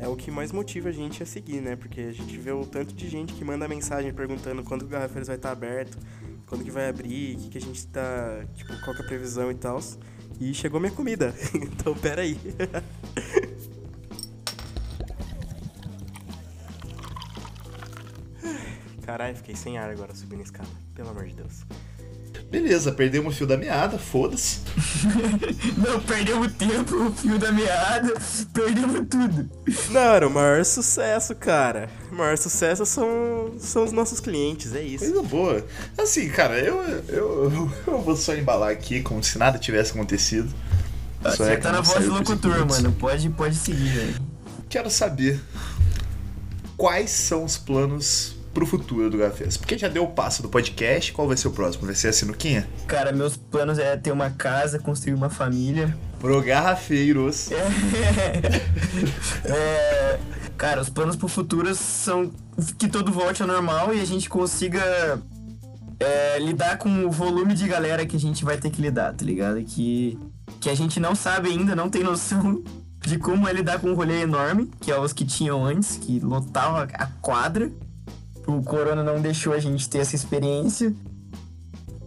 é 0.02 0.08
o 0.08 0.16
que 0.16 0.32
mais 0.32 0.52
motiva 0.52 0.90
a 0.90 0.92
gente 0.92 1.22
a 1.22 1.26
seguir, 1.28 1.62
né? 1.62 1.76
Porque 1.76 2.02
a 2.02 2.12
gente 2.12 2.36
vê 2.36 2.52
o 2.52 2.66
tanto 2.66 2.92
de 2.96 3.08
gente 3.08 3.34
que 3.34 3.46
manda 3.46 3.68
mensagem 3.68 4.12
perguntando 4.12 4.64
quando 4.64 4.82
o 4.82 4.88
Garrafeiros 4.88 5.28
vai 5.28 5.36
estar 5.36 5.52
aberto, 5.52 5.96
quando 6.48 6.64
que 6.64 6.72
vai 6.72 6.90
abrir, 6.90 7.36
que, 7.36 7.50
que 7.50 7.58
a 7.60 7.62
gente 7.62 7.86
tá. 7.86 8.44
Tipo, 8.56 8.74
qual 8.84 8.96
é 8.96 9.00
a 9.00 9.04
previsão 9.04 9.52
e 9.52 9.56
tal. 9.56 9.80
E 10.40 10.56
chegou 10.56 10.80
minha 10.80 10.92
comida. 10.92 11.36
então, 11.54 11.94
pera 11.94 12.24
aí. 12.24 12.36
Caralho, 19.06 19.36
fiquei 19.36 19.56
sem 19.56 19.78
ar 19.78 19.92
agora 19.92 20.16
subindo 20.16 20.40
a 20.40 20.44
escada. 20.44 20.70
Pelo 20.96 21.10
amor 21.10 21.28
de 21.28 21.36
Deus. 21.36 21.64
Beleza, 22.52 22.92
perdemos 22.92 23.34
o 23.34 23.38
fio 23.38 23.48
da 23.48 23.56
meada, 23.56 23.98
foda-se. 23.98 24.60
Não, 25.78 26.02
perdemos 26.02 26.52
tempo, 26.52 27.08
o 27.08 27.12
fio 27.14 27.40
da 27.40 27.50
meada, 27.50 28.14
perdemos 28.54 29.08
tudo. 29.10 29.50
Não, 29.90 30.02
era 30.02 30.28
o 30.28 30.30
maior 30.30 30.66
sucesso, 30.66 31.34
cara. 31.34 31.90
O 32.12 32.16
maior 32.16 32.38
sucesso 32.38 32.86
são, 32.86 33.54
são 33.58 33.86
os 33.86 33.94
nossos 33.94 34.20
clientes, 34.20 34.76
é 34.76 34.82
isso. 34.82 35.06
Coisa 35.06 35.24
boa. 35.24 35.66
Assim, 35.98 36.28
cara, 36.28 36.60
eu, 36.60 36.84
eu, 37.08 37.72
eu 37.88 38.02
vou 38.02 38.18
só 38.18 38.36
embalar 38.36 38.70
aqui 38.70 39.02
como 39.02 39.24
se 39.24 39.38
nada 39.38 39.58
tivesse 39.58 39.92
acontecido. 39.92 40.54
Só 41.24 41.46
Você 41.46 41.54
é 41.54 41.56
tá 41.56 41.72
na 41.72 41.80
voz 41.80 42.04
do 42.04 42.14
locutor, 42.14 42.68
mano. 42.68 42.92
Pode, 43.00 43.30
pode 43.30 43.56
seguir, 43.56 43.90
velho. 43.92 44.16
Quero 44.68 44.90
saber 44.90 45.40
quais 46.76 47.12
são 47.12 47.46
os 47.46 47.58
planos 47.58 48.41
pro 48.54 48.66
futuro 48.66 49.10
do 49.10 49.18
Gafes. 49.18 49.58
Porque 49.58 49.78
já 49.78 49.88
deu 49.88 50.04
o 50.04 50.08
passo 50.08 50.42
do 50.42 50.50
podcast, 50.50 51.12
qual 51.14 51.28
vai 51.28 51.38
ser 51.38 51.48
o 51.48 51.52
próximo? 51.52 51.86
Vai 51.86 51.96
ser 51.96 52.10
a 52.10 52.14
Sinuquinha? 52.14 52.68
Cara, 52.88 53.12
meus 53.12 53.38
planos 53.38 53.80
é 53.80 53.96
ter 53.98 54.12
uma 54.12 54.30
casa, 54.30 54.80
construir 54.80 55.14
uma 55.14 55.30
família. 55.30 55.96
Pro 56.20 56.42
Garrafeiros. 56.42 57.50
É, 59.46 60.20
cara, 60.58 60.82
os 60.82 60.90
planos 60.90 61.16
pro 61.16 61.28
futuro 61.28 61.74
são 61.74 62.32
que 62.78 62.88
tudo 62.88 63.12
volte 63.12 63.42
ao 63.42 63.48
normal 63.48 63.94
e 63.94 64.02
a 64.02 64.06
gente 64.06 64.30
consiga 64.30 65.20
é, 66.00 66.40
lidar 66.40 66.78
com 66.78 67.06
o 67.06 67.12
volume 67.12 67.54
de 67.54 67.68
galera 67.68 68.06
que 68.06 68.16
a 68.16 68.20
gente 68.20 68.44
vai 68.44 68.58
ter 68.58 68.70
que 68.70 68.82
lidar, 68.82 69.14
tá 69.14 69.26
ligado? 69.26 69.62
Que, 69.64 70.20
que 70.60 70.70
a 70.70 70.76
gente 70.76 71.00
não 71.00 71.16
sabe 71.16 71.50
ainda, 71.50 71.76
não 71.76 71.90
tem 71.90 72.04
noção 72.04 72.64
de 73.00 73.18
como 73.18 73.48
é 73.48 73.54
lidar 73.54 73.80
com 73.80 73.90
um 73.90 73.94
rolê 73.94 74.22
enorme, 74.22 74.70
que 74.80 74.92
é 74.92 75.00
os 75.00 75.14
que 75.14 75.26
tinham 75.26 75.66
antes, 75.66 75.98
que 75.98 76.20
lotava 76.20 76.88
a 76.94 77.08
quadra. 77.22 77.72
O 78.58 78.64
corona 78.64 79.04
não 79.04 79.22
deixou 79.22 79.54
a 79.54 79.60
gente 79.60 79.90
ter 79.90 80.00
essa 80.00 80.16
experiência. 80.16 80.94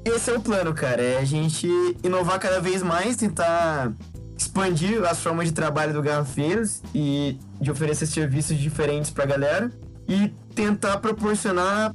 Esse 0.05 0.31
é 0.31 0.35
o 0.37 0.41
plano, 0.41 0.75
cara. 0.75 1.03
É 1.03 1.19
a 1.19 1.25
gente 1.25 1.67
inovar 2.03 2.39
cada 2.39 2.61
vez 2.61 2.83
mais, 2.83 3.17
tentar 3.17 3.93
expandir 4.37 5.03
as 5.05 5.21
formas 5.21 5.47
de 5.49 5.53
trabalho 5.53 5.93
do 5.95 6.03
Garrafeiros 6.03 6.83
e 6.95 7.39
de 7.61 7.71
oferecer 7.71 8.07
serviços 8.07 8.59
diferentes 8.59 9.11
pra 9.11 9.25
galera 9.25 9.73
e 10.09 10.29
tentar 10.55 10.99
proporcionar 10.99 11.95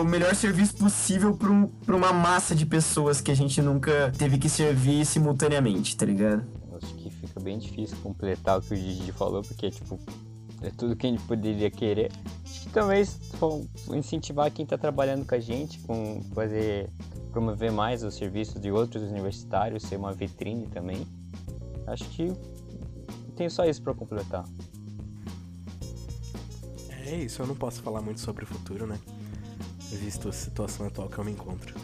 o 0.00 0.04
melhor 0.04 0.34
serviço 0.34 0.74
possível 0.76 1.34
pra, 1.36 1.50
um- 1.50 1.70
uma 1.88 2.12
massa 2.12 2.54
de 2.54 2.64
pessoas 2.66 3.20
que 3.20 3.30
a 3.30 3.34
gente 3.34 3.60
nunca 3.60 4.12
teve 4.16 4.38
que 4.38 4.48
servir 4.48 5.04
simultaneamente, 5.04 5.96
tá 5.96 6.06
ligado? 6.06 6.44
Acho 6.80 6.94
que 6.94 7.10
fica 7.10 7.38
bem 7.40 7.58
difícil 7.58 7.96
completar 8.02 8.58
o 8.58 8.62
que 8.62 8.74
o 8.74 8.76
Gigi 8.76 9.12
falou, 9.12 9.42
porque, 9.42 9.70
tipo, 9.70 9.98
é 10.62 10.70
tudo 10.70 10.96
que 10.96 11.06
a 11.06 11.10
gente 11.10 11.22
poderia 11.24 11.70
querer. 11.70 12.10
Acho 12.44 12.60
que 12.62 12.68
também 12.70 13.04
incentivar 13.96 14.50
quem 14.50 14.64
tá 14.64 14.78
trabalhando 14.78 15.26
com 15.26 15.34
a 15.34 15.40
gente, 15.40 15.78
com 15.80 16.22
fazer, 16.34 16.88
promover 17.32 17.72
mais 17.72 18.02
os 18.02 18.14
serviços 18.14 18.60
de 18.60 18.70
outros 18.70 19.02
universitários, 19.02 19.82
ser 19.82 19.96
uma 19.96 20.12
vitrine 20.12 20.66
também. 20.68 21.06
Acho 21.86 22.04
que 22.10 22.32
tem 23.36 23.48
só 23.48 23.64
isso 23.64 23.82
pra 23.82 23.92
completar. 23.92 24.44
É 27.04 27.16
isso, 27.16 27.42
eu 27.42 27.46
não 27.46 27.56
posso 27.56 27.82
falar 27.82 28.00
muito 28.00 28.20
sobre 28.20 28.44
o 28.44 28.46
futuro, 28.46 28.86
né? 28.86 28.98
Visto 29.90 30.28
a 30.28 30.32
situação 30.32 30.86
atual 30.86 31.08
que 31.08 31.18
eu 31.18 31.24
me 31.24 31.32
encontro. 31.32 31.74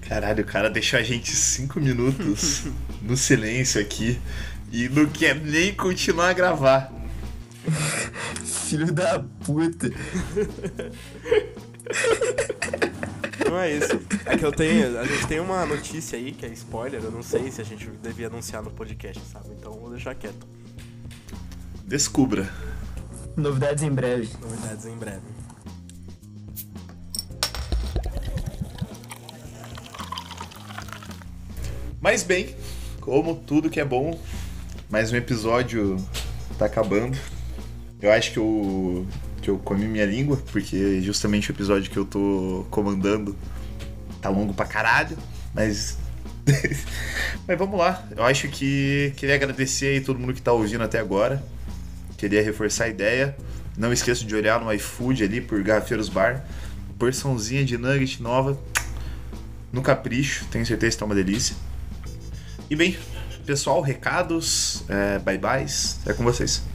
Caralho, 0.00 0.44
o 0.44 0.46
cara 0.46 0.70
deixou 0.70 0.98
a 0.98 1.02
gente 1.02 1.34
cinco 1.34 1.80
minutos 1.80 2.64
no 3.02 3.16
silêncio 3.16 3.80
aqui 3.80 4.20
e 4.70 4.88
não 4.88 5.06
quer 5.06 5.34
nem 5.34 5.74
continuar 5.74 6.30
a 6.30 6.32
gravar. 6.32 7.01
Filho 8.44 8.92
da 8.92 9.20
puta. 9.44 9.90
Não 13.48 13.58
é 13.58 13.72
isso. 13.72 14.00
É 14.24 14.36
que 14.36 14.44
eu 14.44 14.52
tenho. 14.52 14.98
A 14.98 15.04
gente 15.04 15.26
tem 15.26 15.40
uma 15.40 15.66
notícia 15.66 16.18
aí 16.18 16.32
que 16.32 16.46
é 16.46 16.48
spoiler. 16.50 17.02
Eu 17.02 17.10
não 17.10 17.22
sei 17.22 17.50
se 17.50 17.60
a 17.60 17.64
gente 17.64 17.86
devia 18.02 18.28
anunciar 18.28 18.62
no 18.62 18.70
podcast, 18.70 19.22
sabe? 19.30 19.50
Então 19.58 19.72
vou 19.74 19.90
deixar 19.90 20.14
quieto. 20.14 20.46
Descubra. 21.84 22.48
Novidades 23.36 23.82
em 23.82 23.90
breve. 23.90 24.30
Novidades 24.40 24.86
em 24.86 24.96
breve. 24.96 25.20
Mas 32.00 32.22
bem, 32.22 32.56
como 33.00 33.36
tudo 33.36 33.70
que 33.70 33.78
é 33.78 33.84
bom, 33.84 34.18
mais 34.90 35.12
um 35.12 35.16
episódio 35.16 35.96
tá 36.58 36.66
acabando. 36.66 37.16
Eu 38.02 38.10
acho 38.10 38.32
que 38.32 38.38
eu, 38.38 39.06
que 39.40 39.48
eu 39.48 39.58
comi 39.58 39.86
minha 39.86 40.04
língua, 40.04 40.36
porque 40.50 41.00
justamente 41.00 41.50
o 41.50 41.52
episódio 41.52 41.88
que 41.88 41.96
eu 41.96 42.04
tô 42.04 42.66
comandando 42.68 43.36
tá 44.20 44.28
longo 44.28 44.52
pra 44.52 44.66
caralho, 44.66 45.16
mas. 45.54 45.96
mas 47.46 47.56
vamos 47.56 47.78
lá. 47.78 48.04
Eu 48.16 48.24
acho 48.24 48.48
que 48.48 49.12
queria 49.16 49.36
agradecer 49.36 49.86
aí 49.86 50.00
todo 50.00 50.18
mundo 50.18 50.34
que 50.34 50.42
tá 50.42 50.52
ouvindo 50.52 50.82
até 50.82 50.98
agora. 50.98 51.40
Queria 52.18 52.42
reforçar 52.42 52.84
a 52.84 52.88
ideia. 52.88 53.36
Não 53.78 53.92
esqueça 53.92 54.24
de 54.24 54.34
olhar 54.34 54.60
no 54.60 54.72
iFood 54.72 55.22
ali 55.22 55.40
por 55.40 55.62
Garrafeiros 55.62 56.08
Bar. 56.08 56.44
Porçãozinha 56.98 57.64
de 57.64 57.78
nugget 57.78 58.20
nova. 58.20 58.58
No 59.72 59.80
capricho, 59.80 60.44
tenho 60.50 60.66
certeza 60.66 60.96
que 60.96 60.98
tá 60.98 61.04
uma 61.04 61.14
delícia. 61.14 61.54
E 62.68 62.74
bem, 62.74 62.96
pessoal, 63.46 63.80
recados, 63.80 64.82
é, 64.88 65.18
bye 65.20 65.38
byes, 65.38 66.00
é 66.04 66.12
com 66.12 66.24
vocês. 66.24 66.71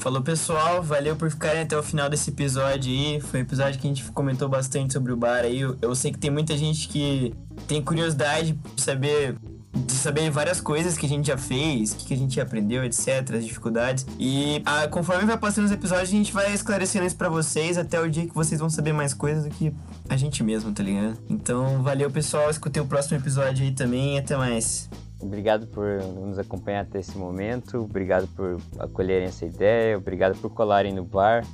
Falou 0.00 0.22
pessoal, 0.22 0.82
valeu 0.82 1.14
por 1.14 1.30
ficarem 1.30 1.60
até 1.60 1.76
o 1.76 1.82
final 1.82 2.08
desse 2.08 2.30
episódio 2.30 2.90
aí. 2.90 3.20
Foi 3.20 3.40
um 3.40 3.42
episódio 3.42 3.78
que 3.78 3.86
a 3.86 3.90
gente 3.90 4.02
comentou 4.12 4.48
bastante 4.48 4.94
sobre 4.94 5.12
o 5.12 5.16
bar 5.16 5.44
aí. 5.44 5.60
Eu, 5.60 5.94
sei 5.94 6.10
que 6.10 6.18
tem 6.18 6.30
muita 6.30 6.56
gente 6.56 6.88
que 6.88 7.34
tem 7.68 7.82
curiosidade 7.82 8.58
de 8.74 8.80
saber 8.80 9.36
de 9.72 9.92
saber 9.92 10.30
várias 10.30 10.60
coisas 10.60 10.96
que 10.96 11.06
a 11.06 11.08
gente 11.08 11.26
já 11.26 11.36
fez, 11.36 11.92
o 11.92 11.96
que, 11.96 12.12
a 12.12 12.16
gente 12.16 12.40
aprendeu, 12.40 12.82
etc, 12.82 13.36
as 13.36 13.44
dificuldades. 13.44 14.04
E 14.18 14.62
ah, 14.64 14.88
conforme 14.88 15.26
vai 15.26 15.38
passando 15.38 15.66
os 15.66 15.70
episódios, 15.70 16.08
a 16.08 16.12
gente 16.12 16.32
vai 16.32 16.52
esclarecendo 16.52 17.06
isso 17.06 17.14
pra 17.14 17.28
vocês 17.28 17.78
até 17.78 18.00
o 18.00 18.10
dia 18.10 18.26
que 18.26 18.34
vocês 18.34 18.58
vão 18.58 18.70
saber 18.70 18.92
mais 18.92 19.14
coisas 19.14 19.44
do 19.44 19.50
que 19.50 19.72
a 20.08 20.16
gente 20.16 20.42
mesmo, 20.42 20.72
tá 20.72 20.82
ligado? 20.82 21.18
Então, 21.28 21.82
valeu 21.82 22.10
pessoal, 22.10 22.50
escutei 22.50 22.82
o 22.82 22.86
próximo 22.86 23.18
episódio 23.18 23.64
aí 23.64 23.70
também 23.70 24.18
até 24.18 24.36
mais. 24.36 24.88
Obrigado 25.22 25.66
por 25.66 25.84
nos 26.02 26.38
acompanhar 26.38 26.82
até 26.82 26.98
esse 26.98 27.16
momento, 27.16 27.78
obrigado 27.78 28.26
por 28.28 28.58
acolherem 28.78 29.28
essa 29.28 29.44
ideia, 29.44 29.98
obrigado 29.98 30.36
por 30.38 30.50
colarem 30.50 30.94
no 30.94 31.04
bar. 31.04 31.44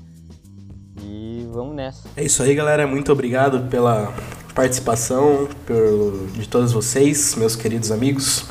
E 1.03 1.47
vamos 1.53 1.75
nessa. 1.75 2.09
É 2.17 2.25
isso 2.25 2.43
aí, 2.43 2.55
galera. 2.55 2.87
Muito 2.87 3.13
obrigado 3.13 3.69
pela 3.69 4.15
participação 4.55 5.49
de 6.35 6.49
todos 6.49 6.73
vocês, 6.73 7.35
meus 7.35 7.55
queridos 7.55 7.91
amigos. 7.91 8.47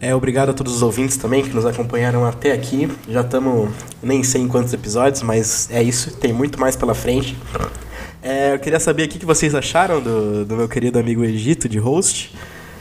É, 0.00 0.14
obrigado 0.14 0.50
a 0.50 0.52
todos 0.52 0.74
os 0.74 0.82
ouvintes 0.82 1.16
também 1.16 1.42
que 1.42 1.48
nos 1.48 1.64
acompanharam 1.64 2.26
até 2.26 2.52
aqui. 2.52 2.88
Já 3.08 3.22
estamos 3.22 3.70
nem 4.02 4.22
sei 4.22 4.42
em 4.42 4.48
quantos 4.48 4.72
episódios, 4.72 5.22
mas 5.22 5.70
é 5.70 5.82
isso. 5.82 6.14
Tem 6.16 6.32
muito 6.32 6.60
mais 6.60 6.76
pela 6.76 6.94
frente. 6.94 7.36
É, 8.22 8.54
eu 8.54 8.58
queria 8.58 8.78
saber 8.78 9.04
o 9.04 9.08
que 9.08 9.24
vocês 9.24 9.54
acharam 9.54 10.00
do, 10.02 10.44
do 10.44 10.56
meu 10.56 10.68
querido 10.68 10.98
amigo 10.98 11.24
Egito 11.24 11.68
de 11.68 11.78
host. 11.78 12.34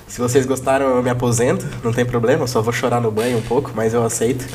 Se 0.08 0.20
vocês 0.20 0.46
gostaram, 0.46 0.98
eu 0.98 1.04
me 1.04 1.10
aposento, 1.10 1.66
não 1.84 1.92
tem 1.92 2.06
problema, 2.06 2.48
só 2.48 2.62
vou 2.62 2.74
chorar 2.74 3.02
no 3.02 3.12
banho 3.12 3.38
um 3.38 3.42
pouco, 3.42 3.72
mas 3.76 3.94
eu 3.94 4.04
aceito. 4.04 4.46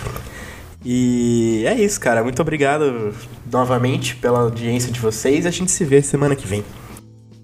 E 0.85 1.65
é 1.67 1.75
isso, 1.75 2.01
cara. 2.01 2.23
Muito 2.23 2.41
obrigado 2.41 3.13
novamente 3.51 4.15
pela 4.17 4.41
audiência 4.41 4.93
de 4.93 5.01
vocês. 5.01 5.47
A 5.47 5.51
gente 5.51 5.73
se 5.73 5.85
vê 5.85 6.03
semana 6.03 6.37
que 6.37 6.47
vem. 6.47 6.63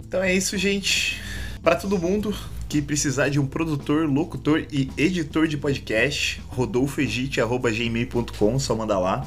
Então 0.07 0.23
é 0.23 0.33
isso, 0.33 0.57
gente. 0.57 1.21
Para 1.63 1.77
todo 1.77 1.99
mundo 1.99 2.35
que 2.69 2.83
precisar 2.83 3.29
de 3.29 3.41
um 3.41 3.47
produtor, 3.47 4.09
locutor 4.09 4.65
e 4.71 4.91
editor 4.97 5.47
de 5.47 5.57
podcast, 5.57 6.43
rodolfoegite.gmail.com, 6.49 8.59
só 8.59 8.75
manda 8.75 8.99
lá. 8.99 9.25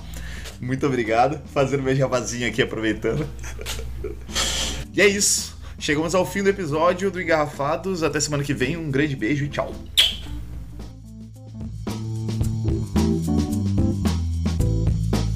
Muito 0.60 0.88
obrigado. 0.88 1.40
Fazendo 1.54 1.84
meu 1.84 1.96
jabazinho 1.96 2.48
aqui, 2.48 2.62
aproveitando. 2.62 3.26
e 4.94 5.02
é 5.02 5.08
isso. 5.08 5.57
Chegamos 5.80 6.16
ao 6.16 6.26
fim 6.26 6.42
do 6.42 6.50
episódio 6.50 7.12
do 7.12 7.22
Engarrafados. 7.22 8.02
Até 8.02 8.20
semana 8.20 8.44
que 8.44 8.54
vem. 8.54 8.76
Um 8.76 8.90
grande 8.90 9.16
beijo 9.16 9.46
e 9.46 9.50
tchau. 9.50 9.74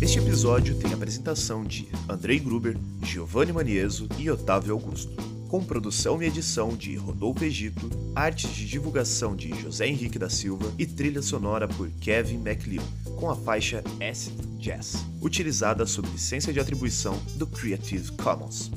Este 0.02 0.18
episódio 0.18 0.76
tem 0.76 0.92
a 0.92 0.96
apresentação 0.96 1.64
de 1.64 1.88
Andrei 2.10 2.40
Gruber, 2.40 2.76
Giovanni 3.04 3.54
Manieso 3.54 4.10
e 4.18 4.30
Otávio 4.30 4.74
Augusto. 4.74 5.14
Com 5.48 5.64
produção 5.64 6.22
e 6.24 6.26
edição 6.26 6.70
de 6.70 6.96
Rodolfo 6.96 7.44
Egito, 7.44 7.90
artes 8.16 8.50
de 8.56 8.66
divulgação 8.66 9.36
de 9.36 9.50
José 9.62 9.86
Henrique 9.86 10.18
da 10.18 10.30
Silva 10.30 10.74
e 10.78 10.86
trilha 10.86 11.22
sonora 11.22 11.68
por 11.68 11.90
Kevin 12.00 12.38
MacLeod, 12.38 12.86
com 13.18 13.30
a 13.30 13.36
faixa 13.36 13.84
Acid 14.02 14.34
Jazz, 14.58 15.06
utilizada 15.22 15.86
sob 15.86 16.08
licença 16.10 16.54
de 16.54 16.60
atribuição 16.60 17.18
do 17.36 17.46
Creative 17.46 18.14
Commons. 18.14 18.72